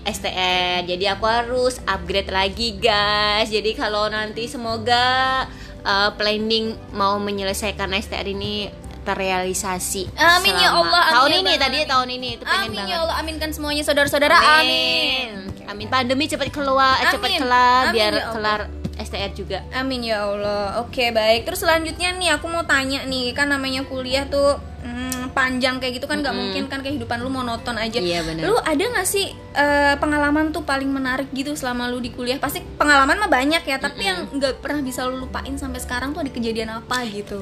STN. 0.04 0.84
Jadi 0.84 1.06
aku 1.08 1.26
harus 1.28 1.80
upgrade 1.88 2.32
lagi, 2.32 2.76
guys. 2.76 3.48
Jadi 3.48 3.72
kalau 3.76 4.08
nanti 4.12 4.48
semoga 4.52 5.48
uh, 5.84 6.10
planning 6.20 6.76
mau 6.92 7.16
menyelesaikan 7.20 7.92
STN 7.96 8.28
ini 8.36 8.68
terrealisasi. 9.02 10.10
Amin 10.14 10.54
ya 10.54 10.70
Allah, 10.72 11.02
amin 11.04 11.14
Tahun 11.14 11.30
ya 11.30 11.40
ini 11.40 11.54
tadi 11.56 11.78
amin. 11.78 11.88
tahun 11.88 12.08
ini 12.12 12.28
itu 12.32 12.44
pengen 12.44 12.62
Amin 12.66 12.78
banget. 12.78 12.90
ya 12.90 12.98
Allah, 13.00 13.16
aminkan 13.18 13.50
semuanya 13.52 13.84
saudara-saudara. 13.84 14.38
Amin. 14.60 15.28
Amin. 15.66 15.86
Pandemi 15.88 16.26
cepat 16.26 16.50
keluar, 16.50 16.98
eh, 16.98 17.10
cepat 17.10 17.30
Amin. 17.30 17.40
kelar 17.40 17.84
Amin 17.86 17.94
biar 17.94 18.14
ya 18.14 18.22
Allah. 18.22 18.34
kelar 18.34 18.62
STN 19.00 19.32
juga. 19.32 19.64
Amin 19.72 20.02
ya 20.02 20.24
Allah. 20.24 20.82
Oke, 20.82 21.10
baik. 21.10 21.46
Terus 21.46 21.64
selanjutnya 21.64 22.12
nih 22.12 22.36
aku 22.36 22.46
mau 22.46 22.64
tanya 22.64 23.06
nih, 23.06 23.32
kan 23.32 23.48
namanya 23.48 23.88
kuliah 23.88 24.28
tuh 24.28 24.60
mm, 24.82 25.32
panjang 25.32 25.80
kayak 25.80 26.02
gitu 26.02 26.06
kan 26.06 26.20
nggak 26.20 26.36
mungkin 26.36 26.68
kan 26.68 26.84
kehidupan 26.84 27.24
lu 27.24 27.32
monoton 27.32 27.80
aja. 27.80 27.96
Iya, 27.96 28.28
benar. 28.28 28.44
Lu 28.44 28.60
ada 28.60 28.84
nggak 28.84 29.08
sih 29.08 29.32
eh, 29.56 29.96
pengalaman 29.96 30.52
tuh 30.52 30.68
paling 30.68 30.90
menarik 30.90 31.32
gitu 31.32 31.56
selama 31.56 31.88
lu 31.88 32.04
di 32.04 32.12
kuliah? 32.12 32.44
Pasti 32.44 32.60
pengalaman 32.60 33.16
mah 33.18 33.32
banyak 33.32 33.64
ya, 33.64 33.78
tapi 33.80 34.04
yang 34.04 34.28
nggak 34.30 34.60
pernah 34.60 34.84
bisa 34.84 35.08
lu 35.08 35.22
lupain 35.22 35.56
sampai 35.56 35.80
sekarang 35.80 36.12
tuh 36.12 36.20
ada 36.20 36.32
kejadian 36.34 36.68
apa 36.76 37.08
gitu? 37.08 37.40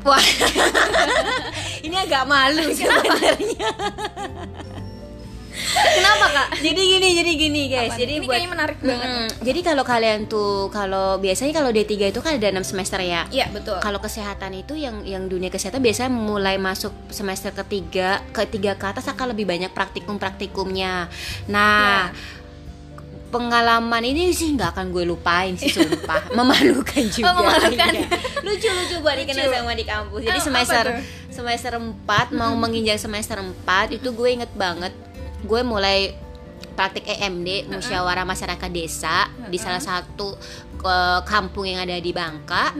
Wah, 0.00 0.24
ini 1.86 1.96
agak 1.96 2.24
malu 2.24 2.64
sebenarnya. 2.72 3.68
Kenapa 5.70 6.26
kak? 6.32 6.48
jadi 6.64 6.80
gini, 6.80 7.08
jadi 7.20 7.32
gini 7.36 7.62
guys. 7.68 7.92
Apa? 7.94 8.00
Jadi 8.00 8.12
Ini 8.20 8.26
buat 8.26 8.34
kayaknya 8.34 8.50
menarik 8.50 8.78
banget. 8.80 9.06
Mm-mm. 9.06 9.26
Jadi 9.44 9.60
kalau 9.60 9.84
kalian 9.84 10.20
tuh 10.26 10.72
kalau 10.72 11.20
biasanya 11.20 11.52
kalau 11.52 11.70
D3 11.70 11.92
itu 12.10 12.20
kan 12.20 12.32
ada 12.36 12.48
6 12.48 12.70
semester 12.70 13.00
ya. 13.02 13.26
Iya 13.28 13.46
betul. 13.52 13.76
Kalau 13.78 13.98
kesehatan 14.00 14.52
itu 14.56 14.74
yang 14.74 15.04
yang 15.04 15.28
dunia 15.28 15.52
kesehatan 15.52 15.82
biasanya 15.84 16.10
mulai 16.10 16.56
masuk 16.56 16.92
semester 17.12 17.52
ketiga, 17.52 18.24
ketiga 18.32 18.74
ke 18.76 18.86
atas 18.88 19.06
akan 19.10 19.36
lebih 19.36 19.46
banyak 19.46 19.70
praktikum-praktikumnya. 19.70 21.10
Nah, 21.50 22.10
pengalaman 23.30 24.02
ini 24.02 24.30
sih 24.30 24.52
nggak 24.52 24.70
akan 24.70 24.86
gue 24.90 25.04
lupain 25.04 25.54
sih 25.54 25.70
sumpah 25.70 26.28
memalukan 26.36 27.02
juga 27.06 27.26
Oh, 27.26 27.34
memalukan. 27.38 27.90
Iya. 27.90 28.06
lucu-lucu 28.42 28.96
buat 28.98 29.16
dikenal 29.16 29.44
Lucu. 29.44 29.56
sama 29.56 29.72
di 29.72 29.84
kampus 29.84 30.20
jadi 30.20 30.34
Oh, 30.34 30.44
semester 30.44 30.84
semester 31.30 31.72
4 31.74 31.94
mau 32.32 32.52
menginjak 32.52 32.96
semester 32.96 33.38
4 33.38 33.54
itu 33.92 34.08
gue 34.10 34.28
inget 34.30 34.52
banget 34.52 34.90
gue 35.40 35.60
mulai 35.62 36.12
praktik 36.80 37.04
EMD 37.04 37.68
musyawarah 37.68 38.24
masyarakat 38.24 38.70
desa 38.70 39.28
di 39.44 39.60
salah 39.60 39.76
satu 39.78 40.32
ke 40.74 40.96
kampung 41.24 41.68
yang 41.68 41.76
ada 41.78 41.92
di 41.94 42.08
Bangka 42.10 42.72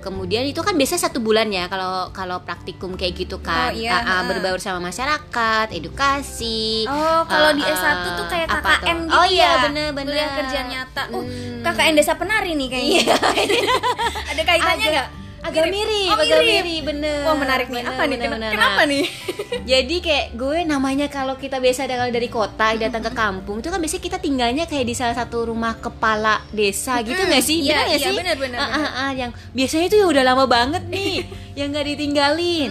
kemudian 0.00 0.42
itu 0.42 0.58
kan 0.58 0.74
biasanya 0.74 1.06
satu 1.06 1.18
bulan 1.18 1.46
ya 1.48 1.66
kalau 1.66 2.10
kalau 2.10 2.42
praktikum 2.42 2.94
kayak 2.94 3.14
gitu 3.16 3.36
Oh, 3.36 3.40
kan 3.40 3.70
iya, 3.70 3.90
Ah, 3.92 3.98
ah, 3.98 4.02
heeh. 4.02 4.22
berbaur 4.28 4.58
sama 4.58 4.82
masyarakat 4.84 5.70
edukasi 5.70 6.86
Oh, 6.86 7.22
kalau 7.24 7.50
di 7.52 7.62
Ah, 7.62 7.70
S1 7.72 8.06
tuh 8.14 8.26
kayak 8.26 8.46
KKN 8.48 8.66
tuh? 8.82 8.98
gitu 9.04 9.14
Oh 9.14 9.26
iya, 9.28 9.46
ya. 9.48 9.62
bener-bener. 9.62 10.10
Kuliah 10.10 10.30
kerja 10.32 10.60
nyata. 10.64 11.02
Uh, 11.08 11.22
Hmm. 11.22 11.62
KKN 11.62 11.94
Desa 11.94 12.14
Penari 12.14 12.52
nih 12.52 12.68
kayaknya. 12.68 13.14
Ada 14.30 14.42
kaitannya 14.42 14.86
nggak? 14.88 15.08
Agak 15.38 15.66
mirip, 15.66 16.08
Oh, 16.08 16.16
agak 16.16 16.38
mirip. 16.38 16.62
mirip, 16.62 16.82
bener. 16.86 17.20
Wah, 17.22 17.34
menarik 17.34 17.66
nih. 17.66 17.80
Bener, 17.80 17.90
Apa 17.90 18.02
nih? 18.02 18.10
bener, 18.10 18.22
Kena- 18.22 18.34
bener. 18.36 18.50
Kenapa 18.52 18.74
Nah, 18.76 18.86
nih? 18.86 19.04
Jadi 19.72 19.96
kayak 19.98 20.26
gue 20.32 20.58
namanya 20.62 21.06
kalau 21.08 21.34
kita 21.34 21.56
biasa 21.56 21.80
datang 21.84 22.08
dari 22.08 22.28
kota 22.28 22.66
datang 22.76 23.00
ke 23.00 23.12
kampung 23.12 23.58
itu 23.58 23.66
kan 23.66 23.76
biasanya 23.76 24.04
kita 24.04 24.18
tinggalnya 24.18 24.64
kayak 24.64 24.84
di 24.84 24.94
salah 24.94 25.14
satu 25.14 25.46
rumah 25.46 25.74
kepala 25.76 26.44
desa 26.50 27.00
gitu 27.00 27.18
nggak 27.18 27.40
sih? 27.40 27.60
Iya, 27.60 27.72
Bener 27.72 27.84
nggak 27.84 27.98
iya, 27.98 28.06
sih? 28.06 28.16
bener, 28.16 28.36
bener, 28.36 28.58
Ah, 28.58 28.68
bener. 28.68 28.86
ah, 28.86 29.00
ah, 29.00 29.10
yang 29.12 29.30
biasanya 29.50 29.86
itu 29.86 29.96
ya 29.96 30.06
udah 30.06 30.24
lama 30.24 30.44
banget 30.46 30.82
nih 30.86 31.14
yang 31.58 31.68
nggak 31.68 31.86
ditinggalin. 31.88 32.70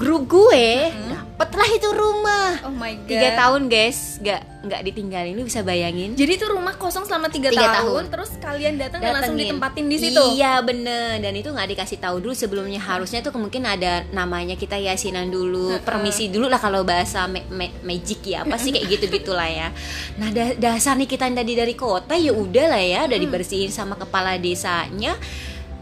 Grup 0.00 0.22
gue 0.26 0.66
dapet 0.90 1.50
lah 1.52 1.68
itu 1.70 1.88
rumah. 1.90 2.48
Oh 2.64 2.72
my 2.72 3.04
god. 3.04 3.08
Tiga 3.08 3.28
tahun 3.34 3.62
guys, 3.68 4.16
nggak 4.16 4.40
nggak 4.60 4.80
ditinggalin. 4.82 5.32
Lu 5.32 5.44
bisa 5.44 5.60
bayangin? 5.60 6.12
Jadi 6.12 6.36
itu 6.36 6.44
rumah 6.44 6.72
kosong 6.74 7.04
selama 7.04 7.28
tiga, 7.28 7.48
Tiga 7.48 7.68
tahun, 7.70 7.80
tahun. 7.80 8.04
terus 8.08 8.30
kalian 8.36 8.74
datang 8.76 9.00
dan 9.00 9.12
langsung 9.14 9.36
ditempatin 9.36 9.84
di 9.86 9.96
situ. 9.96 10.20
Iya 10.34 10.60
bener 10.60 11.16
dan 11.18 11.32
itu 11.32 11.48
nggak 11.48 11.68
dikasih 11.70 11.96
tahu 11.96 12.16
dulu 12.18 12.32
sebelumnya 12.32 12.76
harusnya 12.76 13.20
tuh 13.20 13.32
mungkin 13.34 13.64
ada 13.64 14.04
namanya 14.10 14.52
kita 14.54 14.76
yasinan 14.76 15.28
dulu 15.28 15.80
permisi 15.80 16.28
dulu 16.28 16.44
lah 16.44 16.56
kalau 16.56 16.80
bahasa 16.80 17.24
ma- 17.24 17.48
ma- 17.48 17.76
magic 17.82 18.20
ya 18.26 18.40
apa 18.40 18.56
sih 18.56 18.72
kayak 18.72 18.88
gitu 18.90 19.04
gitulah 19.10 19.48
ya. 19.48 19.68
Nah 20.16 20.28
da- 20.28 20.56
dasar 20.56 20.96
nih 20.96 21.08
kita 21.08 21.28
dari 21.28 21.52
dari 21.52 21.72
kota 21.72 22.16
ya 22.16 22.32
udah 22.32 22.66
lah 22.68 22.80
ya 22.80 23.00
udah 23.04 23.18
dibersihin 23.18 23.68
sama 23.68 23.96
kepala 23.96 24.36
desanya 24.36 25.12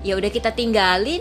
ya 0.02 0.14
udah 0.14 0.30
kita 0.30 0.50
tinggalin 0.50 1.18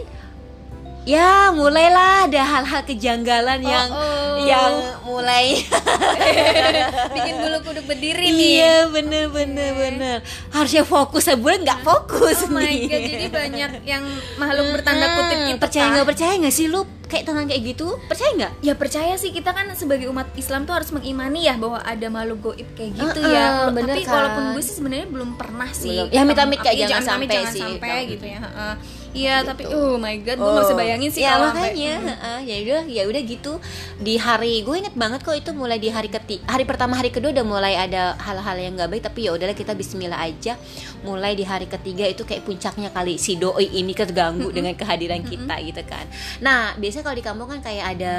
ya 1.07 1.55
mulailah 1.55 2.27
ada 2.27 2.41
hal-hal 2.43 2.81
kejanggalan 2.83 3.63
yang 3.63 3.87
oh. 3.87 4.43
yang 4.43 4.71
mulai 5.07 5.55
bikin 7.15 7.35
bulu 7.39 7.57
kuduk 7.63 7.85
berdiri 7.87 8.27
nih 8.27 8.49
iya 8.59 8.75
bener 8.91 9.31
bener 9.31 9.71
bener 9.71 10.17
harusnya 10.51 10.83
fokus 10.83 11.31
sebulan 11.31 11.63
nggak 11.63 11.79
fokus 11.79 12.43
oh 12.43 12.51
my 12.51 12.67
nih 12.67 12.91
god 12.91 13.01
jadi 13.07 13.27
banyak 13.31 13.71
yang 13.87 14.03
makhluk 14.35 14.67
bertanda 14.75 15.07
kutip 15.15 15.39
gitu 15.47 15.59
percaya 15.63 15.85
nggak 15.95 16.07
percaya 16.11 16.31
nggak 16.43 16.51
sih 16.53 16.67
lu 16.67 16.83
kayak 17.07 17.23
tentang 17.23 17.47
kayak 17.47 17.63
gitu 17.63 17.87
percaya 18.11 18.31
nggak 18.35 18.53
Ya 18.59 18.73
percaya 18.75 19.15
sih 19.15 19.31
kita 19.31 19.55
kan 19.55 19.71
sebagai 19.79 20.11
umat 20.11 20.27
Islam 20.35 20.67
tuh 20.67 20.75
harus 20.75 20.91
mengimani 20.91 21.47
ya 21.47 21.55
bahwa 21.55 21.79
ada 21.79 22.07
makhluk 22.11 22.51
goib 22.51 22.67
kayak 22.75 22.99
gitu 22.99 23.19
Heeh, 23.23 23.31
ya. 23.31 23.71
bener 23.71 23.95
Tapi 23.95 24.03
kan? 24.03 24.11
walaupun 24.11 24.43
gue 24.51 24.63
sih 24.65 24.75
sebenarnya 24.75 25.07
belum 25.07 25.29
pernah 25.39 25.69
sih. 25.71 25.87
Belum. 25.87 26.11
Ya, 26.11 26.19
amit-amit 26.27 26.59
kayak 26.59 26.75
jangan 26.83 27.03
sampai 27.15 27.27
jangan 27.31 27.53
sih. 27.55 27.63
sampai 27.63 27.87
Kalau- 27.87 28.11
gitu 28.11 28.25
ya. 28.27 28.39
heeh. 28.43 28.73
Iya, 29.17 29.41
tapi 29.41 29.65
oh 29.65 29.97
my 29.97 30.15
god, 30.21 30.37
gue 30.37 30.45
nggak 30.45 30.65
bisa 30.69 30.77
bayangin 30.77 31.09
sih 31.09 31.25
ya 31.25 31.41
sampai- 31.41 31.73
makanya. 31.73 31.93
Heeh, 32.05 32.39
ya 32.45 32.55
udah 32.61 32.81
ya 32.85 33.03
udah 33.09 33.21
gitu. 33.25 33.53
Di 33.97 34.15
hari 34.21 34.61
gue 34.61 34.75
inget 34.77 34.93
banget 34.93 35.25
kok 35.25 35.33
itu 35.33 35.49
mulai 35.57 35.81
di 35.81 35.89
hari 35.89 36.07
ketiga 36.07 36.45
hari 36.45 36.69
pertama 36.69 36.93
hari 36.93 37.09
kedua 37.09 37.33
udah 37.33 37.41
mulai 37.41 37.73
ada 37.73 38.13
hal-hal 38.21 38.55
yang 38.61 38.77
nggak 38.77 38.89
baik 38.93 39.03
tapi 39.09 39.25
ya 39.25 39.33
udahlah 39.33 39.57
kita 39.57 39.73
Bismillah 39.73 40.21
aja. 40.21 40.53
Mulai 41.01 41.33
di 41.33 41.41
hari 41.41 41.65
ketiga 41.65 42.05
itu 42.05 42.21
kayak 42.21 42.45
puncaknya 42.45 42.93
kali 42.93 43.17
si 43.17 43.41
doi 43.41 43.65
ini 43.65 43.97
terganggu 43.97 44.53
dengan 44.53 44.77
kehadiran 44.77 45.25
kita 45.25 45.55
gitu 45.65 45.81
kan. 45.89 46.05
Nah 46.45 46.77
biasanya 46.77 47.03
kalau 47.09 47.17
di 47.17 47.25
kampung 47.25 47.49
kan 47.49 47.59
kayak 47.65 47.97
ada 47.97 48.13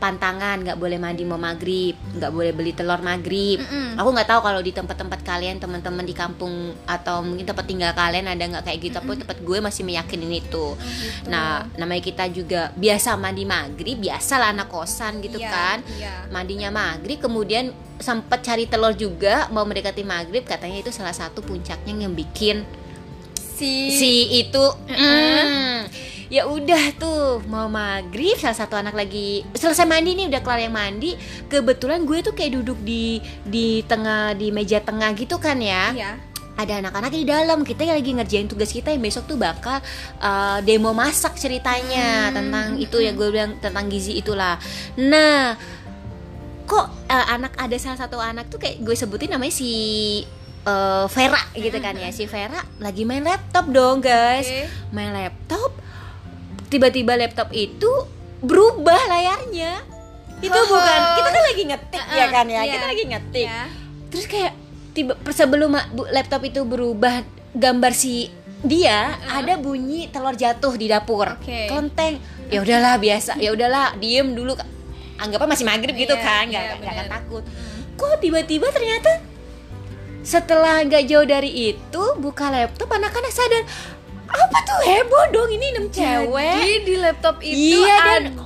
pantangan 0.00 0.60
nggak 0.60 0.76
boleh 0.76 0.98
mandi 0.98 1.22
mau 1.24 1.38
maghrib 1.38 1.94
nggak 2.18 2.30
boleh 2.34 2.52
beli 2.52 2.74
telur 2.74 3.00
maghrib 3.00 3.62
Mm-mm. 3.62 3.96
aku 3.96 4.08
nggak 4.10 4.28
tahu 4.28 4.40
kalau 4.42 4.60
di 4.60 4.72
tempat-tempat 4.74 5.20
kalian 5.22 5.56
teman-teman 5.62 6.04
di 6.04 6.12
kampung 6.12 6.74
atau 6.84 7.22
mungkin 7.24 7.46
tempat 7.46 7.64
tinggal 7.64 7.92
kalian 7.94 8.26
ada 8.26 8.42
nggak 8.42 8.64
kayak 8.66 8.78
gitu 8.82 8.94
tapi 8.98 9.20
tempat 9.20 9.38
gue 9.40 9.58
masih 9.60 9.82
meyakinin 9.84 10.32
itu 10.32 10.64
gitu. 10.74 11.28
Nah, 11.28 11.66
namanya 11.76 12.02
kita 12.04 12.24
juga 12.30 12.72
biasa 12.74 13.16
mandi 13.20 13.44
maghrib, 13.44 14.00
biasa 14.00 14.40
lah 14.40 14.48
anak 14.56 14.68
kosan 14.72 15.20
gitu 15.20 15.36
Iya, 15.40 15.50
kan. 15.50 15.78
Iya. 15.98 16.14
Mandinya 16.32 16.70
maghrib, 16.72 17.20
kemudian 17.20 17.74
sempat 18.00 18.40
cari 18.42 18.64
telur 18.64 18.96
juga 18.96 19.48
mau 19.52 19.62
mendekati 19.68 20.02
maghrib, 20.02 20.44
katanya 20.44 20.80
itu 20.80 20.90
salah 20.90 21.14
satu 21.14 21.44
puncaknya 21.44 21.94
yang 22.08 22.14
bikin 22.16 22.64
Si, 23.54 23.94
si 23.94 24.12
itu. 24.36 24.64
mm, 24.90 25.86
ya 26.26 26.44
udah 26.44 26.98
tuh 26.98 27.38
mau 27.46 27.70
maghrib, 27.70 28.34
salah 28.34 28.56
satu 28.56 28.74
anak 28.74 28.92
lagi 28.92 29.46
selesai 29.54 29.86
mandi 29.86 30.18
nih 30.18 30.26
udah 30.26 30.40
kelar 30.42 30.60
yang 30.60 30.74
mandi. 30.74 31.14
Kebetulan 31.46 32.02
gue 32.02 32.18
tuh 32.20 32.34
kayak 32.34 32.58
duduk 32.58 32.78
di 32.82 33.22
di 33.46 33.86
tengah 33.86 34.34
di 34.34 34.50
meja 34.50 34.82
tengah 34.82 35.14
gitu 35.14 35.38
kan 35.38 35.62
ya 35.62 35.94
Iya. 35.94 36.12
ada 36.54 36.78
anak-anak 36.78 37.10
di 37.10 37.26
dalam 37.26 37.62
kita 37.62 37.82
lagi 37.82 38.14
ngerjain 38.14 38.46
tugas 38.46 38.70
kita 38.70 38.94
yang 38.94 39.02
besok 39.02 39.26
tuh 39.26 39.34
bakal 39.34 39.82
uh, 40.18 40.58
demo 40.62 40.94
masak 40.94 41.34
ceritanya 41.34 42.30
Hmm. 42.30 42.34
tentang 42.34 42.66
itu 42.78 42.96
ya 42.98 43.10
gue 43.10 43.26
bilang 43.26 43.58
tentang 43.58 43.90
gizi 43.90 44.14
itulah 44.14 44.54
nah 44.94 45.58
kok 46.64 46.86
uh, 47.10 47.26
anak 47.28 47.58
ada 47.58 47.74
salah 47.74 47.98
satu 47.98 48.22
anak 48.22 48.48
tuh 48.48 48.62
kayak 48.62 48.80
gue 48.80 48.94
sebutin 48.94 49.34
namanya 49.34 49.50
si 49.50 49.70
uh, 50.64 51.04
Vera 51.06 51.42
gitu 51.54 51.78
kan 51.78 51.94
ya. 51.94 52.10
Si 52.10 52.24
Vera 52.24 52.60
lagi 52.78 53.04
main 53.04 53.22
laptop 53.22 53.68
dong 53.68 54.00
guys. 54.00 54.44
Oke. 54.44 54.66
main 54.90 55.12
laptop 55.12 55.70
tiba-tiba 56.68 57.14
laptop 57.14 57.48
itu 57.50 57.88
berubah 58.40 58.98
layarnya. 59.08 59.80
Itu 60.40 60.52
Oh. 60.52 60.66
bukan 60.66 61.00
kita 61.16 61.28
kan 61.30 61.42
lagi 61.44 61.62
ngetik 61.64 62.02
ya 62.04 62.16
Uh-uh, 62.20 62.28
kan 62.30 62.46
ya? 62.46 62.60
Iya. 62.60 62.72
kita 62.74 62.86
lagi 62.86 63.04
ngetik. 63.06 63.46
Iya. 63.48 63.62
terus 64.10 64.26
kayak 64.30 64.52
tiba 64.94 65.18
sebelum 65.28 65.74
laptop 66.08 66.46
itu 66.46 66.62
berubah 66.62 67.26
gambar 67.50 67.90
si 67.90 68.30
dia 68.62 69.18
ada 69.26 69.58
bunyi 69.58 70.06
telur 70.08 70.32
jatuh 70.32 70.74
di 70.74 70.86
dapur. 70.86 71.34
Oke. 71.34 71.66
konteng 71.66 72.16
ya 72.46 72.60
udahlah 72.60 72.96
biasa. 72.96 73.36
Ya 73.38 73.50
udahlah 73.50 73.98
diem 73.98 74.32
dulu 74.32 74.54
anggapnya 75.14 75.48
masih 75.48 75.66
maghrib 75.66 75.94
gitu 75.94 76.14
Iya, 76.14 76.22
kan 76.22 76.44
nggak 76.46 76.62
iya, 76.62 76.74
nggak 76.78 76.94
akan 76.94 77.08
takut. 77.10 77.42
Kok 77.94 78.14
tiba-tiba 78.18 78.66
ternyata 78.70 79.10
setelah 80.24 80.80
nggak 80.82 81.04
jauh 81.04 81.22
dari 81.22 81.50
itu 81.70 82.02
buka 82.16 82.48
laptop 82.48 82.88
anak-anak 82.88 83.28
sadar 83.28 83.62
apa 84.26 84.58
tuh 84.62 84.78
heboh 84.82 85.24
dong 85.30 85.50
ini 85.50 85.66
enam 85.70 85.86
cewek 85.88 86.56
Jadi 86.56 86.74
di 86.82 86.94
laptop 86.96 87.36
itu 87.38 87.78
Iya, 87.78 87.96
dan- 88.18 88.32
ada 88.34 88.42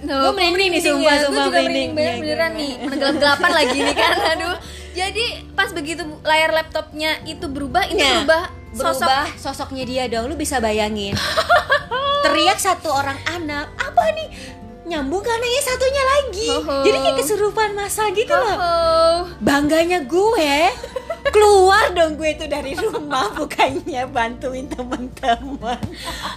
Gua 0.00 0.30
merinding 0.32 0.72
nih, 0.72 0.80
sumpah, 0.80 1.10
ya. 1.10 1.20
sumpah, 1.20 1.28
Gue 1.28 1.44
juga 1.44 1.58
merinding. 1.60 1.90
banget 1.92 2.08
Iya, 2.08 2.20
beneran 2.22 2.50
iya. 2.50 2.56
nih 2.56 2.72
Mengelap-gelapan 2.80 3.50
lagi 3.52 3.78
nih 3.78 3.94
kan 3.94 4.14
Aduh 4.32 4.56
Jadi 4.90 5.24
pas 5.52 5.70
begitu 5.70 6.02
layar 6.22 6.50
laptopnya 6.50 7.10
itu 7.24 7.44
berubah 7.44 7.82
Itu 7.84 7.98
Nah, 7.98 8.10
berubah 8.16 8.42
sosok 8.70 9.04
berubah 9.04 9.24
sosoknya 9.36 9.84
dia 9.84 10.04
dong 10.06 10.26
lu 10.26 10.34
bisa 10.34 10.58
bayangin 10.58 11.16
teriak 12.20 12.58
satu 12.58 12.88
orang 12.90 13.16
anak 13.26 13.64
apa 13.74 14.02
nih 14.12 14.28
nyambung 14.86 15.20
ke 15.20 15.30
anaknya 15.30 15.62
satunya 15.62 16.02
lagi 16.06 16.48
Hoho. 16.50 16.76
jadi 16.82 16.98
kayak 16.98 17.16
kesurupan 17.16 17.70
masa 17.72 18.08
gitu 18.10 18.28
loh 18.30 18.56
Oh, 18.56 19.18
bangganya 19.38 20.00
gue 20.00 20.52
keluar 21.30 21.84
dong 21.90 22.14
gue 22.14 22.28
itu 22.30 22.44
dari 22.44 22.72
rumah 22.74 23.30
bukannya 23.32 24.02
bantuin 24.08 24.66
teman-teman 24.66 25.78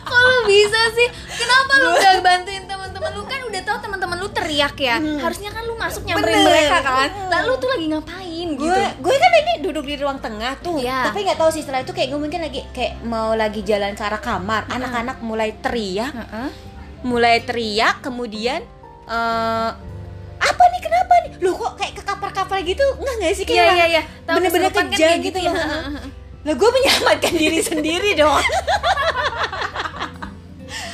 Kalau 0.01 0.37
bisa 0.43 0.81
sih. 0.91 1.07
Kenapa 1.33 1.71
lu 1.77 1.89
gak 1.93 2.15
bantuin 2.19 2.63
teman-teman 2.63 3.11
lu 3.11 3.23
Kan 3.23 3.41
udah 3.43 3.61
tahu 3.61 3.77
teman-teman 3.79 4.17
lu 4.17 4.27
teriak 4.27 4.75
ya. 4.75 4.97
Harusnya 4.97 5.49
kan 5.49 5.63
lu 5.63 5.75
masuk 5.75 6.03
nyamperin 6.03 6.31
Hmm. 6.31 6.43
Bener. 6.43 6.51
mereka 6.51 6.77
kan. 6.81 7.09
Lalu 7.29 7.51
tuh 7.55 7.69
lagi 7.69 7.85
ngapain 7.87 8.49
gue 8.51 8.65
gitu? 8.65 8.81
gue 9.01 9.15
kan 9.15 9.31
ini 9.37 9.53
duduk 9.61 9.85
di 9.85 9.95
ruang 9.95 10.19
tengah 10.19 10.53
tuh. 10.57 10.77
Iya. 10.77 11.07
tapi 11.07 11.23
nggak 11.23 11.37
tahu 11.37 11.49
sih 11.49 11.61
setelah 11.61 11.81
itu 11.81 11.91
kayak 11.91 12.09
gue 12.09 12.19
mungkin 12.19 12.41
lagi 12.41 12.61
kayak 12.71 12.93
mau 13.03 13.31
lagi 13.33 13.61
jalan 13.61 13.93
ke 13.93 14.01
arah 14.01 14.19
kamar. 14.19 14.67
Anak-anak 14.67 15.17
mulai 15.21 15.55
teriak. 15.55 16.11
Heeh. 16.11 16.49
mulai 17.01 17.41
teriak 17.41 17.97
kemudian 17.99 18.61
eh 19.07 19.69
apa 20.41 20.63
nih? 20.67 20.81
Kenapa 20.81 21.13
nih? 21.21 21.31
Lo 21.39 21.51
kok 21.53 21.73
kayak 21.75 21.93
ke 21.93 22.03
kapar-kapar 22.03 22.59
gitu? 22.61 22.85
Nggak 22.97 23.15
nggak 23.15 23.33
sih 23.33 23.45
kayak 23.45 23.65
iya 23.71 23.85
iya 23.87 24.01
Tahu 24.21 24.35
bener-bener 24.35 24.69
kesurupan 24.69 24.85
kan 24.87 24.97
kayak 24.97 25.17
gitu 25.21 25.39
ya. 25.39 25.51
loh. 25.51 25.57
Lah 26.41 26.53
gue 26.53 26.69
menyelamatkan 26.71 27.33
diri 27.33 27.59
sendiri 27.69 28.09
dong. 28.13 28.41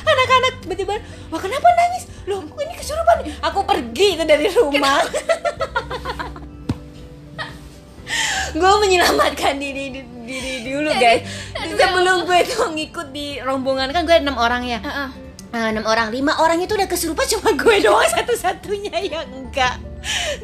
Anak-anak 0.04 0.52
tiba-tiba 0.60 0.94
wah 1.28 1.40
kenapa 1.40 1.66
nangis? 1.70 2.04
Loh 2.24 2.40
kok 2.42 2.58
ini 2.58 2.74
kesurupan 2.74 3.16
aku 3.40 3.60
pergi 3.64 4.06
itu 4.14 4.24
dari 4.24 4.46
rumah. 4.50 5.00
Gue 8.50 8.72
menyelamatkan 8.80 9.60
diri 9.60 9.92
diri 10.24 10.54
dulu 10.64 10.88
guys. 10.96 11.20
sebelum 11.68 12.24
gue 12.24 12.40
tuh 12.48 12.72
ngikut 12.72 13.12
di 13.12 13.36
rombongan 13.38 13.92
kan 13.92 14.08
gue 14.08 14.16
enam 14.16 14.34
orang 14.34 14.64
ya. 14.64 14.80
Heeh. 14.80 15.08
Nah, 15.12 15.27
enam 15.52 15.84
orang, 15.88 16.12
lima 16.12 16.36
orang 16.44 16.60
itu 16.60 16.76
udah 16.76 16.88
kesurupan 16.88 17.24
cuma 17.24 17.56
gue 17.56 17.76
doang 17.86 18.10
satu-satunya 18.12 18.96
yang 19.08 19.28
enggak. 19.32 19.80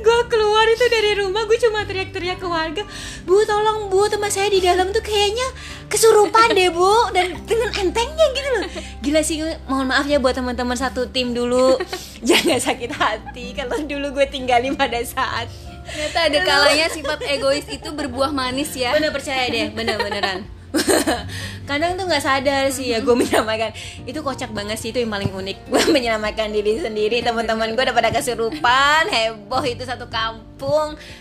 Gue 0.02 0.20
keluar 0.26 0.66
itu 0.66 0.84
dari 0.90 1.14
rumah, 1.14 1.46
gue 1.46 1.54
cuma 1.62 1.86
teriak-teriak 1.86 2.42
ke 2.42 2.48
warga, 2.48 2.82
bu 3.22 3.46
tolong 3.46 3.86
bu 3.86 4.10
teman 4.10 4.26
saya 4.26 4.50
di 4.50 4.58
dalam 4.58 4.90
tuh 4.90 5.00
kayaknya 5.00 5.46
kesurupan 5.86 6.58
deh 6.58 6.74
bu 6.74 7.14
dan 7.14 7.38
dengan 7.46 7.70
entengnya 7.70 8.26
gitu 8.34 8.48
loh. 8.50 8.70
Gila 9.04 9.20
sih, 9.22 9.40
mohon 9.70 9.88
maaf 9.88 10.10
ya 10.10 10.18
buat 10.18 10.34
teman-teman 10.34 10.74
satu 10.74 11.06
tim 11.06 11.32
dulu, 11.32 11.78
jangan 12.28 12.58
sakit 12.58 12.90
hati 12.98 13.54
kalau 13.54 13.78
dulu 13.86 14.20
gue 14.20 14.26
tinggalin 14.26 14.74
pada 14.74 14.98
saat. 15.06 15.46
Ternyata 15.84 16.18
ada 16.32 16.38
kalanya 16.48 16.88
sifat 16.88 17.20
egois 17.28 17.68
itu 17.68 17.92
berbuah 17.92 18.32
manis 18.32 18.72
ya 18.72 18.96
Bener 18.96 19.12
percaya 19.12 19.44
deh, 19.52 19.68
bener 19.68 20.00
beneran. 20.00 20.48
Kadang 21.68 21.96
tuh 21.96 22.04
nggak 22.06 22.24
sadar 22.24 22.68
sih 22.70 22.92
ya 22.92 23.00
gue 23.00 23.14
menyelamatkan. 23.14 23.72
Itu 24.04 24.20
kocak 24.20 24.50
banget 24.50 24.78
sih 24.78 24.90
itu 24.90 25.00
yang 25.02 25.12
paling 25.12 25.30
unik. 25.32 25.58
Gue 25.72 25.82
menyelamatkan 25.90 26.50
diri 26.50 26.78
sendiri. 26.82 27.22
Teman-teman 27.24 27.72
gue 27.72 27.82
udah 27.82 27.96
pada 27.96 28.10
kesurupan 28.12 29.08
heboh 29.14 29.64
itu 29.64 29.82
satu 29.86 30.06
kampung 30.10 30.53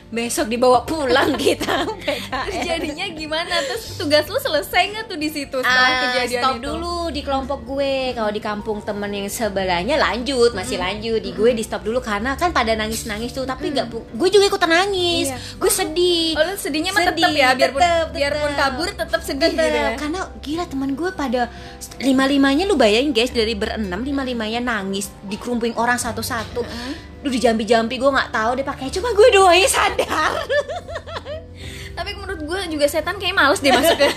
besok 0.10 0.46
dibawa 0.46 0.82
pulang 0.82 1.34
kita 1.42 1.84
Terus 1.84 1.98
PKL. 2.30 2.62
jadinya 2.64 3.06
gimana? 3.10 3.56
Terus 3.64 3.96
tugas 3.96 4.26
lu 4.26 4.38
selesai 4.38 4.84
nggak 4.88 5.06
tuh 5.06 5.16
di 5.16 5.28
situ 5.28 5.58
setelah 5.58 5.90
Ah, 5.90 6.02
kejadian 6.08 6.42
stop 6.42 6.56
itu? 6.56 6.66
dulu 6.66 6.96
di 7.10 7.22
kelompok 7.22 7.60
gue 7.64 7.94
kalau 8.12 8.30
di 8.30 8.40
kampung 8.40 8.78
temen 8.80 9.10
yang 9.10 9.28
sebelahnya 9.28 9.96
lanjut 9.96 10.52
masih 10.52 10.78
lanjut 10.78 11.18
di 11.18 11.32
gue 11.32 11.50
di 11.52 11.62
stop 11.62 11.82
dulu 11.82 11.98
karena 12.00 12.34
kan 12.34 12.50
pada 12.50 12.74
nangis 12.74 13.04
nangis 13.04 13.32
tuh 13.32 13.44
tapi 13.44 13.70
nggak 13.70 13.88
pu- 13.88 14.06
gue 14.08 14.30
juga 14.30 14.46
ikutan 14.48 14.70
nangis 14.72 15.28
Iya. 15.28 15.38
gue 15.56 15.72
sedih 15.72 16.30
Oh 16.34 16.44
lu 16.44 16.54
sedihnya 16.56 16.92
mah 16.92 17.02
tetep 17.04 17.18
Sedih, 17.24 17.34
ya 17.36 17.50
biarpun 17.54 17.80
tetep, 17.80 18.08
biarpun 18.12 18.48
tetep. 18.48 18.60
kabur 18.60 18.88
tetap 18.90 19.22
sedih 19.22 19.42
Tetep, 19.48 19.58
gitu 19.60 19.78
ya. 19.78 19.90
karena 19.96 20.20
gila 20.40 20.64
teman 20.66 20.90
gue 20.92 21.10
pada 21.12 21.42
lima 22.00 22.24
limanya 22.24 22.64
lu 22.64 22.76
bayangin 22.76 23.12
guys 23.12 23.30
dari 23.30 23.54
berenam 23.54 24.00
lima 24.00 24.22
limanya 24.22 24.60
nangis 24.60 25.10
dikerumpuin 25.24 25.74
orang 25.74 25.96
satu-satu 25.96 26.62
lu 27.24 27.30
di 27.30 27.40
jampi-jampi 27.40 27.96
gue 27.96 28.10
nggak 28.10 28.30
tahu 28.30 28.52
deh 28.54 28.64
pakai. 28.64 28.88
Cuma 28.90 29.10
gue 29.10 29.28
yang 29.32 29.66
sadar. 29.66 30.32
Tapi 31.94 32.12
menurut 32.14 32.42
gue 32.42 32.60
juga 32.70 32.86
setan 32.86 33.16
kayak 33.16 33.32
males 33.34 33.58
deh 33.58 33.72
masuk 33.72 33.96
ke 33.96 34.08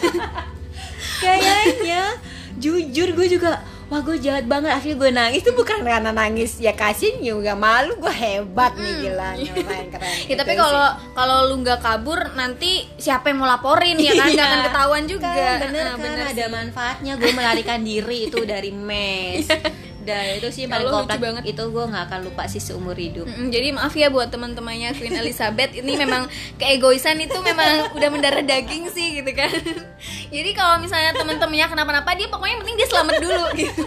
kayaknya. 1.23 2.19
Jujur 2.57 3.13
gue 3.13 3.27
juga 3.29 3.61
wah 3.87 4.01
gue 4.01 4.17
jahat 4.19 4.45
banget. 4.45 4.73
Akhirnya 4.73 4.97
gue 4.97 5.11
nangis. 5.13 5.41
Itu 5.41 5.53
bukan 5.53 5.81
karena 5.81 6.11
nangis. 6.11 6.57
Ya 6.57 6.73
kasihin 6.73 7.21
juga. 7.21 7.53
Malu 7.53 7.95
gue 7.97 8.11
hebat 8.11 8.73
nih 8.75 8.93
gila. 9.03 9.31
Keren 9.37 9.87
keren 9.95 10.15
Ya 10.27 10.35
tapi 10.35 10.53
Gitu 10.53 10.59
kalau 10.59 10.87
kalau 11.13 11.39
lu 11.47 11.61
nggak 11.61 11.79
kabur 11.79 12.33
nanti 12.33 12.91
siapa 12.97 13.29
yang 13.29 13.39
mau 13.39 13.49
laporin 13.49 13.95
ya 13.97 14.13
kan? 14.15 14.27
Nggak 14.27 14.41
akan 14.43 14.59
Iya. 14.59 14.67
ketahuan 14.67 15.05
juga. 15.05 15.29
Kan, 15.31 15.59
bener 15.63 15.85
Ah, 15.85 15.93
kan 15.93 16.01
bener 16.03 16.27
ada 16.27 16.35
sih. 16.43 16.51
manfaatnya 16.51 17.13
gue 17.15 17.31
melarikan 17.31 17.81
diri 17.81 18.19
itu 18.27 18.41
dari 18.43 18.71
mes 18.73 19.47
udah 20.07 20.23
itu 20.33 20.49
sih 20.49 20.61
yang 20.63 20.71
Ya 20.71 20.75
paling 20.79 20.87
kompleks 20.89 21.19
banget. 21.21 21.43
itu 21.45 21.63
gue 21.67 21.85
nggak 21.85 22.05
akan 22.07 22.21
lupa 22.23 22.43
sih 22.47 22.59
seumur 22.59 22.95
hidup 22.95 23.27
Mm, 23.27 23.51
jadi 23.51 23.69
maaf 23.71 23.91
ya 23.93 24.07
buat 24.07 24.31
teman-temannya 24.31 24.95
Queen 24.95 25.13
Elizabeth 25.13 25.75
ini 25.75 25.99
memang 25.99 26.31
keegoisan 26.57 27.19
itu 27.19 27.35
memang 27.37 27.91
udah 27.93 28.09
mendarah 28.09 28.41
daging 28.41 28.87
sih 28.87 29.19
gitu 29.19 29.31
kan. 29.33 29.51
jadi 30.35 30.51
kalau 30.53 30.79
misalnya 30.79 31.11
teman-temannya 31.13 31.67
kenapa-napa 31.67 32.15
dia 32.15 32.27
pokoknya 32.27 32.53
yang 32.53 32.63
penting 32.63 32.77
dia 32.77 32.89
selamat 32.89 33.15
dulu 33.19 33.45
gitu. 33.57 33.83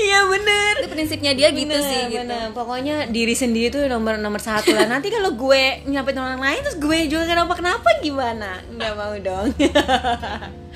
iya 0.00 0.24
bener 0.24 0.80
itu 0.80 0.88
prinsipnya 0.88 1.32
dia 1.34 1.52
gitu 1.52 1.68
Bener, 1.68 1.84
sih 1.84 2.02
gitu. 2.08 2.24
bener. 2.24 2.48
pokoknya 2.50 2.94
diri 3.06 3.34
sendiri 3.34 3.68
tuh 3.68 3.84
nomor 3.84 4.16
nomor 4.16 4.40
satu 4.40 4.72
lah 4.72 4.88
nanti 4.88 5.12
kalau 5.12 5.36
gue 5.36 5.62
nyampe 5.84 6.16
orang 6.16 6.40
lain 6.40 6.64
terus 6.64 6.80
gue 6.80 6.98
juga 7.06 7.28
kenapa 7.28 7.52
kenapa 7.54 7.88
gimana 8.00 8.56
nggak 8.66 8.92
mau 8.94 9.12
dong 9.20 9.52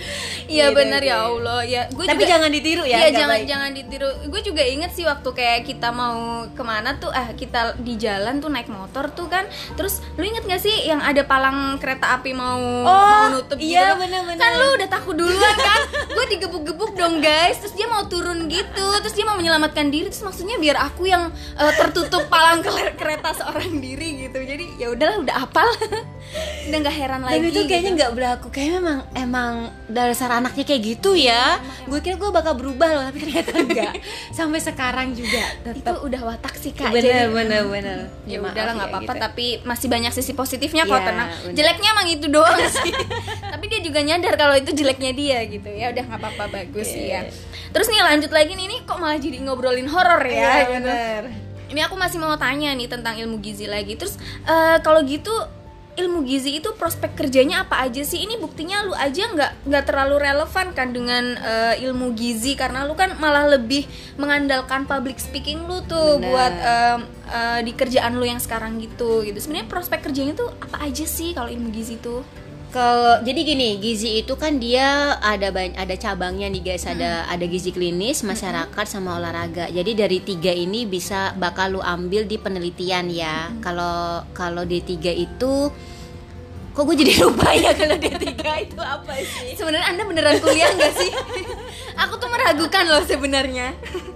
Iya 0.45 0.71
Gitu, 0.71 0.77
benar 0.77 1.01
ya 1.01 1.17
gitu. 1.25 1.29
Allah 1.41 1.61
ya. 1.65 1.83
Gue 1.89 2.05
tapi 2.05 2.23
juga, 2.27 2.33
jangan 2.37 2.51
ditiru 2.53 2.85
ya 2.85 2.97
Iya 3.01 3.09
jangan 3.15 3.39
baik. 3.41 3.47
jangan 3.49 3.71
ditiru. 3.73 4.09
Gue 4.29 4.41
juga 4.45 4.63
inget 4.67 4.91
sih 4.93 5.05
waktu 5.07 5.29
kayak 5.33 5.61
kita 5.65 5.89
mau 5.95 6.45
ke 6.53 6.63
mana 6.67 6.99
tuh, 7.01 7.11
ah 7.15 7.33
kita 7.33 7.79
di 7.81 7.95
jalan 7.97 8.43
tuh 8.43 8.51
naik 8.53 8.69
motor 8.69 9.09
tuh 9.15 9.31
kan. 9.31 9.47
Terus 9.79 10.05
lu 10.19 10.25
inget 10.27 10.45
gak 10.45 10.61
sih 10.61 10.75
yang 10.85 11.01
ada 11.01 11.23
palang 11.25 11.79
kereta 11.81 12.19
api 12.21 12.37
mau 12.37 12.61
mau 12.85 13.33
nutup 13.33 13.57
iya, 13.57 13.95
gitu? 13.95 14.05
bener-bener. 14.05 14.41
Kan 14.41 14.53
lu 14.59 14.67
udah 14.77 14.89
takut 14.91 15.15
duluan 15.17 15.57
kan? 15.57 15.81
gue 16.15 16.25
digebuk-gebuk 16.37 16.93
dong 16.99 17.23
guys. 17.25 17.59
Terus 17.63 17.75
dia 17.79 17.87
mau 17.89 18.05
turun 18.11 18.51
gitu. 18.51 18.87
Terus 19.01 19.15
dia 19.15 19.25
mau 19.25 19.39
menyelamatkan 19.39 19.89
diri. 19.89 20.11
Terus 20.11 20.25
maksudnya 20.27 20.61
biar 20.61 20.77
aku 20.83 21.09
yang 21.09 21.33
eh, 21.57 21.73
tertutup 21.79 22.29
palang 22.29 22.61
kereta 23.01 23.33
seorang 23.33 23.81
diri 23.81 24.29
gitu. 24.29 24.39
Jadi 24.43 24.77
ya 24.77 24.93
udahlah 24.93 25.23
udah 25.25 25.37
apal. 25.41 25.69
udah 26.69 26.79
nggak 26.81 26.97
heran 26.97 27.21
dan 27.23 27.29
lagi. 27.31 27.53
itu 27.53 27.61
kayaknya 27.69 27.93
gitu. 27.93 27.99
nggak 28.01 28.13
berlaku 28.17 28.47
kayak 28.51 28.71
memang 28.81 28.99
emang 29.15 29.53
dasar 29.87 30.33
anaknya 30.35 30.65
kayak 30.65 30.83
gitu 30.83 31.13
ya. 31.13 31.61
Gue 31.85 32.01
kira 32.01 32.15
gue 32.15 32.29
bakal 32.29 32.55
berubah 32.55 32.89
loh 32.91 33.03
tapi 33.05 33.21
ternyata 33.21 33.51
enggak. 33.61 33.93
Sampai 34.31 34.59
sekarang 34.59 35.13
juga 35.13 35.45
itu 35.63 35.71
tetap 35.77 36.01
udah 36.01 36.21
watak 36.25 36.55
sih 36.55 36.71
kak. 36.71 36.89
Bener 36.89 37.29
Jadi- 37.29 37.35
bener 37.35 37.63
bener. 37.65 37.99
Ya 38.25 38.39
maaf 38.39 38.51
udahlah 38.51 38.73
nggak 38.75 38.87
ya 38.87 38.95
apa-apa 38.95 39.13
gitu. 39.13 39.23
tapi 39.23 39.47
masih 39.63 39.87
banyak 39.87 40.11
sisi 40.11 40.33
positifnya 40.33 40.85
kok 40.85 40.95
Iya, 40.95 41.07
tenang. 41.07 41.29
bener. 41.31 41.55
jeleknya 41.55 41.89
emang 41.91 42.09
itu 42.09 42.27
doang 42.27 42.57
sih. 42.77 42.93
Tapi 43.45 43.65
dia 43.67 43.81
juga 43.81 44.01
nyadar 44.01 44.35
kalau 44.35 44.55
itu 44.55 44.71
jeleknya 44.73 45.13
dia 45.13 45.39
gitu. 45.45 45.69
Ya 45.69 45.91
udah 45.91 46.03
nggak 46.03 46.21
apa-apa 46.21 46.45
bagus 46.51 46.89
sih 46.89 47.11
ya. 47.11 47.29
Terus 47.71 47.87
nih 47.87 48.01
lanjut 48.01 48.31
lagi 48.31 48.53
nih 48.53 48.65
ini 48.65 48.77
kok 48.83 48.97
malah 48.97 49.17
jadi 49.17 49.37
ngobrolin 49.39 49.87
horor 49.87 50.23
ya 50.23 50.33
Iya, 50.33 50.53
gitu. 50.63 50.73
bener. 50.81 51.23
Ini 51.67 51.81
aku 51.83 51.95
masih 51.95 52.17
mau 52.17 52.33
tanya 52.35 52.71
nih 52.71 52.87
tentang 52.87 53.17
ilmu 53.17 53.37
gizi 53.39 53.67
lagi. 53.67 53.95
Terus 53.95 54.15
eh, 54.45 54.79
kalau 54.81 55.03
gitu 55.03 55.33
ilmu 55.95 56.27
gizi 56.27 56.59
itu 56.59 56.75
prospek 56.75 57.15
kerjanya 57.15 57.63
apa 57.63 57.79
aja 57.87 58.03
sih? 58.03 58.27
Ini 58.27 58.43
buktinya 58.43 58.83
lu 58.83 58.95
aja 58.95 59.31
nggak 59.31 59.67
nggak 59.71 59.85
terlalu 59.87 60.17
relevan 60.19 60.67
kan 60.75 60.89
dengan 60.91 61.39
eh, 61.39 61.75
ilmu 61.87 62.15
gizi 62.19 62.59
karena 62.59 62.83
lu 62.83 62.99
kan 62.99 63.15
malah 63.23 63.47
lebih 63.47 63.87
mengandalkan 64.19 64.91
public 64.91 65.23
speaking 65.23 65.67
lu 65.71 65.83
tuh 65.87 66.19
Bener. 66.19 66.27
buat 66.27 66.55
em, 66.55 67.01
eh, 67.31 67.61
di 67.63 67.73
kerjaan 67.73 68.19
lu 68.19 68.27
yang 68.27 68.43
sekarang 68.43 68.83
gitu 68.83 69.23
gitu. 69.23 69.39
Sebenarnya 69.39 69.71
prospek 69.71 70.11
kerjanya 70.11 70.35
tuh 70.35 70.51
apa 70.59 70.83
aja 70.83 71.07
sih 71.07 71.31
kalau 71.31 71.47
ilmu 71.47 71.71
gizi 71.71 72.03
tuh 72.03 72.27
Kalau 72.75 73.23
jadi 73.23 73.47
gini, 73.47 73.79
gizi 73.79 74.19
itu 74.19 74.35
kan 74.35 74.59
dia 74.59 75.15
ada 75.23 75.55
banyak 75.55 75.79
ada 75.79 75.95
cabangnya 75.95 76.51
nih 76.51 76.75
guys, 76.75 76.91
ada 76.91 77.23
ada 77.31 77.47
gizi 77.47 77.71
klinis, 77.71 78.27
masyarakat 78.27 78.83
sama 78.91 79.15
olahraga. 79.15 79.71
Jadi 79.71 79.95
dari 79.95 80.19
tiga 80.19 80.51
ini 80.51 80.83
bisa 80.83 81.39
bakal 81.39 81.79
lu 81.79 81.81
ambil 81.87 82.27
di 82.27 82.35
penelitian 82.35 83.15
ya. 83.15 83.55
Kalau 83.63 84.27
kalau 84.35 84.67
D3 84.67 84.91
itu 85.15 85.71
kok 86.75 86.83
gue 86.83 86.97
jadi 86.99 87.15
lupa 87.23 87.55
ya 87.55 87.71
kalau 87.79 87.95
D3 87.95 88.43
itu 88.43 88.81
apa 88.83 89.23
sih? 89.23 89.55
sebenarnya 89.55 89.95
anda 89.95 90.03
beneran 90.03 90.43
kuliah 90.43 90.75
nggak 90.75 90.95
sih? 90.99 91.15
Aku 92.03 92.19
tuh 92.19 92.27
meragukan 92.27 92.91
loh 92.91 93.07
sebenarnya. 93.07 93.71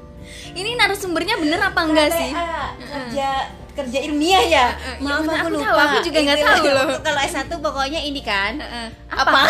Ini 0.58 0.74
narasumbernya 0.74 1.38
bener 1.38 1.62
apa 1.62 1.80
enggak 1.86 2.10
sih? 2.10 2.34
Kerja 2.82 3.54
kerja 3.78 3.98
ilmiah 4.02 4.44
ya. 4.44 4.66
Eh, 4.74 4.98
Maaf 4.98 5.22
aku 5.22 5.30
aku 5.30 5.48
lupa. 5.54 5.64
tahu, 5.70 5.78
aku 5.78 5.96
juga 6.10 6.18
nggak 6.26 6.38
tahu 6.42 6.64
loh. 6.66 6.88
Kalau 7.00 7.20
S1 7.22 7.50
pokoknya 7.50 8.00
ini 8.02 8.20
kan. 8.26 8.52
Heeh. 8.58 8.88
Apa? 9.14 9.40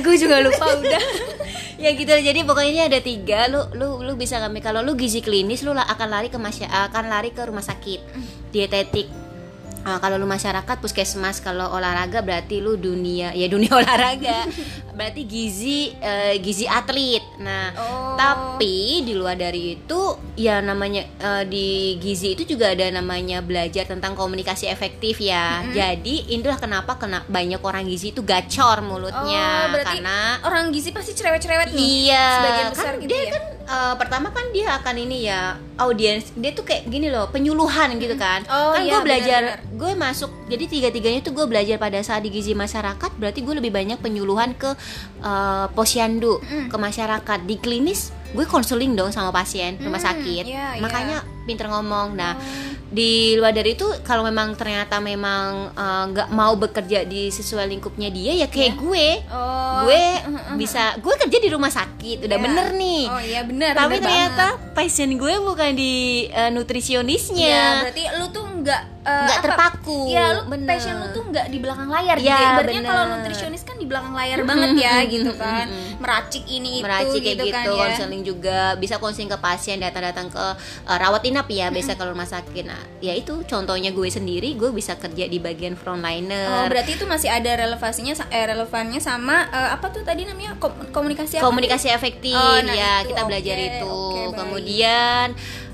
gue 0.00 0.16
juga 0.22 0.40
lupa 0.40 0.72
udah 0.72 1.04
ya 1.82 1.90
gitu 1.92 2.12
jadi 2.14 2.40
pokoknya 2.46 2.70
ini 2.70 2.82
ada 2.88 3.00
tiga 3.02 3.48
lu 3.50 3.60
lu 3.76 4.00
lu 4.04 4.12
bisa 4.16 4.40
ngambil 4.40 4.62
kalau 4.62 4.80
lu 4.80 4.96
gizi 4.96 5.20
klinis 5.20 5.64
lu 5.66 5.74
akan 5.74 6.08
lari 6.08 6.28
ke 6.32 6.38
masya 6.40 6.68
akan 6.88 7.10
lari 7.12 7.34
ke 7.34 7.42
rumah 7.44 7.64
sakit 7.64 8.00
dietetik 8.54 9.08
Ah, 9.82 9.98
kalau 9.98 10.14
lu 10.14 10.24
masyarakat 10.24 10.76
puskesmas 10.78 11.38
kalau 11.38 11.70
olahraga 11.70 12.20
berarti 12.20 12.58
lu 12.58 12.74
dunia 12.76 13.30
ya 13.32 13.46
dunia 13.46 13.72
olahraga. 13.76 14.46
Berarti 14.92 15.22
gizi 15.22 15.90
eh, 15.94 16.38
gizi 16.38 16.64
atlet. 16.64 17.22
Nah 17.38 17.64
Oh. 17.72 18.14
tapi 18.14 19.02
di 19.02 19.12
luar 19.12 19.34
dari 19.34 19.74
itu 19.74 20.00
ya 20.34 20.60
namanya 20.60 21.02
eh, 21.02 21.44
di 21.44 21.66
gizi 21.96 22.32
itu 22.32 22.46
juga 22.46 22.70
ada 22.70 22.84
namanya 22.90 23.40
belajar 23.40 23.84
tentang 23.84 24.12
komunikasi 24.12 24.66
efektif 24.66 25.18
ya. 25.18 25.66
Jadi 25.66 26.30
inilah 26.30 26.56
kenapa 26.56 26.94
kena 26.94 27.24
banyak 27.26 27.58
orang 27.58 27.82
gizi 27.84 28.10
itu 28.10 28.22
gacor 28.22 28.80
mulutnya. 28.80 29.66
Oh, 29.66 29.72
berarti 29.72 29.98
karena 29.98 30.18
orang 30.42 30.70
gizi 30.70 30.90
pasti 30.90 31.12
cerewet-cerewet 31.12 31.72
nih 31.72 31.88
Iya, 32.06 32.26
sebagian 32.32 32.68
besar 32.70 32.84
kan 32.86 33.00
gitu 33.00 33.08
dia 33.08 33.20
ya? 33.20 33.32
kan 33.32 33.42
eh, 33.64 33.94
pertama 33.96 34.28
kan 34.30 34.46
dia 34.52 34.74
akan 34.78 34.94
ini 34.98 35.26
ya 35.30 35.56
audiens 35.78 36.30
dia 36.36 36.52
tuh 36.52 36.62
kayak 36.66 36.86
gini 36.86 37.08
loh 37.08 37.30
penyuluhan 37.32 37.96
gitu 37.98 38.14
kan. 38.18 38.44
Oh, 38.46 38.76
kan 38.76 38.82
iya, 38.84 38.98
gue 38.98 39.00
belajar, 39.02 39.42
gue 39.72 39.92
masuk 39.96 40.30
jadi 40.46 40.64
tiga 40.68 40.88
tiganya 40.92 41.20
tuh 41.24 41.32
gue 41.34 41.46
belajar 41.48 41.80
pada 41.80 41.98
saat 42.04 42.22
di 42.22 42.30
gizi 42.30 42.52
masyarakat 42.52 43.10
berarti 43.18 43.40
gue 43.42 43.54
lebih 43.58 43.72
banyak 43.72 43.98
penyuluhan 43.98 44.52
ke 44.54 44.70
eh, 45.24 45.66
posyandu, 45.72 46.38
ke 46.42 46.76
masyarakat 46.76 47.38
di 47.46 47.56
klinis 47.58 48.12
gue 48.32 48.48
konseling 48.48 48.96
dong 48.96 49.12
sama 49.12 49.28
pasien 49.28 49.76
rumah 49.76 50.00
Mm, 50.00 50.08
sakit, 50.08 50.44
iya, 50.48 50.66
iya. 50.72 50.80
makanya 50.80 51.20
pinter 51.44 51.68
ngomong. 51.68 52.16
Nah 52.16 52.32
di 52.92 53.10
luar 53.34 53.50
dari 53.50 53.72
itu 53.72 53.88
kalau 54.02 54.20
memang 54.22 54.52
ternyata 54.52 55.00
memang 55.00 55.48
eh, 55.72 56.04
nggak 56.08 56.28
mau 56.30 56.52
bekerja 56.54 57.02
di 57.02 57.28
sesuai 57.28 57.64
lingkupnya 57.66 58.08
dia 58.08 58.36
ya 58.36 58.46
kayak 58.46 58.76
gue 58.76 59.08
oh 59.26 59.82
gue 59.82 60.02
bisa 60.54 60.94
gue 60.96 61.14
kerja 61.18 61.38
di 61.38 61.48
rumah 61.48 61.68
sakit 61.68 62.22
udah 62.22 62.34
Iya. 62.34 62.44
bener 62.44 62.66
nih 62.74 63.02
oh 63.06 63.22
iya 63.22 63.40
benar 63.42 63.72
tapi 63.72 63.88
benar 63.94 64.04
ternyata 64.04 64.46
banget. 64.52 64.74
pasien 64.74 65.10
gue 65.10 65.34
bukan 65.38 65.70
di 65.72 65.94
eh, 66.28 66.50
nutrisionisnya 66.50 67.48
Iya, 67.48 67.80
berarti 67.82 68.02
lu 68.14 68.26
tuh 68.28 68.44
nggak 68.54 68.82
eh, 69.02 69.10
Nggak 69.18 69.34
apa- 69.34 69.44
terpaku, 69.44 69.98
Iya, 70.06 70.24
lu 70.32 70.40
bener. 70.48 70.68
passion 70.68 70.94
lu 70.94 71.06
tuh 71.10 71.22
nggak 71.24 71.46
di 71.48 71.58
belakang 71.58 71.88
layar 71.88 72.16
gitu. 72.16 72.28
Iya, 72.28 72.36
ya. 72.36 72.48
Ibaratnya 72.52 72.72
bener. 72.76 72.90
kalau 72.92 73.04
nutrisionis 73.10 73.62
kan 73.62 73.71
belakang 73.92 74.14
layar 74.16 74.40
banget 74.42 74.70
ya 74.80 74.96
gitu 75.04 75.32
kan. 75.36 75.68
Meracik 76.00 76.44
ini 76.46 76.80
itu 76.80 76.84
meracik 76.84 77.20
kayak 77.20 77.36
gitu, 77.36 77.44
gitu, 77.46 77.54
kan 77.54 77.64
ya. 77.64 77.76
konseling 77.78 78.22
juga 78.22 78.58
bisa 78.74 78.96
konseling 78.96 79.28
ke 79.28 79.36
pasien 79.36 79.76
datang-datang 79.76 80.26
ke 80.26 80.44
eh, 80.88 80.96
rawat 80.96 81.22
inap 81.22 81.46
ya 81.46 81.68
biasa 81.68 81.94
kalau 81.94 82.10
rumah 82.10 82.24
sakit 82.24 82.64
nah 82.64 82.80
ya 82.98 83.12
itu 83.12 83.44
contohnya 83.44 83.90
gue 83.90 84.08
sendiri 84.08 84.56
gue 84.56 84.72
bisa 84.72 84.96
kerja 84.96 85.24
di 85.24 85.36
bagian 85.36 85.74
Oh, 85.74 85.78
frontliner 85.78 86.66
berarti 86.66 86.94
itu 86.94 87.04
masih 87.04 87.28
ada 87.28 87.52
relevansinya 87.58 88.14
eh, 88.28 88.46
relevannya 88.46 88.98
sama 88.98 89.44
eh, 89.46 89.70
apa 89.72 89.90
tuh 89.90 90.00
tadi 90.00 90.24
namanya 90.24 90.56
Kom- 90.56 90.88
komunikasi 90.88 91.36
apa? 91.36 91.44
komunikasi 91.44 91.88
efektif 91.88 92.32
Oh, 92.32 92.58
nah 92.58 92.72
ya 92.72 92.92
itu, 93.00 93.10
kita 93.10 93.20
oke, 93.20 93.28
belajar 93.28 93.56
itu 93.58 93.92
baik. 93.92 94.32
kemudian 94.38 95.26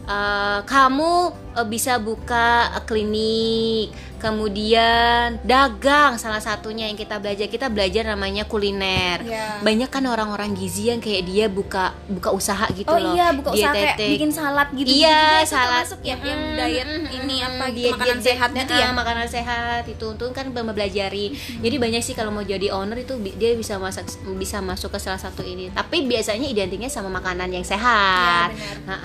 eh, 0.04 0.58
kamu 0.64 1.12
eh, 1.58 1.66
bisa 1.66 1.98
buka 1.98 2.48
eh, 2.72 2.82
klinik 2.82 3.88
kemudian 4.18 5.38
dagang 5.42 6.14
salah 6.14 6.38
satunya 6.38 6.86
yang 6.86 6.94
kita 6.94 7.16
belajar 7.16 7.46
kita 7.46 7.66
belajar 7.66 8.02
namanya 8.04 8.42
kuliner 8.44 9.20
Iya. 9.20 9.60
banyak 9.60 9.86
kan 9.86 10.02
orang-orang 10.04 10.54
gizi 10.54 10.88
yang 10.88 10.98
kayak 10.98 11.22
dia 11.22 11.46
buka 11.46 11.94
buka 12.08 12.30
usaha 12.30 12.66
gitu 12.72 12.86
Oh 12.86 12.96
loh 12.96 13.12
iya, 13.12 13.30
buka 13.30 13.50
usaha 13.52 13.70
kayak 13.70 13.94
bikin 13.98 14.30
salad 14.30 14.68
gitu. 14.72 14.88
Iya, 14.88 15.06
juga 15.12 15.38
itu 15.38 15.48
salad. 15.48 15.66
termasuk 15.84 16.00
ya 16.02 16.16
yang 16.18 16.38
Mm, 16.38 16.56
diet 16.56 16.86
mm, 16.88 17.16
ini 17.16 17.36
apa 17.38 17.64
gitu, 17.68 17.76
diet- 17.76 17.92
makanan 17.92 18.08
diet- 18.12 18.26
sehat 18.28 18.50
gitu 18.52 18.72
ya. 18.72 18.84
ah, 18.84 18.92
makanan 18.92 19.26
sehat 19.28 19.82
itu 19.84 20.04
untuk 20.08 20.30
kan 20.30 20.46
mempelajari 20.48 21.26
jadi 21.58 21.76
banyak 21.76 22.00
sih 22.00 22.12
kalau 22.12 22.30
mau 22.30 22.42
jadi 22.42 22.70
owner 22.70 22.98
itu 22.98 23.14
dia 23.32 23.54
bisa 23.54 23.76
masak 23.76 24.06
bisa 24.34 24.58
masuk 24.60 24.90
ke 24.90 24.98
salah 24.98 25.18
satu 25.18 25.40
ini 25.40 25.70
tapi 25.70 26.02
biasanya 26.04 26.46
identiknya 26.46 26.88
sama 26.88 27.10
makanan 27.12 27.48
yang 27.48 27.62
sehat 27.62 28.50
Iya, 28.50 28.74
benar. 28.76 28.76
Nah, 28.88 28.98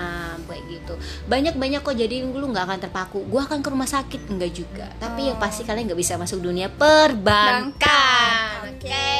kayak 0.44 0.64
gitu 0.68 0.94
banyak 1.26 1.54
banyak 1.54 1.82
kok 1.82 1.96
jadi 1.96 2.16
lu 2.44 2.50
nggak 2.50 2.66
akan 2.66 2.80
terpaku 2.82 3.18
gua 3.24 3.44
akan 3.44 3.58
ke 3.58 3.70
rumah 3.70 3.88
sakit 3.88 4.20
enggak 4.28 4.52
juga 4.54 4.86
tapi 4.98 5.26
yang 5.26 5.38
pasti 5.38 5.62
kalian 5.64 5.86
nggak 5.86 5.98
bisa 5.98 6.16
masuk 6.16 6.40
dunia 6.40 6.68
perbankan. 6.68 7.72
Oke. 8.68 9.14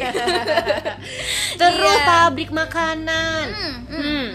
terus 1.56 1.94
Iya. 1.94 2.04
pabrik 2.04 2.50
makanan 2.50 3.44
Hmm, 3.46 3.56
hmm, 3.56 3.76
Hmm. 3.86 4.02
hmm. 4.02 4.26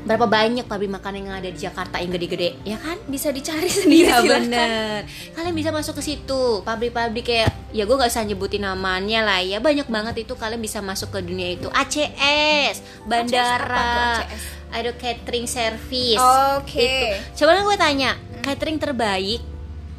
berapa 0.00 0.24
banyak 0.24 0.64
pabrik 0.64 0.88
makanan 0.88 1.18
yang 1.22 1.34
ada 1.36 1.46
di 1.46 1.58
Jakarta 1.58 1.96
yang 1.96 2.10
gede-gede 2.10 2.56
ya 2.64 2.74
kan 2.76 2.96
Bisa 3.04 3.28
dicari 3.28 3.68
sendiri 3.70 4.08
Iya 4.08 4.18
silakan. 4.18 4.42
bener 4.42 4.98
Kalian 5.30 5.54
bisa 5.54 5.68
masuk 5.70 5.94
ke 5.94 6.02
situ 6.02 6.42
Pabrik-pabrik 6.62 7.22
kayak 7.22 7.48
Ya 7.70 7.84
gue 7.84 7.92
gak 7.92 8.08
usah 8.08 8.22
nyebutin 8.22 8.62
namanya 8.62 9.22
lah 9.22 9.38
ya 9.38 9.58
Banyak 9.58 9.86
banget 9.86 10.14
itu 10.20 10.32
kalian 10.34 10.58
bisa 10.58 10.80
masuk 10.80 11.10
ke 11.10 11.18
dunia 11.20 11.52
itu 11.52 11.66
ACS 11.70 12.80
Bandara 13.04 14.24
ACS? 14.24 14.40
Ada 14.70 14.90
catering 14.92 15.44
service 15.44 16.20
Oke. 16.56 16.78
Itu. 16.78 17.06
Coba 17.36 17.60
gue 17.60 17.76
tanya 17.76 18.10
Catering 18.40 18.76
terbaik 18.76 19.42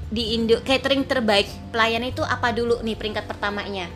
Di 0.08 0.34
Indo 0.34 0.60
Catering 0.60 1.04
terbaik 1.04 1.46
Pelayan 1.70 2.04
itu 2.04 2.22
apa 2.22 2.50
dulu 2.50 2.80
nih 2.80 2.94
peringkat 2.94 3.24
pertamanya 3.24 3.92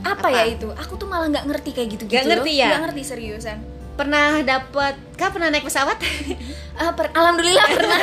Apa, 0.00 0.24
Apa? 0.24 0.28
ya 0.32 0.44
itu? 0.48 0.70
Aku 0.72 0.94
tuh 0.94 1.04
malah 1.04 1.28
nggak 1.28 1.44
ngerti 1.44 1.70
kayak 1.70 1.88
gitu-gitu. 1.90 2.16
Nggak 2.16 2.26
ngerti 2.32 2.52
loh. 2.52 2.56
ya? 2.56 2.68
Nggak 2.68 2.82
ngerti 2.84 3.02
seriusan. 3.04 3.58
pernah 3.92 4.40
dapat 4.40 4.96
kak 5.12 5.28
pernah 5.30 5.48
naik 5.48 5.60
pesawat 5.62 6.00
Ah, 6.80 6.88
per- 6.90 7.12
alhamdulillah 7.12 7.66
pernah 7.68 8.00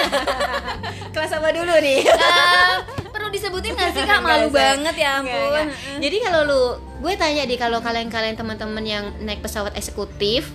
kelas 1.16 1.34
apa 1.34 1.50
dulu 1.50 1.74
nih 1.74 2.06
Eh, 2.06 2.76
perlu 3.10 3.28
disebutin 3.28 3.74
nggak 3.74 3.92
sih 3.92 4.04
kak 4.04 4.22
malu 4.22 4.54
banget 4.54 4.94
ya 4.94 5.18
ampun 5.18 5.34
nggak. 5.50 5.66
jadi 5.98 6.18
kalau 6.22 6.42
lu 6.44 6.62
gue 7.02 7.14
tanya 7.16 7.44
di 7.44 7.56
kalau 7.56 7.80
kalian-kalian 7.80 8.36
teman-teman 8.36 8.86
yang 8.86 9.10
naik 9.20 9.42
pesawat 9.42 9.74
eksekutif 9.74 10.46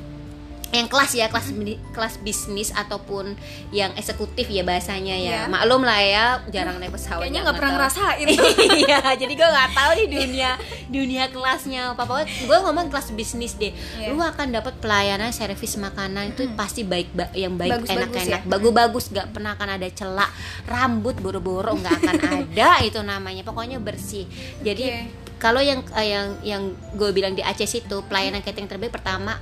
yang 0.72 0.86
kelas 0.86 1.12
ya 1.12 1.28
kelas 1.28 1.52
kelas 1.92 2.14
bisnis 2.18 2.72
ataupun 2.72 3.36
yang 3.70 3.92
eksekutif 3.92 4.48
ya 4.48 4.62
bahasanya 4.62 5.12
ya 5.14 5.30
Iya. 5.34 5.40
maklum 5.46 5.80
lah 5.80 6.00
ya 6.00 6.24
jarang 6.48 6.76
naik 6.76 6.90
pesawat 6.90 7.22
kayaknya 7.22 7.38
ya, 7.38 7.44
nggak 7.44 7.54
pernah 7.54 7.70
tahu. 7.70 7.78
ngerasain 7.78 8.26
iya 8.80 9.00
jadi 9.14 9.32
gue 9.32 9.48
nggak 9.48 9.70
tahu 9.70 9.90
nih 9.94 10.06
dunia 10.08 10.50
dunia 10.88 11.24
kelasnya 11.28 11.82
apa 11.90 12.02
apa 12.02 12.14
gue 12.24 12.58
ngomong 12.58 12.88
kelas 12.88 13.12
bisnis 13.12 13.54
deh 13.54 13.68
Iya. 13.94 14.10
lu 14.10 14.18
akan 14.18 14.48
dapat 14.50 14.74
pelayanan 14.78 15.28
servis 15.30 15.76
makanan 15.76 16.32
itu 16.32 16.48
pasti 16.52 16.82
baik 16.82 17.12
ba- 17.12 17.32
yang 17.32 17.54
baik 17.54 17.76
Bagus-bagus 17.78 17.92
enak-enak 18.08 18.40
ya? 18.40 18.48
bagus-bagus 18.48 19.04
nggak 19.10 19.26
pernah 19.30 19.50
akan 19.52 19.68
ada 19.70 19.88
celak 19.88 20.30
rambut 20.64 21.16
boro-boro 21.16 21.72
nggak 21.74 21.92
akan 21.98 22.16
ada 22.42 22.80
itu 22.80 22.96
namanya 22.98 23.42
pokoknya 23.42 23.76
bersih 23.76 24.24
jadi 24.60 24.84
Oke. 24.84 25.00
kalau 25.36 25.60
yang 25.60 25.84
eh, 25.92 26.08
yang 26.08 26.26
yang 26.42 26.62
gue 26.92 27.10
bilang 27.10 27.32
di 27.32 27.42
Aceh 27.42 27.68
itu 27.68 27.96
pelayanan 28.02 28.40
catering 28.40 28.66
terbaik 28.66 28.88
pertama 28.90 29.36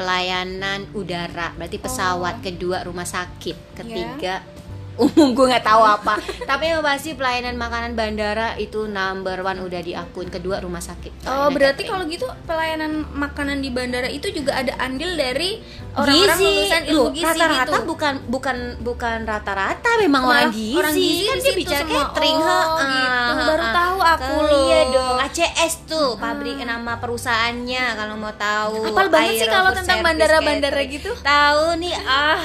pelayanan 0.00 0.88
udara 0.92 1.52
berarti 1.54 1.76
pesawat 1.76 2.34
Oh. 2.34 2.42
kedua 2.42 2.80
rumah 2.82 3.04
sakit 3.04 3.56
Iya. 3.56 3.76
ketiga 3.76 4.34
umum 4.98 5.32
gue 5.32 5.46
nggak 5.46 5.62
tahu 5.62 5.82
apa. 5.82 6.14
Tapi 6.44 6.64
yang 6.70 6.82
pasti 6.82 7.14
pelayanan 7.14 7.54
makanan 7.54 7.94
bandara 7.94 8.56
itu 8.56 8.84
number 8.86 9.38
one 9.40 9.62
udah 9.62 9.80
diakun 9.80 10.26
kedua 10.26 10.58
rumah 10.58 10.82
sakit. 10.82 11.24
Oh 11.24 11.48
berarti 11.52 11.86
kalau 11.86 12.04
gitu 12.06 12.26
pelayanan 12.44 13.06
makanan 13.12 13.60
di 13.60 13.70
bandara 13.70 14.10
itu 14.10 14.28
juga 14.30 14.58
ada 14.58 14.74
andil 14.80 15.14
dari 15.14 15.60
orang-orang 15.96 16.38
gizi. 16.38 16.46
lulusan 16.46 16.82
ilmu 16.86 17.00
Loh, 17.00 17.08
gizi 17.12 17.26
rata-rata 17.26 17.76
gitu. 17.80 17.88
bukan 17.88 18.14
bukan 18.28 18.56
bukan 18.80 19.18
rata-rata. 19.24 19.90
Memang 20.00 20.22
Malah 20.24 20.32
orang 20.32 20.50
gizi. 20.52 20.76
orang 20.76 20.94
gizi 20.96 21.22
kan 21.22 21.36
di 21.36 21.42
dia 21.44 21.54
bicara 21.56 21.82
semua. 21.84 22.00
catering. 22.10 22.38
Oh, 22.40 22.46
ha, 22.46 22.58
gitu. 22.80 23.10
ah, 23.30 23.46
Baru 23.46 23.64
ah, 23.64 23.72
tahu 23.72 23.98
aku 24.00 24.34
ah. 24.34 24.42
loh. 24.46 24.62
iya 24.66 24.80
dong 24.92 25.16
ACS 25.20 25.74
tuh 25.86 26.08
pabrik 26.16 26.58
nama 26.60 26.92
perusahaannya 26.96 27.84
kalau 27.96 28.14
mau 28.16 28.32
tahu 28.34 28.90
Apal 28.90 29.06
banget 29.08 29.44
sih 29.44 29.48
kalau 29.48 29.70
tentang 29.72 30.00
bandara-bandara 30.04 30.82
gitu. 30.86 31.10
tahu 31.20 31.78
nih. 31.80 31.94
Ah 32.04 32.40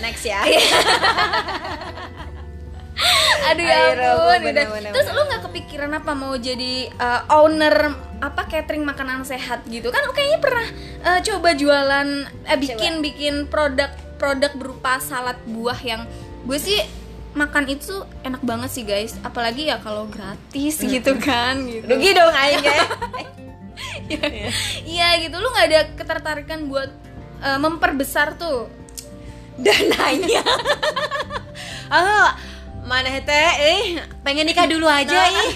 next 0.00 0.24
ya 0.24 0.40
Aduh 3.50 3.64
ya 3.64 3.78
ampun 3.96 4.40
bener, 4.44 4.52
udah. 4.52 4.66
bener, 4.76 4.90
Terus 4.92 5.08
bener. 5.08 5.16
lu 5.16 5.22
nggak 5.32 5.42
kepikiran 5.48 5.90
apa 5.96 6.12
mau 6.12 6.34
jadi 6.36 6.74
uh, 7.00 7.20
owner 7.40 7.96
apa 8.20 8.42
catering 8.46 8.84
makanan 8.84 9.24
sehat 9.24 9.64
gitu? 9.66 9.88
Kan 9.88 10.04
kayaknya 10.12 10.38
pernah 10.38 10.66
uh, 11.08 11.20
coba 11.24 11.56
jualan 11.56 12.08
eh 12.44 12.58
bikin 12.60 13.00
bikin 13.00 13.34
produk 13.48 13.90
produk 14.20 14.52
berupa 14.52 15.00
salad 15.00 15.40
buah 15.48 15.80
yang 15.80 16.04
gue 16.44 16.58
sih 16.60 16.80
makan 17.32 17.70
itu 17.72 18.04
enak 18.26 18.42
banget 18.44 18.70
sih 18.70 18.84
guys. 18.84 19.16
Apalagi 19.24 19.72
ya 19.72 19.80
kalau 19.80 20.04
gratis 20.06 20.76
gitu 20.78 21.16
kan 21.16 21.64
gitu. 21.64 21.88
Rugi 21.88 22.10
dong 22.12 22.32
aing 22.34 22.64
ya. 22.64 22.84
Iya 24.84 25.08
gitu. 25.24 25.40
Lu 25.40 25.48
nggak 25.48 25.66
ada 25.72 25.80
ketertarikan 25.96 26.68
buat 26.68 26.90
uh, 27.40 27.56
memperbesar 27.56 28.36
tuh? 28.36 28.68
Dananya 29.60 30.44
oh 31.90 32.28
mana 32.80 33.12
teh 33.22 33.50
eh 33.60 34.00
pengen 34.24 34.48
nikah 34.48 34.66
dulu 34.66 34.88
aja 34.88 35.14
Nah. 35.14 35.28
ih. 35.30 35.50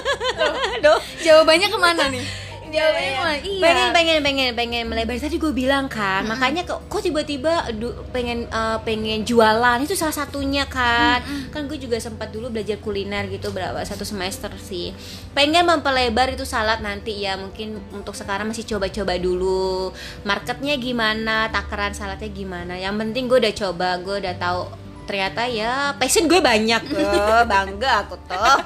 Aduh. 0.78 1.00
jawabannya 1.20 1.66
ke 1.66 1.78
mana 1.80 2.06
nih? 2.12 2.22
Iya, 2.70 2.70
jawabannya 2.78 3.10
iya. 3.10 3.16
ke 3.16 3.24
mana? 3.24 3.36
iya. 3.42 3.60
Pengen 3.64 3.88
pengen 3.90 4.18
pengen 4.22 4.50
pengen. 4.54 4.84
Melebar 4.86 5.16
tadi 5.18 5.36
gue 5.36 5.50
bilang 5.50 5.90
kan 5.90 6.22
makanya 6.22 6.62
kok 6.62 6.86
kok 6.86 7.02
tiba-tiba 7.02 7.66
pengen 8.14 8.46
eh, 8.46 8.78
pengen 8.86 9.26
jualan. 9.26 9.78
Itu 9.82 9.96
salah 9.98 10.14
satunya 10.14 10.68
kan 10.70 11.24
kan 11.50 11.66
gue 11.66 11.80
juga 11.80 11.98
sempat 11.98 12.30
dulu 12.30 12.52
belajar 12.52 12.78
kuliner 12.78 13.26
gitu 13.26 13.50
berapa 13.50 13.80
satu 13.82 14.06
semester 14.06 14.52
sih. 14.60 14.94
Pengen 15.34 15.66
memperlebar 15.66 16.30
itu 16.30 16.46
salad 16.46 16.84
nanti 16.84 17.24
ya. 17.24 17.34
Mungkin 17.34 17.80
untuk 17.90 18.14
sekarang 18.14 18.46
masih 18.52 18.68
coba-coba 18.68 19.16
dulu. 19.18 19.90
Marketnya 20.22 20.76
gimana? 20.78 21.50
Takaran 21.50 21.96
saladnya 21.96 22.30
gimana? 22.30 22.78
Yang 22.78 22.94
penting 23.02 23.24
gue 23.26 23.38
udah 23.42 23.54
coba. 23.56 23.88
Gue 23.98 24.22
udah 24.22 24.36
tahu 24.38 24.79
ternyata 25.10 25.42
ya 25.50 25.90
passion 25.98 26.30
gue 26.30 26.38
banyak. 26.38 26.86
Kok 26.86 27.42
bangga 27.50 28.06
aku 28.06 28.14
tuh 28.30 28.58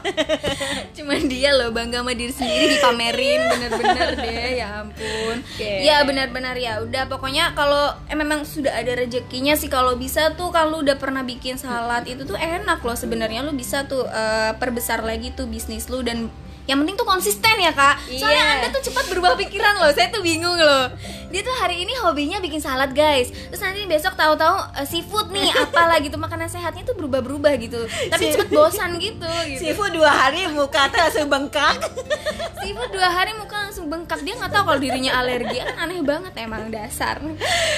cuman 1.00 1.24
dia 1.24 1.56
loh 1.56 1.72
bangga 1.72 2.04
sama 2.04 2.12
diri 2.12 2.36
sendiri 2.36 2.76
dipamerin 2.76 3.40
bener-bener 3.48 4.08
deh 4.20 4.60
ya 4.60 4.84
ampun. 4.84 5.40
Oke. 5.40 5.72
ya 5.80 6.04
benar-benar 6.04 6.52
ya. 6.60 6.84
Udah 6.84 7.08
pokoknya 7.08 7.56
kalau 7.56 7.96
eh, 8.12 8.16
memang 8.20 8.44
sudah 8.44 8.76
ada 8.76 8.92
rezekinya 8.92 9.56
sih. 9.56 9.72
Kalau 9.72 9.96
bisa 9.96 10.36
tuh 10.36 10.52
kalau 10.52 10.84
udah 10.84 11.00
pernah 11.00 11.24
bikin 11.24 11.56
salad 11.56 12.04
itu 12.04 12.28
tuh 12.28 12.36
enak 12.36 12.84
loh. 12.84 12.92
Sebenarnya 12.92 13.40
lu 13.40 13.56
bisa 13.56 13.88
tuh 13.88 14.04
eh, 14.04 14.52
perbesar 14.60 15.00
lagi 15.00 15.32
tuh 15.32 15.48
bisnis 15.48 15.88
lu 15.88 16.04
dan 16.04 16.28
yang 16.64 16.80
penting 16.80 16.96
tuh 16.96 17.04
konsisten 17.04 17.56
ya 17.56 17.70
kak. 17.70 18.00
Soalnya 18.10 18.40
Iya. 18.40 18.52
anda 18.56 18.66
tuh 18.72 18.82
cepat 18.82 19.04
berubah 19.08 19.36
pikiran 19.36 19.74
loh 19.76 19.92
saya 19.92 20.08
tuh 20.08 20.24
bingung 20.24 20.56
loh. 20.56 20.88
Dia 21.28 21.42
tuh 21.42 21.52
hari 21.58 21.82
ini 21.82 21.92
hobinya 21.98 22.38
bikin 22.38 22.56
salad 22.56 22.94
guys. 22.94 23.28
Terus 23.28 23.60
nanti 23.60 23.84
besok 23.84 24.14
tahu-tahu 24.14 24.54
eh, 24.78 24.86
seafood 24.86 25.28
nih 25.28 25.50
apalah 25.62 26.00
gitu 26.00 26.16
makanan 26.16 26.48
sehatnya 26.48 26.80
tuh 26.82 26.96
berubah-berubah 26.96 27.52
gitu. 27.60 27.84
Tapi 28.08 28.32
cepet 28.32 28.48
bosan 28.48 28.96
gitu 28.96 29.28
gitu. 29.44 29.60
Sifu 29.60 29.84
dua 29.90 30.08
hari 30.08 30.48
muka 30.48 30.88
tuh 30.88 30.96
langsung 30.96 31.28
bengkak. 31.28 31.76
Seafood 32.64 32.90
dua 32.96 33.08
hari 33.12 33.36
muka 33.36 33.68
langsung 33.68 33.92
bengkak. 33.92 34.24
Dia 34.24 34.40
nggak 34.40 34.52
tahu 34.54 34.62
kalau 34.72 34.80
dirinya 34.80 35.20
alergi. 35.20 35.60
Kan 35.60 35.76
aneh 35.76 36.00
banget 36.00 36.32
emang 36.38 36.72
dasar. 36.72 37.20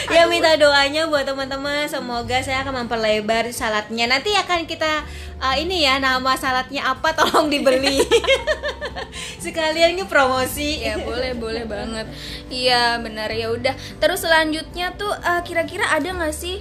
Ya 0.06 0.30
minta 0.30 0.54
doanya 0.54 1.10
buat 1.10 1.26
teman-teman. 1.26 1.90
Semoga 1.90 2.38
saya 2.38 2.62
akan 2.62 2.86
memperlebar 2.86 3.50
saladnya. 3.50 4.06
Nanti 4.06 4.30
akan 4.30 4.68
kita 4.68 5.02
uh, 5.40 5.56
ini 5.58 5.82
ya 5.82 5.98
nama 5.98 6.36
saladnya 6.36 6.92
apa 6.92 7.12
tolong 7.12 7.48
dibeli 7.48 7.98
sekalian 9.44 9.96
nge 9.96 10.06
promosi 10.08 10.82
ya 10.84 11.00
boleh 11.00 11.32
boleh 11.36 11.64
banget. 11.64 12.06
Iya 12.48 12.98
benar. 13.00 13.28
Ya 13.32 13.52
udah. 13.52 13.74
Terus 13.98 14.24
selanjutnya 14.24 14.94
tuh 14.94 15.12
eh, 15.12 15.42
kira-kira 15.44 15.88
ada 15.92 16.08
nggak 16.08 16.34
sih 16.34 16.60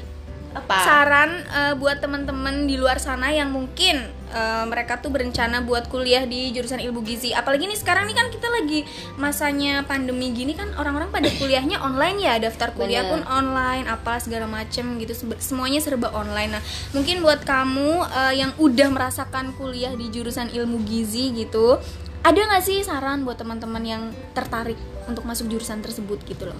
apa? 0.55 0.75
saran 0.87 1.31
eh, 1.43 1.73
buat 1.75 1.99
teman-teman 1.99 2.63
di 2.63 2.79
luar 2.79 2.95
sana 2.97 3.27
yang 3.27 3.51
mungkin 3.51 4.07
eh, 4.31 4.63
mereka 4.71 5.03
tuh 5.03 5.11
berencana 5.11 5.59
buat 5.67 5.91
kuliah 5.91 6.23
di 6.23 6.55
jurusan 6.55 6.79
ilmu 6.79 7.03
gizi? 7.03 7.35
Apalagi 7.35 7.67
nih 7.67 7.75
sekarang 7.75 8.07
nih 8.07 8.15
kan 8.15 8.27
kita 8.31 8.47
lagi 8.47 8.87
masanya 9.19 9.83
pandemi 9.83 10.31
gini 10.31 10.55
kan 10.55 10.71
orang-orang 10.79 11.11
pada 11.11 11.27
kuliahnya 11.39 11.83
online 11.83 12.17
ya. 12.23 12.39
Daftar 12.39 12.71
kuliah 12.71 13.03
Bener. 13.03 13.11
pun 13.11 13.21
online 13.27 13.85
apa 13.91 14.17
segala 14.23 14.47
macem 14.47 14.95
gitu. 15.03 15.13
Semuanya 15.37 15.83
serba 15.83 16.09
online. 16.15 16.55
Nah 16.55 16.63
mungkin 16.95 17.19
buat 17.19 17.43
kamu 17.43 18.07
eh, 18.07 18.33
yang 18.39 18.55
udah 18.55 18.89
merasakan 18.95 19.51
kuliah 19.59 19.91
di 19.93 20.07
jurusan 20.07 20.47
ilmu 20.55 20.87
gizi 20.87 21.35
gitu 21.35 21.77
ada 22.25 22.39
nggak 22.41 22.63
sih 22.65 22.81
saran 22.81 23.21
buat 23.21 23.37
teman-teman 23.37 23.83
yang 23.85 24.03
tertarik 24.33 24.81
untuk 25.05 25.29
masuk 25.29 25.45
jurusan 25.45 25.85
tersebut 25.85 26.25
gitu 26.25 26.49
loh? 26.49 26.57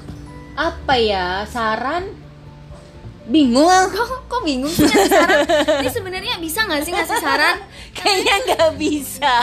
Apa 0.54 0.94
ya? 1.02 1.42
Saran? 1.50 2.06
Bingung 3.26 3.90
kok 3.90 4.30
kok 4.30 4.42
bingung 4.46 4.70
sih 4.70 4.86
ngasih 4.86 5.10
saran? 5.10 5.42
Ini 5.82 5.90
sebenarnya 5.90 6.38
bisa 6.38 6.70
nggak 6.70 6.82
sih 6.86 6.94
ngasih 6.94 7.18
saran? 7.18 7.58
Kayaknya 7.98 8.36
nggak 8.46 8.72
bisa. 8.78 9.34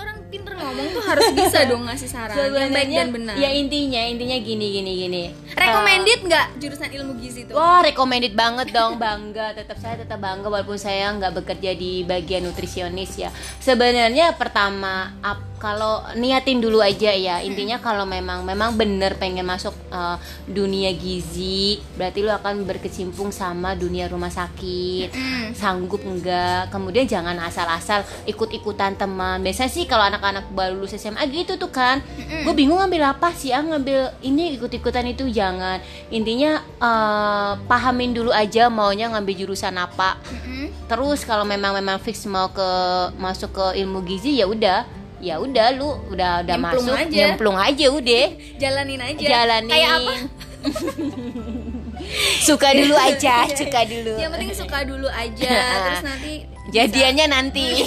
Orang 0.00 0.15
ngomong 0.56 0.86
tuh 0.90 1.02
harus 1.02 1.28
bisa 1.32 1.58
dong 1.64 1.82
ngasih 1.84 2.08
saran 2.08 2.34
yang 2.50 2.70
baik 2.70 2.88
dan 2.90 3.08
benar 3.10 3.34
ya 3.36 3.50
intinya 3.50 4.02
intinya 4.02 4.36
gini 4.38 4.66
gini 4.72 4.92
gini 4.98 5.22
recommended 5.52 6.20
nggak 6.22 6.46
jurusan 6.56 6.88
ilmu 6.90 7.12
gizi 7.16 7.40
tuh 7.42 7.54
Wah, 7.54 7.80
recommended 7.80 8.32
banget 8.32 8.68
dong, 8.68 8.96
bangga. 8.96 9.56
Tetap 9.56 9.78
saya 9.78 9.96
tetap 9.96 10.20
bangga 10.20 10.46
walaupun 10.46 10.76
saya 10.76 11.08
nggak 11.10 11.32
bekerja 11.34 11.72
di 11.72 12.04
bagian 12.04 12.44
nutrisionis 12.44 13.16
ya. 13.16 13.32
Sebenarnya 13.58 14.36
pertama, 14.36 15.16
ap- 15.20 15.55
kalau 15.66 15.98
niatin 16.14 16.62
dulu 16.62 16.78
aja 16.78 17.10
ya. 17.10 17.42
Intinya 17.42 17.82
kalau 17.82 18.06
memang 18.06 18.46
memang 18.46 18.78
bener 18.78 19.18
pengen 19.18 19.42
masuk 19.42 19.74
uh, 19.90 20.14
dunia 20.46 20.94
gizi, 20.94 21.82
berarti 21.98 22.22
lu 22.22 22.30
akan 22.30 22.62
berkecimpung 22.62 23.34
sama 23.34 23.74
dunia 23.74 24.06
rumah 24.06 24.30
sakit. 24.30 25.10
Sanggup 25.58 26.06
enggak? 26.06 26.70
Kemudian 26.70 27.10
jangan 27.10 27.34
asal-asal 27.42 28.06
ikut-ikutan 28.30 28.94
teman. 28.94 29.42
Biasanya 29.42 29.70
sih 29.74 29.90
kalau 29.90 30.06
anak-anak 30.06 30.54
baru 30.54 30.78
lulus 30.78 30.94
SMA 30.94 31.26
gitu 31.34 31.58
tuh 31.58 31.74
kan. 31.74 31.98
Gue 32.46 32.54
bingung 32.54 32.78
ngambil 32.78 33.18
apa 33.18 33.34
sih? 33.34 33.50
Ah 33.50 33.66
ngambil 33.66 34.22
ini 34.22 34.54
ikut-ikutan 34.54 35.02
itu 35.10 35.26
jangan. 35.34 35.82
Intinya 36.14 36.62
eh, 36.62 37.52
pahamin 37.66 38.14
dulu 38.14 38.30
aja 38.30 38.70
maunya 38.70 39.10
ngambil 39.10 39.34
jurusan 39.34 39.74
apa. 39.74 40.22
Terus 40.86 41.26
kalau 41.26 41.42
memang 41.42 41.74
memang 41.74 41.98
fix 41.98 42.22
mau 42.30 42.46
ke 42.54 42.70
masuk 43.18 43.50
ke 43.50 43.66
ilmu 43.82 44.06
gizi 44.06 44.38
ya 44.38 44.46
udah, 44.46 44.86
ya 45.26 45.42
udah 45.42 45.66
lu 45.74 45.90
udah 46.14 46.46
udah 46.46 46.54
Nyemplung 46.54 46.86
masuk, 46.86 47.02
aja. 47.02 47.10
nyemplung 47.18 47.58
aja 47.58 47.86
udah. 47.90 48.24
jalanin 48.56 49.00
aja 49.02 49.26
Jalanin. 49.26 49.70
kayak 49.70 49.90
apa 49.90 50.12
suka 52.46 52.68
dulu 52.70 52.94
aja, 52.94 53.36
suka 53.50 53.80
dulu. 53.82 54.14
yang 54.14 54.30
penting 54.30 54.50
suka 54.54 54.78
dulu 54.86 55.08
aja 55.10 55.50
terus 55.82 56.04
nanti 56.06 56.32
Jadiannya 56.66 57.26
nanti. 57.30 57.66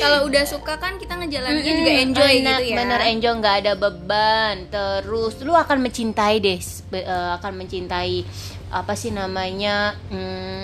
kalau 0.00 0.28
udah 0.28 0.44
suka 0.44 0.76
kan 0.76 1.00
kita 1.00 1.16
ngejalaninnya 1.16 1.72
juga 1.72 1.92
Mm-mm, 1.92 2.04
enjoy 2.12 2.32
enak, 2.36 2.58
gitu 2.60 2.68
ya 2.68 2.76
bener 2.84 3.00
enjoy 3.08 3.32
nggak 3.40 3.56
ada 3.64 3.72
beban 3.74 4.54
terus 4.68 5.40
lu 5.40 5.56
akan 5.56 5.80
mencintai 5.80 6.36
deh 6.36 6.60
eh, 6.92 7.30
akan 7.40 7.52
mencintai 7.64 8.28
apa 8.68 8.92
sih 8.92 9.08
namanya 9.08 9.96
mm, 10.12 10.62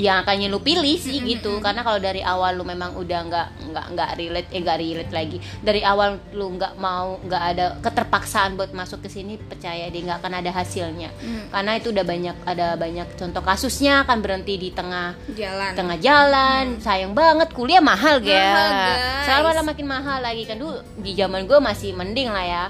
yang 0.00 0.26
akan 0.26 0.50
lu 0.50 0.58
pilih 0.58 0.98
sih 0.98 1.22
gitu. 1.22 1.62
karena 1.62 1.84
kalau 1.84 1.98
dari 2.02 2.24
awal 2.24 2.58
lu 2.58 2.64
memang 2.66 2.94
udah 2.98 3.20
nggak 3.30 3.48
nggak 3.70 3.86
nggak 3.94 4.10
relate 4.18 4.48
eh 4.50 4.60
nggak 4.62 4.78
relate 4.78 5.12
lagi. 5.12 5.38
Dari 5.62 5.80
awal 5.84 6.18
lu 6.34 6.56
nggak 6.56 6.74
mau 6.78 7.18
nggak 7.22 7.42
ada 7.54 7.66
keterpaksaan 7.82 8.58
buat 8.58 8.70
masuk 8.74 9.04
ke 9.04 9.08
sini 9.10 9.38
percaya 9.38 9.90
deh 9.90 10.00
nggak 10.02 10.18
akan 10.22 10.32
ada 10.40 10.50
hasilnya. 10.54 11.10
Mm. 11.24 11.44
karena 11.50 11.72
itu 11.78 11.88
udah 11.94 12.04
banyak 12.04 12.36
ada 12.44 12.66
banyak 12.74 13.08
contoh 13.18 13.42
kasusnya 13.44 14.02
akan 14.06 14.18
berhenti 14.24 14.54
di 14.58 14.68
tengah 14.74 15.14
jalan. 15.34 15.72
tengah 15.74 15.98
jalan. 16.00 16.64
Sayang 16.80 17.12
banget 17.12 17.48
kuliah 17.54 17.82
mahal 17.82 18.20
Mahal, 18.20 18.20
ga 18.20 18.36
guys. 18.36 19.24
sekarang 19.24 19.44
malah 19.48 19.64
makin 19.64 19.86
mahal 19.86 20.18
lagi. 20.20 20.42
Kan 20.44 20.56
dulu 20.60 20.78
di 21.00 21.12
zaman 21.16 21.48
gue 21.48 21.58
masih 21.58 21.90
mending 21.96 22.28
lah 22.30 22.44
ya. 22.44 22.64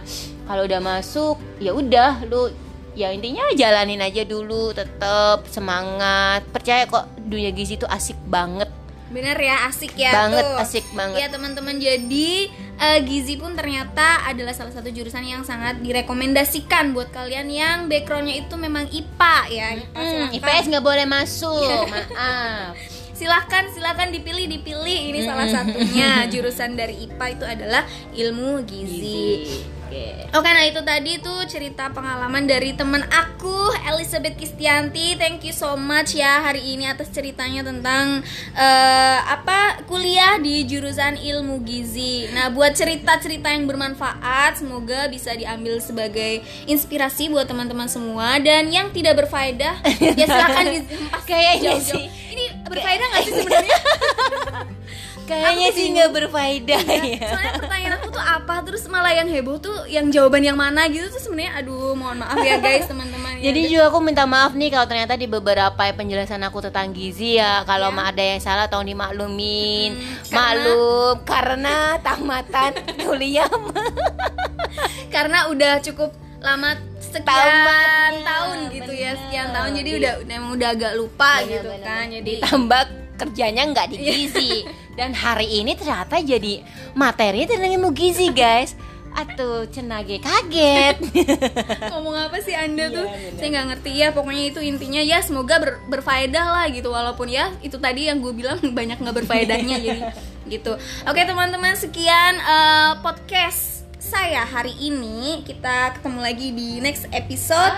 Kalau 0.44 0.62
udah 0.68 0.80
masuk 0.80 1.36
ya 1.58 1.72
udah 1.72 2.24
lu 2.28 2.52
ya 2.94 3.10
intinya 3.10 3.42
jalanin 3.52 3.98
aja 3.98 4.22
dulu 4.22 4.70
tetap 4.70 5.44
semangat 5.46 6.46
percaya 6.48 6.86
kok 6.86 7.10
dunia 7.18 7.50
gizi 7.50 7.74
itu 7.74 7.84
asik 7.84 8.16
banget 8.24 8.70
bener 9.10 9.38
ya 9.38 9.66
asik 9.66 9.94
ya 9.94 10.10
banget 10.10 10.42
tuh. 10.42 10.58
asik 10.58 10.86
banget 10.90 11.18
Ya 11.22 11.30
teman-teman 11.30 11.78
jadi 11.78 12.30
eh, 12.74 12.98
gizi 13.02 13.38
pun 13.38 13.54
ternyata 13.54 14.26
adalah 14.26 14.50
salah 14.50 14.74
satu 14.74 14.90
jurusan 14.90 15.22
yang 15.22 15.42
sangat 15.42 15.78
direkomendasikan 15.78 16.90
buat 16.90 17.14
kalian 17.14 17.46
yang 17.46 17.78
backgroundnya 17.86 18.42
itu 18.42 18.54
memang 18.54 18.90
IPA 18.90 19.36
ya. 19.48 19.66
IPA, 19.78 19.94
Hmm. 19.94 20.26
IPS 20.34 20.64
nggak 20.66 20.82
boleh 20.82 21.06
masuk 21.06 21.62
maaf 21.86 22.74
Silahkan 23.14 23.70
silahkan 23.70 24.10
dipilih 24.10 24.50
dipilih 24.50 25.14
ini 25.14 25.22
salah 25.22 25.46
satunya 25.46 26.10
jurusan 26.34 26.74
dari 26.74 27.06
IPA 27.06 27.26
itu 27.30 27.44
adalah 27.46 27.82
ilmu 28.10 28.66
gizi. 28.66 29.46
Oke. 29.94 30.26
Oke, 30.34 30.50
nah 30.50 30.66
itu 30.66 30.82
tadi 30.82 31.22
tuh 31.22 31.46
cerita 31.46 31.86
pengalaman 31.94 32.42
dari 32.50 32.74
temen 32.74 33.06
aku 33.06 33.70
Elizabeth 33.86 34.34
Kistianti. 34.34 35.14
Thank 35.14 35.46
you 35.46 35.54
so 35.54 35.78
much 35.78 36.18
ya 36.18 36.42
hari 36.42 36.74
ini 36.74 36.90
atas 36.90 37.14
ceritanya 37.14 37.62
tentang 37.62 38.26
eh, 38.58 39.18
apa 39.22 39.86
kuliah 39.86 40.42
di 40.42 40.66
jurusan 40.66 41.14
ilmu 41.22 41.62
gizi. 41.62 42.26
Nah, 42.34 42.50
buat 42.50 42.74
cerita-cerita 42.74 43.54
yang 43.54 43.70
bermanfaat, 43.70 44.58
semoga 44.58 45.06
bisa 45.06 45.30
diambil 45.38 45.78
sebagai 45.78 46.42
inspirasi 46.66 47.30
buat 47.30 47.46
teman-teman 47.46 47.86
semua 47.86 48.42
dan 48.42 48.66
yang 48.74 48.90
tidak 48.90 49.22
berfaedah 49.22 49.78
ya 50.18 50.26
silakan 50.26 50.64
dihempas 50.74 51.22
Kayaknya 51.22 51.54
jauh-jauh. 51.70 52.10
Ini 52.34 52.44
berfaedah 52.66 53.06
nggak 53.14 53.22
sih 53.22 53.32
sebenarnya? 53.38 53.78
Kayaknya 55.36 55.68
sih 55.70 55.86
nggak 55.90 56.10
berfaedah 56.12 56.82
ya 56.84 57.18
Soalnya 57.24 57.52
pertanyaan 57.56 57.94
aku 57.94 58.08
tuh 58.08 58.20
apa 58.20 58.54
terus 58.62 58.82
malah 58.86 59.12
yang 59.12 59.26
heboh 59.26 59.56
tuh 59.56 59.86
yang 59.86 60.06
jawaban 60.08 60.42
yang 60.42 60.54
mana 60.54 60.86
gitu 60.86 61.06
tuh 61.08 61.20
sebenarnya 61.20 61.52
aduh 61.56 61.92
mohon 61.92 62.16
maaf 62.16 62.38
ya 62.38 62.56
guys 62.58 62.84
teman-teman 62.84 63.32
ya. 63.36 63.42
Jadi 63.44 63.60
juga 63.66 63.84
aku 63.86 63.98
minta 64.00 64.24
maaf 64.24 64.52
nih 64.52 64.68
kalau 64.68 64.86
ternyata 64.86 65.14
di 65.14 65.26
beberapa 65.26 65.76
penjelasan 65.90 66.40
aku 66.42 66.62
tentang 66.62 66.90
gizi 66.90 67.36
ya 67.36 67.60
kalau 67.62 67.90
Ya. 67.90 68.02
ada 68.06 68.24
yang 68.26 68.40
salah 68.40 68.66
tolong 68.66 68.86
dimaklumin. 68.86 69.94
Hmm, 69.94 70.30
Maklum 70.30 71.16
karena 71.22 71.76
tamatan 71.98 72.72
kuliah 72.98 73.48
karena 75.10 75.48
udah 75.48 75.80
cukup 75.80 76.10
lama 76.40 76.76
sekian 77.00 77.24
Tamat, 77.24 78.12
ya, 78.12 78.20
tahun 78.22 78.56
gitu 78.70 78.92
ya 78.92 79.10
bener. 79.10 79.20
sekian 79.22 79.48
tahun 79.50 79.70
jadi 79.74 79.88
Di- 79.88 79.98
udah 79.98 80.12
emang 80.30 80.52
udah 80.52 80.68
agak 80.70 80.92
lupa 80.94 81.32
gitu 81.42 81.62
Bener-bener. 81.62 81.86
kan 81.86 82.04
jadi 82.10 82.32
ditambah 82.36 82.82
kerjanya 83.14 83.62
nggak 83.70 83.86
di 83.88 83.96
gizi. 83.98 84.52
Dan 84.94 85.10
hari 85.10 85.50
ini 85.56 85.74
ternyata 85.74 86.16
jadi 86.16 86.62
materi 86.92 87.44
tentang 87.44 87.68
ilmu 87.68 87.90
gizi, 87.90 88.30
guys. 88.30 88.78
Atuh, 89.10 89.70
cenage 89.70 90.18
kaget. 90.18 90.98
ngomong 91.94 92.18
apa 92.18 92.34
sih 92.38 92.50
anda 92.50 92.90
Iya, 92.90 92.94
tuh 92.94 93.06
bener. 93.06 93.30
saya 93.32 93.48
nggak 93.48 93.66
ngerti 93.70 93.90
ya 93.94 94.08
pokoknya 94.10 94.44
itu 94.48 94.60
intinya 94.60 94.98
ya 94.98 95.18
semoga 95.18 95.54
ber- 95.56 95.78
berfaedah 95.86 96.42
lah 96.44 96.66
gitu 96.66 96.90
walaupun 96.90 97.30
ya 97.30 97.54
itu 97.60 97.78
tadi 97.78 98.10
yang 98.10 98.18
gue 98.18 98.34
bilang 98.34 98.58
banyak 98.74 98.98
nggak 98.98 99.14
berfaedahnya 99.14 99.76
jadi 99.78 100.00
gitu 100.52 100.74
oke 101.04 101.20
teman-teman 101.20 101.78
sekian 101.78 102.34
eh, 102.36 102.92
podcast 103.00 103.86
saya 103.96 104.42
hari 104.42 104.74
ini 104.74 105.46
kita 105.46 105.94
ketemu 105.94 106.18
lagi 106.18 106.50
di 106.50 106.82
next 106.82 107.06
episode 107.08 107.70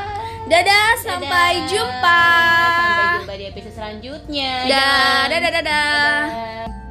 dadah 0.49 0.89
sampai 0.99 1.29
Dadah. 1.53 1.69
jumpa 1.69 2.23
Sampai 2.65 3.13
jumpa 3.15 3.35
di 3.35 3.45
episode 3.47 3.75
selanjutnya. 3.75 4.53
Dah, 4.65 5.21
dadah 5.29 5.51
dadah 5.53 5.63
Dadah. 5.63 6.86